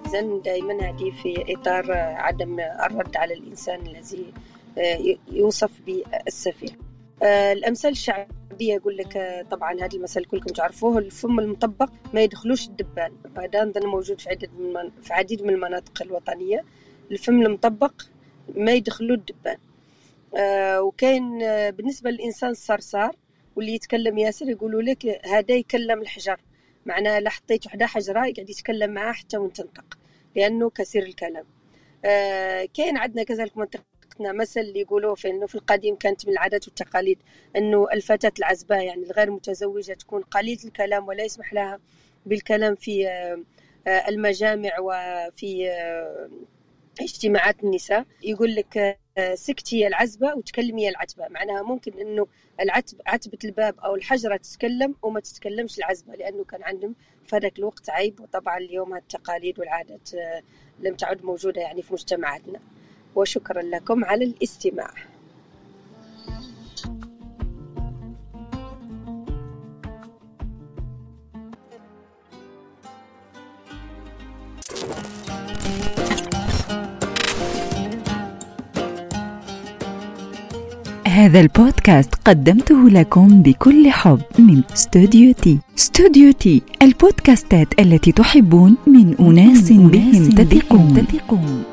[0.08, 4.34] إذا دائما هذه في إطار عدم الرد على الإنسان الذي
[4.78, 6.91] آه، يوصف بالسفيه.
[7.24, 13.12] الأمثال الشعرية العربيه يقول لك طبعا هذا المثل كلكم تعرفوه الفم المطبق ما يدخلوش الدبان.
[13.38, 16.66] هذا موجود في عدد من في عديد من المناطق الوطنية.
[17.12, 18.02] الفم المطبق
[18.56, 19.58] ما يدخلوا الدبان.
[20.36, 23.16] آه وكاين آه بالنسبة للإنسان الصرصار
[23.56, 26.40] واللي يتكلم ياسر يقولوا لك هذا يكلم الحجر.
[26.86, 29.98] معناه لا حطيت وحدة حجرة يقعد يتكلم معاه حتى وين تنطق
[30.36, 31.46] لأنه كثير الكلام.
[32.06, 36.34] آه كاين عندنا كذلك منطقة وقتنا مثل اللي يقولوه في إنه في القديم كانت من
[36.34, 37.20] العادات والتقاليد
[37.56, 41.80] إنه الفتاة العزباء يعني الغير متزوجة تكون قليله الكلام ولا يسمح لها
[42.26, 43.44] بالكلام في آه،
[43.88, 46.30] آه، المجامع وفي آه،
[47.02, 48.06] اجتماعات النساء.
[48.24, 49.00] يقول لك
[49.34, 51.28] سكتي العزبة وتكلمي العتبة.
[51.28, 52.28] معناها ممكن أنه
[52.60, 56.96] العتب عتبة الباب أو الحجرة تتكلم وما تتكلمش العزبة لأنه كان عندهم
[57.26, 58.20] في هذاك الوقت عيب.
[58.20, 60.10] وطبعا اليوم التقاليد والعادات
[60.80, 62.60] لم تعد موجودة يعني في مجتمعاتنا.
[63.16, 64.92] وشكرا لكم على الاستماع.
[81.08, 85.60] هذا البودكاست قدمته لكم بكل حب من استوديو تي.
[85.78, 91.71] استوديو تي البودكاستات التي تحبون من أناس بهم تثقون.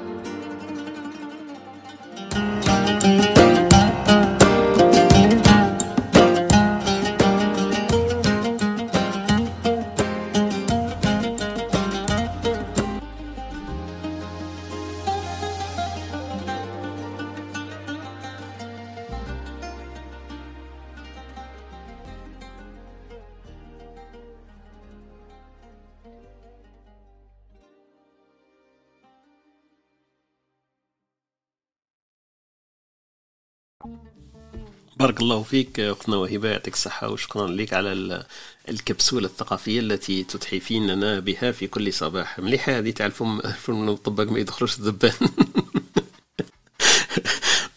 [34.98, 38.24] بارك الله فيك أختنا وهبة يعطيك الصحة وشكرا لك على
[38.68, 42.38] الكبسولة الثقافية التي تتحفيننا بها في كل صباح.
[42.38, 45.12] مليحة هذه تاع الفم الفم الطباق ما يدخلوش الذبان.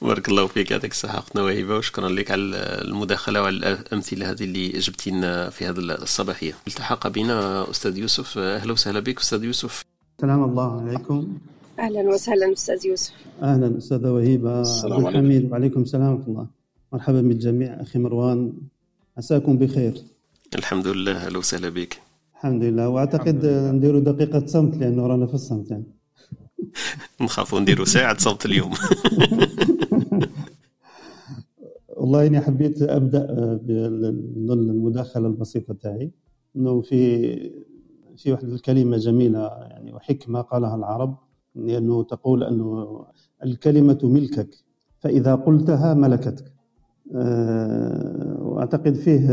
[0.02, 2.42] بارك الله فيك يعطيك الصحة أختنا وهبة وشكرا لك على
[2.82, 6.54] المداخلة وعلى الأمثلة هذه اللي جبتي لنا في هذه الصباحية.
[6.68, 8.38] التحق بنا أستاذ يوسف.
[8.38, 9.86] أهلا وسهلا بك أستاذ يوسف.
[10.22, 11.38] سلام الله عليكم.
[11.80, 13.14] أهلا وسهلا أستاذ يوسف.
[13.42, 16.61] أهلا أستاذة وهيبه السلام الحميد وعليكم السلام ورحمة الله.
[16.92, 18.54] مرحبا بالجميع أخي مروان.
[19.18, 19.94] عساكم بخير.
[20.56, 22.02] الحمد لله أهلا وسهلا بك.
[22.34, 22.90] الحمد لله.
[22.90, 25.84] وأعتقد نديروا دقيقة صمت لأنه رانا في الصمت يعني.
[27.22, 28.72] نخافوا نديروا ساعة صوت اليوم.
[31.98, 33.26] والله إني حبيت أبدأ
[33.64, 36.12] بالمداخله البسيطة تاعي.
[36.56, 37.52] إنه في
[38.18, 41.18] في واحد الكلمة جميلة يعني وحكمة قالها العرب.
[41.56, 43.06] لأنه تقول أنه
[43.44, 44.50] الكلمة ملكك
[45.00, 46.61] فإذا قلتها ملكتك.
[48.42, 49.30] وأعتقد فيه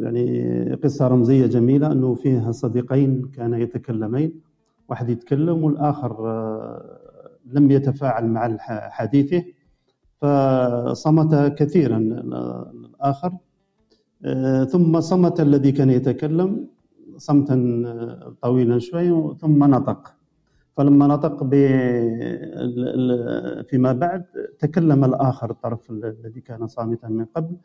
[0.00, 4.40] يعني قصة رمزية جميلة أنه فيه صديقين كانا يتكلمين
[4.88, 6.98] واحد يتكلم والآخر أه،
[7.52, 8.56] لم يتفاعل مع
[8.90, 9.44] حديثه
[10.20, 13.32] فصمت كثيرا الآخر.
[14.68, 16.66] ثم صمت الذي كان يتكلم
[17.16, 17.56] صمتا
[18.42, 20.14] طويلا شوي ثم نطق.
[20.78, 21.36] فلما نطق
[23.70, 24.24] فيما بعد
[24.58, 27.56] تكلم الآخر الطرف الذي كان صامتا من قبل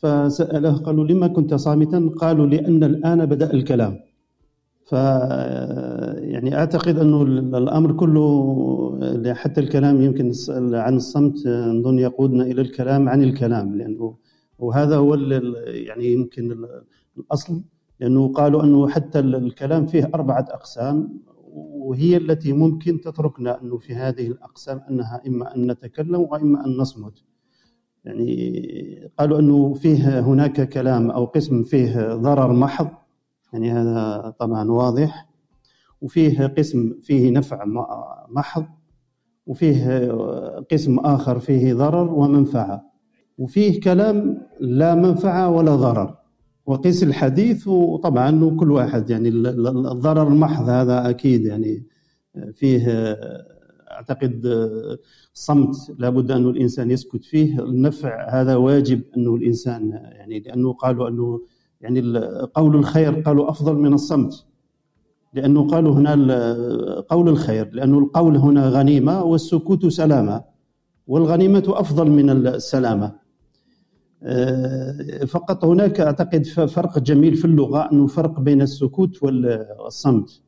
[0.00, 3.94] فسأله قالوا لما كنت صامتا؟ قالوا لأن الآن بدأ الكلام.
[4.84, 4.92] ف
[6.32, 7.22] يعني أعتقد أنه
[7.62, 10.32] الأمر كله حتى الكلام يمكن
[10.86, 14.16] عن الصمت نظن يقودنا إلى الكلام عن الكلام لأنه
[14.58, 15.14] وهذا هو
[15.88, 16.56] يعني يمكن
[17.18, 17.62] الأصل
[18.00, 21.08] لأنه قالوا أنه حتى الكلام فيه أربعة أقسام.
[21.54, 27.24] وهي التي ممكن تتركنا انه في هذه الأقسام أنها إما أن نتكلم وإما أن نصمت.
[28.04, 32.88] يعني قالوا أنه فيه هناك كلام أو قسم فيه ضرر محض
[33.52, 35.28] يعني هذا طبعا واضح.
[36.00, 37.64] وفيه قسم فيه نفع
[38.28, 38.64] محض.
[39.46, 40.12] وفيه
[40.72, 42.90] قسم آخر فيه ضرر ومنفعة.
[43.38, 46.23] وفيه كلام لا منفعة ولا ضرر.
[46.66, 51.86] وقيس الحديث وطبعا كل واحد يعني الضرر المحض هذا أكيد يعني
[52.52, 53.16] فيه
[53.90, 54.46] أعتقد
[55.34, 57.64] صمت لابد انه الإنسان يسكت فيه.
[57.64, 61.40] النفع هذا واجب أنه الإنسان يعني لأنه قالوا أنه
[61.80, 62.18] يعني
[62.54, 64.46] قول الخير قالوا أفضل من الصمت.
[65.34, 66.14] لأنه قالوا هنا
[67.00, 70.44] قول الخير لأنه القول هنا غنيمة والسكوت سلامة
[71.06, 73.23] والغنيمة أفضل من السلامة.
[75.26, 80.40] فقط هناك أعتقد فرق جميل في اللغة أنه فرق بين السكوت والصمت.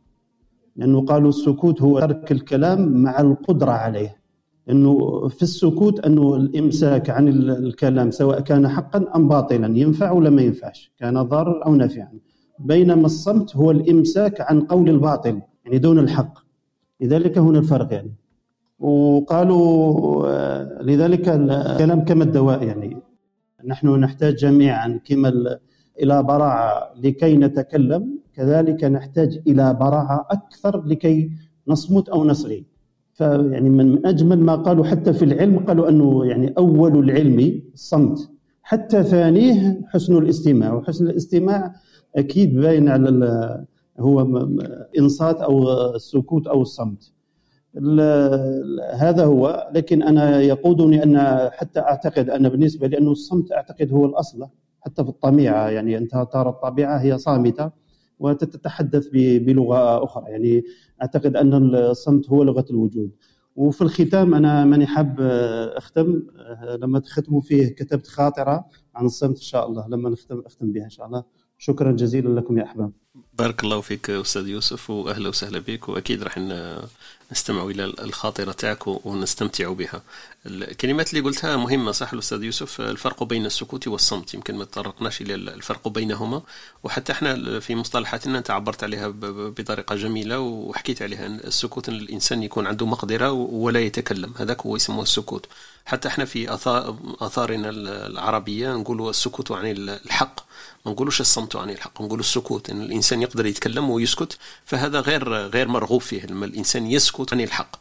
[0.77, 4.16] لأنه قالوا السكوت هو ترك الكلام مع القدرة عليه.
[4.70, 10.43] إنه في السكوت أنه الإمساك عن الكلام سواء كان حقا أم باطلا ينفع ولا ما
[10.43, 12.09] ينفعش كان ضارا أو نافعا.
[12.59, 16.39] بينما الصمت هو الإمساك عن قول الباطل يعني دون الحق.
[17.01, 18.14] لذلك هنا الفرق يعني.
[18.79, 22.97] وقالوا آه، لذلك الكلام كما الدواء يعني.
[23.64, 25.59] نحن نحتاج جميعا كما
[26.02, 31.30] إلى براعة لكي نتكلم كذلك نحتاج إلى براعة أكثر لكي
[31.68, 32.64] نصمت أو نصغي.
[33.12, 38.30] فيعني من أجمل ما قالوا حتى في العلم قالوا أنه يعني أول العلم الصمت
[38.62, 40.74] حتى ثانية حسن الاستماع.
[40.74, 41.74] وحسن الاستماع
[42.16, 43.64] أكيد باين على
[43.98, 44.48] هو
[44.98, 47.12] إنصات أو السكوت أو الصمت.
[48.95, 49.70] هذا هو.
[49.74, 51.18] لكن أنا يقودني أن
[51.53, 54.49] حتى أعتقد أن بالنسبة لأنه الصمت أعتقد هو الأصل
[54.81, 55.68] حتى في الطبيعة.
[55.68, 57.70] يعني أنت ترى الطبيعة هي صامتة
[58.18, 60.25] وتتحدث بلغة أخرى.
[60.29, 60.64] يعني
[61.03, 63.11] أعتقد أن الصمت هو لغة الوجود.
[63.57, 65.21] وفي الختام أنا ماني حاب
[65.76, 66.22] أختم.
[66.80, 68.64] لما تختموا فيه كتبت خاطرة
[68.95, 69.88] عن الصمت إن شاء الله.
[69.88, 71.25] لما نختم أختم بها إن شاء الله.
[71.59, 72.92] شكرا جزيلا لكم يا أحباب.
[73.38, 75.88] بارك الله فيك أستاذ يوسف واهلا وسهلا بك.
[75.88, 76.38] وأكيد راح
[77.32, 80.03] نستمع إلى الخاطرة تاعك ونستمتع بها.
[80.46, 84.34] الكلمات اللي قلتها مهمة صح الأستاذ يوسف؟ الفرق بين السكوت والصمت.
[84.34, 86.42] يمكن ما تطرقناش إلى الفرق بينهما.
[86.84, 92.66] وحتى إحنا في مصطلحاتنا انت عبرت عليها بطريقة جميلة وحكيت عليها السكوت إن الإنسان يكون
[92.66, 94.34] عنده مقدرة ولا يتكلم.
[94.36, 95.46] هذاك هو يسموه السكوت.
[95.84, 96.54] حتى إحنا في
[97.20, 97.70] آثارنا
[98.07, 100.40] العربية نقولوا السكوت عن الحق.
[100.86, 102.03] ما نقولوش الصمت عن الحق.
[102.03, 102.70] نقول السكوت.
[102.70, 106.26] إن الإنسان يقدر يتكلم ويسكت فهذا غير غير مرغوب فيه.
[106.26, 107.76] لما الإنسان يسكت عن الحق.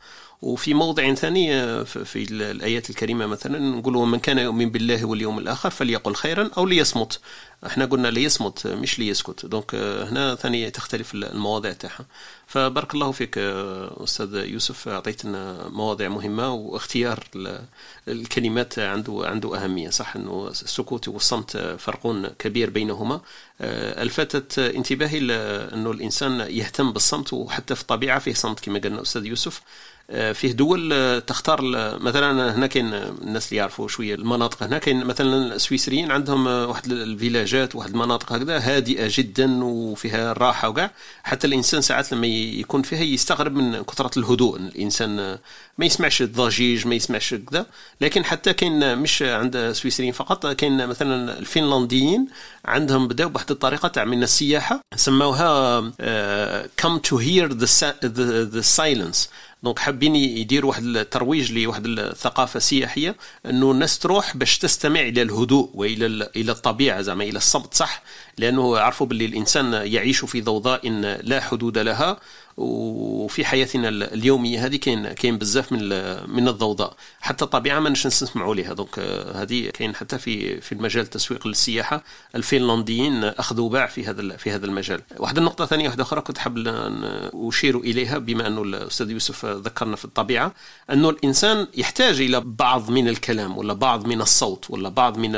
[0.45, 5.69] وفي موضع ثاني آه، في الآيات الكريمة مثلا نقول من كان يؤمن بالله واليوم الآخر
[5.69, 7.19] فليقل خيرا أو ليصمت.
[7.65, 9.45] إحنا قلنا ليصمت مش ليسكت.
[9.45, 12.05] donc هنا ثاني تختلف المواضيع تاعها.
[12.47, 17.23] فبارك الله فيك أستاذ يوسف أعطيتنا مواضيع مهمة واختيار
[18.07, 19.89] الكلمات عنده عنده أهمية.
[19.89, 23.21] صح إنه السكوت والصمت فرق كبير بينهما.
[23.61, 25.17] الفتت انتباهي
[25.73, 29.61] إنه الإنسان يهتم بالصمت وحتى في الطبيعة فيه صمت كما قال الاستاذ يوسف.
[29.61, 31.61] آه، فيه دول آه، تختار
[31.99, 36.91] مثلا هنا كاين الناس اللي يعرفوا شوية المناطق هنا كاين مثلا السويسريين عندهم آه، واحد
[36.91, 40.91] الفيلاجات واحد المناطق هكذا هادئة جدا وفيها الراحه وكاع.
[41.23, 44.57] حتى الإنسان ساعات لما يكون فيها يستغرب من كثرة الهدوء.
[44.57, 45.37] الإنسان
[45.77, 47.65] ما يسمعش الضجيج ما يسمعش كذا.
[48.01, 52.27] لكن حتى كاين مش عند السويسريين فقط كاين مثلا الفنلنديين
[52.65, 55.81] عندهم بداو بواحد الطريقة تاع من السياحة سموها
[57.15, 57.67] hear the,
[58.01, 59.29] the, the silence.
[59.65, 63.15] donc حابين يديروا واحد الترويج لواحد الثقافة السياحيه
[63.45, 68.03] أنه الناس تروح باش تستمع إلى الهدوء وإلى إلى الطبيعة زعما إلى الصمت صح؟
[68.37, 70.89] لأنه عرفوا باللي الإنسان يعيش في ضوضاء
[71.23, 72.17] لا حدود لها.
[72.57, 75.89] وفي حياتنا اليومية هذه كاين كاين بزاف من
[76.35, 76.95] من الضوضاء.
[77.21, 81.47] حتى الطبيعه ما نش نسمعوا لها دونك آه، هذه كاين حتى في في المجال التسويق
[81.47, 82.03] للسياحة.
[82.35, 85.01] الفنلنديين أخذوا باع في هذا في هذا المجال.
[85.17, 86.57] واحدة النقطه ثانية واحدة أخرى كنت حاب
[87.33, 90.53] أشير إليها بما أنه الاستاذ يوسف ذكرنا في الطبيعة
[90.91, 95.35] أنه الإنسان يحتاج إلى بعض من الكلام ولا بعض من الصوت ولا بعض من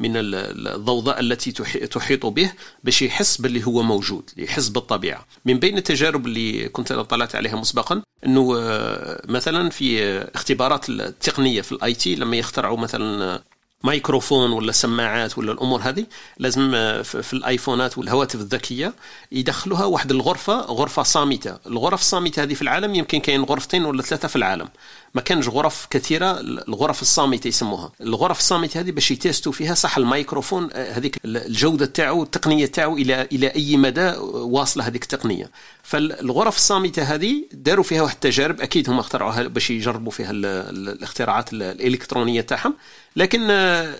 [0.00, 1.52] من الضوضاء التي
[1.86, 2.52] تحيط به
[2.84, 5.26] باش يحس باللي هو موجود يحس بالطبيعة.
[5.44, 11.72] من بين التجارب اللي كنت طلعت عليها مسبقا أنه آه، مثلا في اختبارات التقنية في
[11.72, 13.40] ال IT لما يخترعوا مثلا
[13.84, 16.06] مايكروفون ولا سماعات ولا الأمور هذه
[16.38, 18.94] لازم آه، في الآيفونات والهواتف الذكية
[19.32, 21.58] يدخلوها واحد الغرفة غرفة صامتة.
[21.66, 24.68] الغرف الصامتة هذه في العالم يمكن كاين غرفتين ولا ثلاثة في العالم.
[25.16, 27.92] ما كانش غرف كثيرة الغرف الصامتة يسموها.
[28.00, 33.28] الغرف الصامتة هذه باش يتيستوا فيها صح الميكروفون آه، هذيك الجودة تاعو التقنية تاعو إلى
[33.32, 35.50] إلى أي مدى واصلة هذيك التقنية.
[35.82, 42.40] فالغرف الصامتة هذه داروا فيها واحد التجارب أكيد هم اخترعوها باش يجربوا فيها الاختراعات الإلكترونية
[42.40, 42.74] تاعهم.
[43.16, 43.94] لكن آه،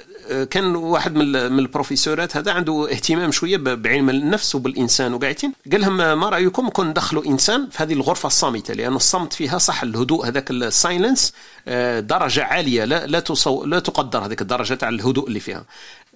[0.51, 6.29] كان واحد من البروفيسورات هذا عنده اهتمام شوية بعلم النفس وبالإنسان وقاعدين قال لهم ما
[6.29, 11.33] رأيكم كون ندخلوا إنسان في هذه الغرفة الصامتة؟ لأن الصمت فيها صح الهدوء هذاك السايلنس
[11.69, 15.65] آه، درجة عالية لا لا, تصو لا تقدر هذيك الدرجة تاع الهدوء اللي فيها.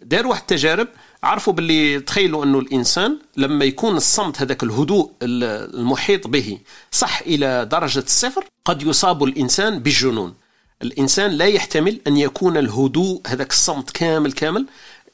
[0.03, 0.89] داروا واحد التجارب
[1.23, 6.59] عرفوا باللي تخيلوا أنه الإنسان لما يكون الصمت هذاك الهدوء المحيط به
[6.91, 10.35] صح إلى درجة الصفر قد يصاب الإنسان بالجنون.
[10.83, 14.67] الإنسان لا يحتمل أن يكون الهدوء هذاك الصمت كامل كامل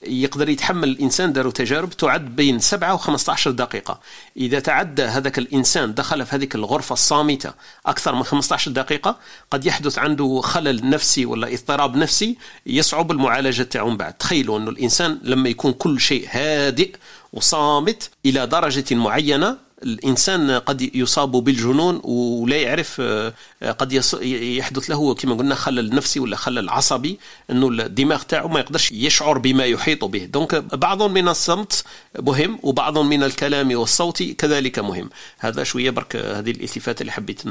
[0.03, 4.01] يقدر يتحمل الإنسان داروا تجارب تعد بين 7 و 15 دقيقة.
[4.37, 7.53] إذا تعدى هذاك الإنسان دخل في هذيك الغرفة الصامتة
[7.87, 9.19] أكثر من 15 دقيقة
[9.51, 12.37] قد يحدث عنده خلل نفسي ولا اضطراب نفسي
[12.67, 14.13] يصعب المعالجة تاعو بعد.
[14.13, 16.95] تخيلوا أنه الإنسان لما يكون كل شيء هادئ
[17.33, 23.93] وصامت إلى درجة معينة الإنسان قد يصاب بالجنون ولا يعرف آه، قد
[24.23, 27.19] يحدث له كما قلنا خلل نفسي ولا خلل عصبي
[27.51, 30.25] إنه الدماغ تاعو ما يقدرش يشعر بما يحيط به.
[30.25, 31.85] دونك بعض من الصمت
[32.19, 35.11] مهم وبعض من الكلام والصوت كذلك مهم.
[35.39, 37.43] هذا شوية برك هذه الالتفات اللي حبيت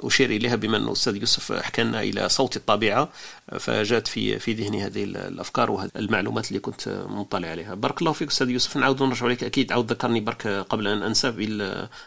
[0.00, 3.08] أشير إليها بما إنه الاستاذ يوسف حكى لنا إلى صوت الطبيعة
[3.58, 7.74] فجات في في ذهني هذه الأفكار والمعلومات اللي كنت مطلع عليها.
[7.74, 8.76] بارك الله فيك أستاذ يوسف.
[8.76, 11.34] نعاود نرجع عليك أكيد عاود ذكرني برك قبل أن أنسى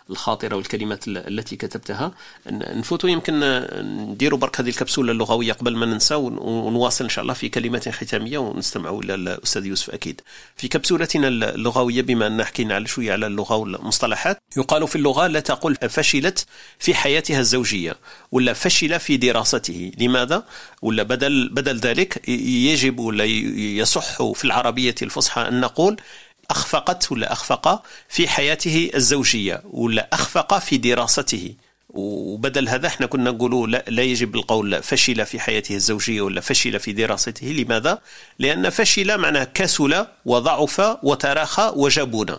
[0.10, 2.12] الخاطرة والكلمات التي كتبتها.
[2.52, 3.45] نفوتوا يمكن
[3.82, 8.38] نديروا برك هذه الكبسولة اللغوية قبل ما ننسى ونواصل إن شاء الله في كلمات ختامية
[8.38, 10.22] ونستمعوا إلى الأستاذ يوسف أكيد.
[10.58, 15.40] في كبسولتنا اللغوية بما أن حكينا على شوية على اللغة والمصطلحات يقال في اللغة لا
[15.40, 16.46] تقل فشلت
[16.80, 17.96] في حياتها الزوجية
[18.32, 19.92] ولا فشل في دراسته.
[19.98, 20.44] لماذا؟
[20.82, 25.98] ولا بدل بدل ذلك يجب ولا يصح في العربية الفصحى أن نقول
[26.50, 31.54] أخفقت ولا أخفق في حياته الزوجية ولا أخفق في دراسته.
[31.96, 36.80] وبدل هذا إحنا كنا نقولوا لا, لا يجب القول فشل في حياته الزوجية ولا فشل
[36.80, 38.00] في دراسته لماذا؟
[38.40, 42.36] لأن فشل معناه كسل وضعف وتراخى وجبن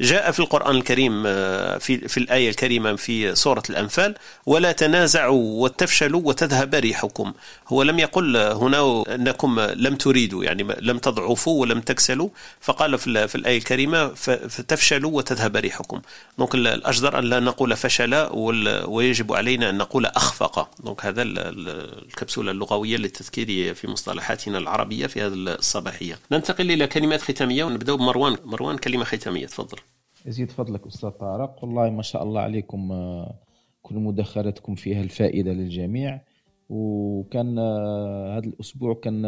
[0.00, 4.14] جاء في القرآن الكريم آه، في, في الآية الكريمة في سورة الأنفال
[4.46, 7.32] ولا تنازعوا وتفشلوا وتذهب ريحكم.
[7.68, 12.28] هو لم يقل هنا أنكم لم تريدوا يعني لم تضعفوا ولم تكسلوا
[12.60, 14.08] فقال في الآية الكريمة
[14.48, 16.00] فتفشلوا وتذهب ريحكم.
[16.38, 18.28] donc الأجدر أن لا نقول فشل
[18.86, 20.68] ويجب علينا أن نقول أخفق.
[20.84, 26.18] donc هذا الكبسولة اللغوية للتذكير في مصطلحاتنا العربية في هذه الصباحية.
[26.32, 29.78] ننتقل إلى كلمات ختامية ونبدأ بمروان مروان كلمة ختامية تفضل.
[30.28, 31.64] يزيد فضلك أستاذ طارق.
[31.64, 33.38] والله ما شاء الله عليكم آه،
[33.82, 36.20] كل مداخلاتكم فيها الفائدة للجميع.
[36.68, 37.58] وكان
[38.36, 39.24] هذا الأسبوع كان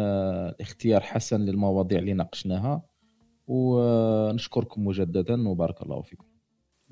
[0.61, 2.81] اختيار حسن للمواضيع اللي ناقشناها.
[3.47, 6.30] ونشكركم مجددا وبارك الله فيكم.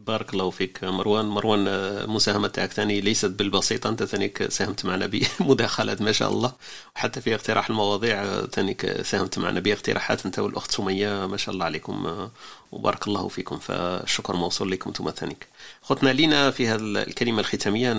[0.07, 1.25] بارك الله فيك مروان.
[1.25, 5.09] مروان المساهمة تاعك ثاني ليست بالبسيطة أنت ثانيك ساهمت معنا
[5.39, 6.53] بمداخلات ما شاء الله.
[6.95, 10.25] وحتى في اقتراح المواضيع ثانيك ساهمت معنا باقتراحات.
[10.25, 12.27] أنت والأخت سمية ما شاء الله عليكم
[12.71, 13.57] وبارك الله فيكم.
[13.57, 15.47] فالشكر موصول لكم أنتم ثانيك.
[15.81, 17.93] خطنا لينا في هذه الكلمة الختامية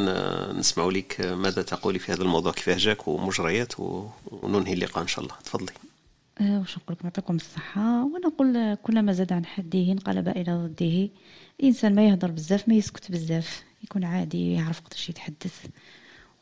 [0.53, 2.53] نسمع لك ماذا تقولي في هذا الموضوع.
[2.53, 3.73] كيفاه جاك ومجريات
[4.31, 5.35] وننهي اللقاء إن شاء الله.
[5.45, 5.73] تفضلي.
[6.41, 8.05] وش نقول يعطيكم الصحة.
[8.05, 11.09] ونقول كلما زاد عن حده انقلب إلى ضده.
[11.61, 15.67] الإنسان ما يهضر بزاف ما يسكت بزاف يكون عادي يعرف قداش يتحدث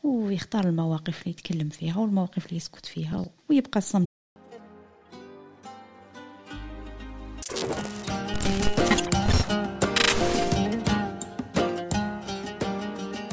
[0.03, 4.05] ويختار المواقف اللي يتكلم فيها والمواقف اللي يسكت فيها ويبقى الصمت.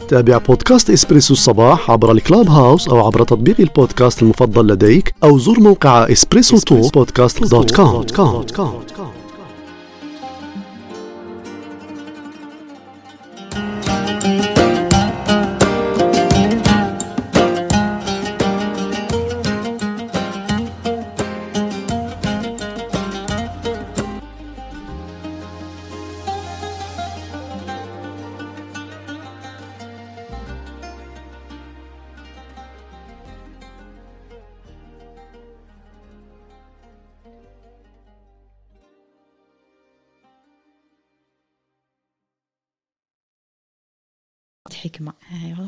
[0.08, 5.60] تابع بودكاست إسبريسو الصباح عبر ال Clubhouse أو عبر تطبيق البودكاست المفضل لديك أو زور
[5.60, 8.06] موقع Espresso Talk podcast dot com.
[44.76, 45.12] حكمة.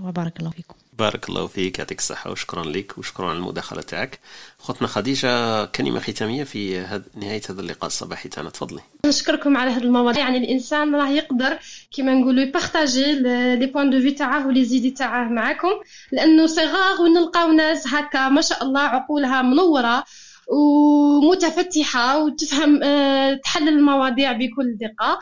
[0.05, 0.75] وبارك الله فيكم.
[0.99, 4.21] بارك الله فيك يعطيك الصحة وشكرا لك وشكرا على المداخلة تاعك.
[4.59, 7.05] ختنا خديجة كلمة ختامية في هد...
[7.15, 8.51] نهاية هذا اللقاء الصباحي تاعنا.
[8.51, 8.81] تفضلي.
[9.07, 11.59] نشكركم على هذه المواضيع يعني الإنسان راه يقدر
[11.93, 15.73] كيما نقولوا ي partager les points de vue تاعه و les idées تاعه معاكم
[16.13, 20.05] لأنه صغار ونلقاو ناس هكا ما شاء الله عقولها منورة
[20.49, 25.19] ومتفتحة وتفهم آه، تحلل المواضيع بكل دقة.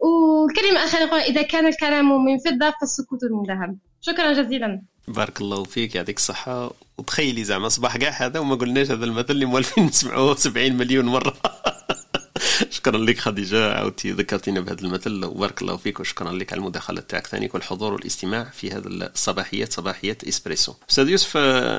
[0.00, 3.78] وكلمة أخيرة نقول إذا كان الكلام من فضة فالسكوت من ذهب.
[4.00, 4.82] شكرا جزيلا.
[5.08, 6.70] بارك الله فيك يعطيك الصحة.
[6.98, 11.34] وتخيلي زعما صباح كاع هذا وما قلناش هذا المثل اللي موالفين نسمعوه 70 مليون مرة.
[12.70, 15.24] شكرا لك خديجة عاودتي ذكرتينا بهذا المثل.
[15.24, 20.24] وبارك الله فيك وشكرا لك على المداخلة تاعك ثاني والحضور والاستماع في هذا الصباحيات صباحيات
[20.24, 20.74] إسبريسو.
[20.90, 21.36] أستاذ يوسف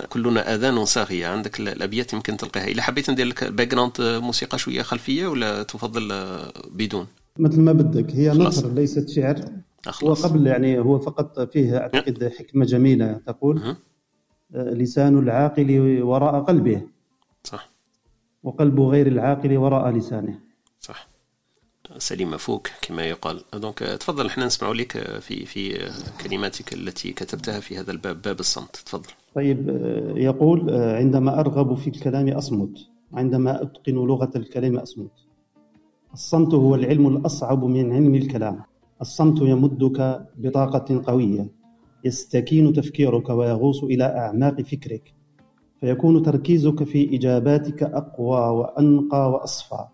[0.09, 5.27] كلنا آذان صاغية عندك الأبيات يمكن تلقاها إذا حبيت ندير لك back موسيقى شوية خلفية
[5.27, 6.09] ولا تفضل
[6.71, 7.07] بدون؟
[7.39, 8.11] مثل ما بدك.
[8.11, 9.41] هي نثر ليست شعر.
[10.03, 13.75] هو قبل يعني هو فقط فيه أعتقد حكمة جميلة تقول.
[14.55, 16.81] آه، لسان العاقل وراء قلبه.
[17.43, 17.69] صح.
[18.43, 20.39] وقلب غير العاقل وراء لسانه.
[20.79, 21.07] صح.
[21.97, 23.43] سليم فوك كما يقال.
[23.53, 25.89] دونك تفضل إحنا نسمع لك في في
[26.23, 28.75] كلماتك التي كتبتها في هذا الباب باب الصمت.
[28.75, 29.09] تفضل.
[29.35, 32.77] طيب آه، يقول آه، عندما أرغب في الكلام أصمت.
[33.13, 35.11] عندما أتقن لغة الكلام أصمت.
[36.17, 38.59] الصمت هو العلم الأصعب من علم الكلام
[39.01, 41.49] الصمت يمدك بطاقة قوية
[42.05, 45.13] يستكين تفكيرك ويغوص إلى أعماق فكرك
[45.79, 49.85] فيكون تركيزك في إجاباتك أقوى وأنقى وأصفى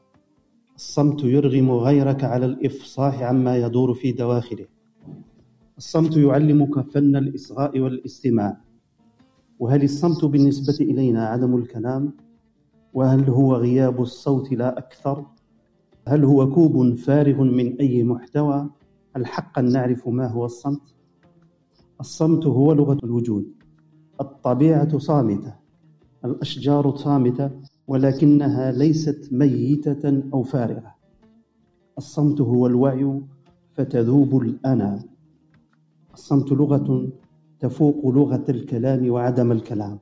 [0.75, 4.65] الصمت يرغم غيرك على الإفصاح عما يدور في دواخله
[5.77, 8.57] الصمت يعلمك فن الإصغاء والاستماع
[9.59, 12.13] وهل الصمت بالنسبة إلينا عدم الكلام؟
[12.93, 15.25] وهل هو غياب الصوت لا أكثر؟
[16.07, 18.69] هل هو كوب فارغ من أي محتوى؟
[19.15, 20.95] هل حقا نعرف ما هو الصمت؟
[21.99, 23.45] الصمت هو لغة الوجود
[24.21, 25.55] الطبيعة صامتة
[26.25, 27.51] الأشجار صامتة
[27.87, 30.95] ولكنها ليست ميتة أو فارغة
[31.97, 33.21] الصمت هو الوعي
[33.73, 35.03] فتذوب الأنا
[36.13, 37.09] الصمت لغة
[37.59, 39.99] تفوق لغة الكلام وعدم الكلام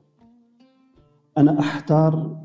[1.38, 2.41] أنا أحتار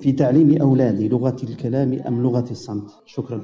[0.00, 2.90] في تعليم أولادي لغة الكلام أم لغة الصمت.
[3.06, 3.42] شكرا.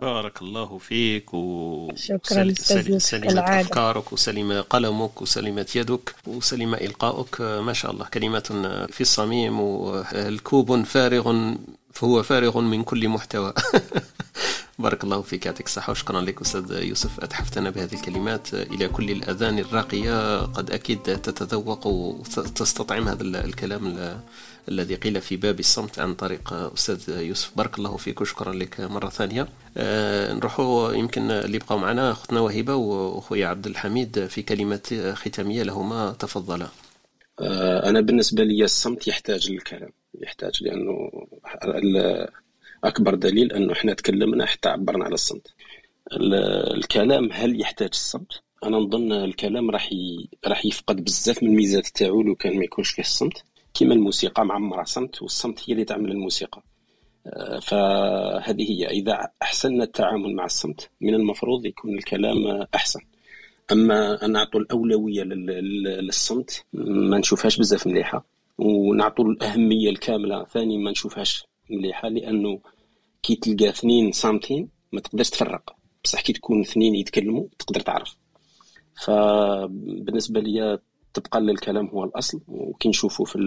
[0.00, 2.52] بارك الله فيك و شكرا
[2.98, 7.40] سلمت أفكارك وسلم قلمك وسلمت يدك وسلم إلقاؤك.
[7.40, 8.04] ما شاء الله.
[8.04, 8.46] كلمات
[8.92, 11.54] في الصميم والكوب فارغ
[11.92, 13.52] فهو فارغ من كل محتوى.
[14.78, 15.46] بارك الله فيك.
[15.46, 17.20] يعطيك الصحة وشكرا لك أستاذ يوسف.
[17.20, 20.40] أتحفتنا بهذه الكلمات إلى كل الأذان الراقية.
[20.40, 24.16] قد أكيد تتذوق وتستطعم هذا الكلام
[24.68, 27.56] الذي قيل في باب الصمت عن طريق أستاذ يوسف.
[27.56, 29.48] بارك الله فيك وشكرا لك مرة ثانية.
[29.76, 36.12] أه نروحوا يمكن اللي بقوا معنا أختنا وهبة وأخويا عبد الحميد في كلمات ختامية لهما.
[36.18, 36.68] تفضلا.
[37.40, 41.10] أه أنا بالنسبة لي الصمت يحتاج للكلام يحتاج لأنه
[42.84, 45.46] أكبر دليل أنه إحنا تكلمنا حتى عبرنا على الصمت.
[46.74, 48.32] الكلام هل يحتاج الصمت؟
[48.64, 49.90] أنا نظن الكلام راح.
[50.46, 53.42] راح يفقد بزاف من الميزات تاعو لو كان ما يكونش فيه الصمت.
[53.74, 56.62] كيما الموسيقى معمرة صمت والصمت هي اللي تعمل الموسيقى.
[57.26, 58.86] آه، فهذه هي.
[58.86, 63.00] إذا أحسننا التعامل مع الصمت من المفروض يكون الكلام أحسن.
[63.72, 68.24] أما أن نعطوا الأولوية للصمت ما نشوفهاش بزاف مليحة.
[68.58, 72.60] ونعطوا الأهمية الكاملة ثاني ما نشوفهاش مليحة لأنه
[73.22, 75.76] كي تلقى اثنين صامتين ما تقدرش تفرق.
[76.04, 78.16] بصح كي تكون اثنين يتكلموا تقدر تعرف.
[79.06, 80.78] فبالنسبة لي
[81.14, 83.38] تبقى للكلام هو الأصل وكي نشوفوا في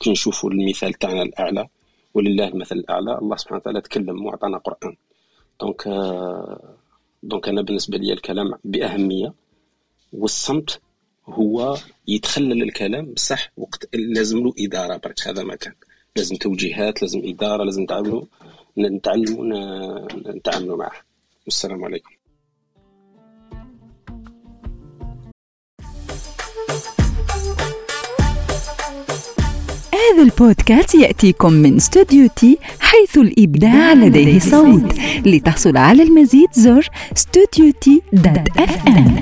[0.00, 1.68] كي نشوفوا المثال تاعنا الأعلى
[2.14, 3.18] ولله المثل الأعلى.
[3.18, 4.96] الله سبحانه وتعالى تكلم وأعطانا قرآن.
[5.60, 5.82] donc
[7.22, 9.34] donc أنا بالنسبة لي الكلام بأهمية
[10.12, 10.80] والصمت
[11.26, 11.76] هو
[12.08, 15.74] يتخلل الكلام بصح وقت لازم له إدارة برك هذا ما كان.
[16.16, 18.24] لازم توجيهات لازم إدارة لازم نتعاملوا
[18.78, 19.44] نتعلموا
[20.30, 20.92] نتعاملوا معه.
[21.46, 22.10] والسلام عليكم.
[30.12, 34.94] هذا البودكاست يأتيكم من Studio T حيث الإبداع لديه صوت.
[35.26, 39.20] لتحصل على المزيد زر Studio T dot FM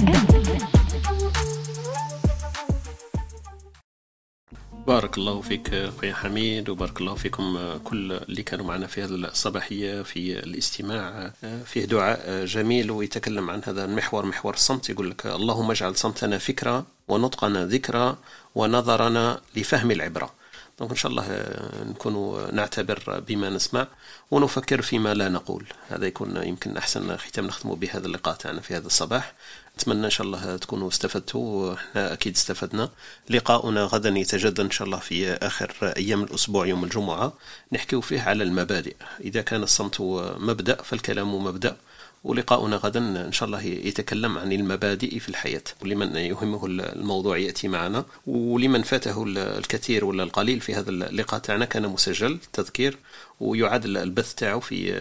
[4.86, 10.02] بارك الله فيك خويا حميد وبارك الله فيكم كل اللي كانوا معنا في هذه الصباحية
[10.02, 11.32] في الاستماع
[11.64, 12.90] فيه دعاء جميل.
[12.90, 18.16] ويتكلم عن هذا المحور محور الصمت يقول لك اللهم اجعل صمتنا فكرة ونطقنا ذكرى
[18.54, 20.41] ونظرنا لفهم العبرة.
[20.90, 23.86] ان شاء الله آه، نكون نعتبر بما نسمع
[24.30, 25.64] ونفكر فيما لا نقول.
[25.88, 29.34] هذا يكون يمكن أحسن ختام نختم بهذا اللقاء تاعنا في هذا الصباح.
[29.76, 32.90] نتمنى إن شاء الله تكونوا استفدتوا إحنا أكيد استفدنا.
[33.30, 37.32] لقاؤنا غدا يتجدد إن شاء الله في آخر أيام الأسبوع يوم الجمعة.
[37.72, 38.96] نحكي فيه على المبادئ.
[39.20, 40.00] إذا كان الصمت
[40.38, 41.76] مبدأ فالكلام مبدأ.
[42.24, 45.62] ولقاؤنا غدا إن شاء الله يتكلم عن المبادئ في الحياة.
[45.82, 48.04] ولمن يهمه الموضوع يأتي معنا.
[48.26, 52.98] ولمن فاته الكثير ولا القليل في هذا اللقاء تاعنا كان مسجل تذكير.
[53.40, 54.92] ويعاد البث تاعو في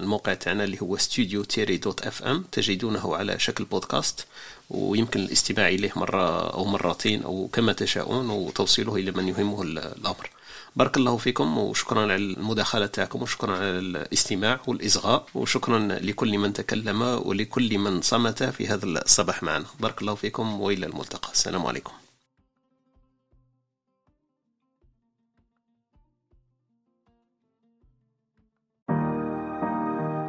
[0.00, 4.26] الموقع تاعنا اللي هو ستوديو تيري dot FM تجدونه على شكل بودكاست.
[4.70, 8.30] ويمكن الاستماع إليه مرة أو مرتين أو كما تشاءون.
[8.30, 10.30] وتوصيله إلى من يهمه الأمر.
[10.78, 17.02] بارك الله فيكم وشكرا على المداخلة تاعكم وشكرا على الاستماع والإصغاء وشكرا لكل من تكلم
[17.02, 19.64] ولكل من صمت في هذا الصباح معنا.
[19.80, 21.32] بارك الله فيكم وإلى الملتقى.
[21.32, 21.92] السلام عليكم.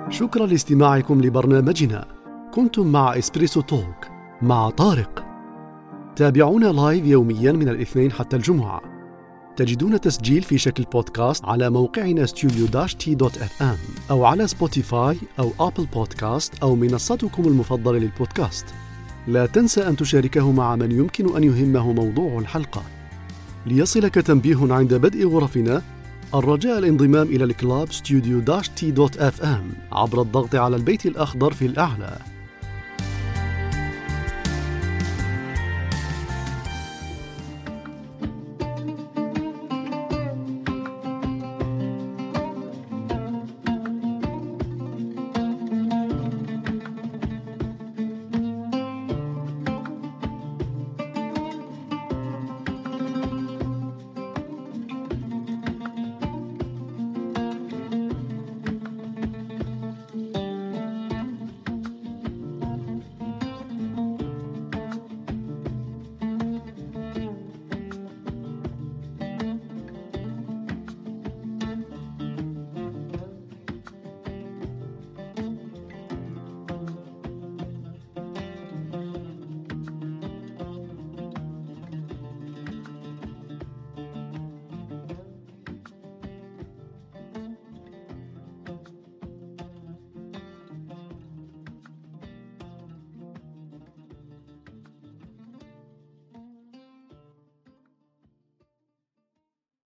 [0.09, 2.07] شكرا لاستماعكم لبرنامجنا.
[2.53, 4.05] كنتم مع Espresso Talk
[4.41, 5.25] مع طارق.
[6.15, 8.98] تابعونا live يوميا من الاثنين حتى الجمعة.
[9.59, 12.25] تجدون تسجيل في شكل بودكاست على موقعنا
[13.61, 13.77] ام
[14.11, 18.65] أو على Spotify أو Apple Podcast أو منصتكم المفضلة للبودكاست.
[19.27, 22.83] لا تنسى أن تشاركه مع من يمكن أن يهمه موضوع الحلقة.
[23.65, 25.81] ليصلك تنبيه عند بدء غرفنا
[26.35, 28.41] الرجاء الانضمام إلى ال club
[28.75, 32.17] Studio T dot FM عبر الضغط على البيت الأخضر في الأعلى.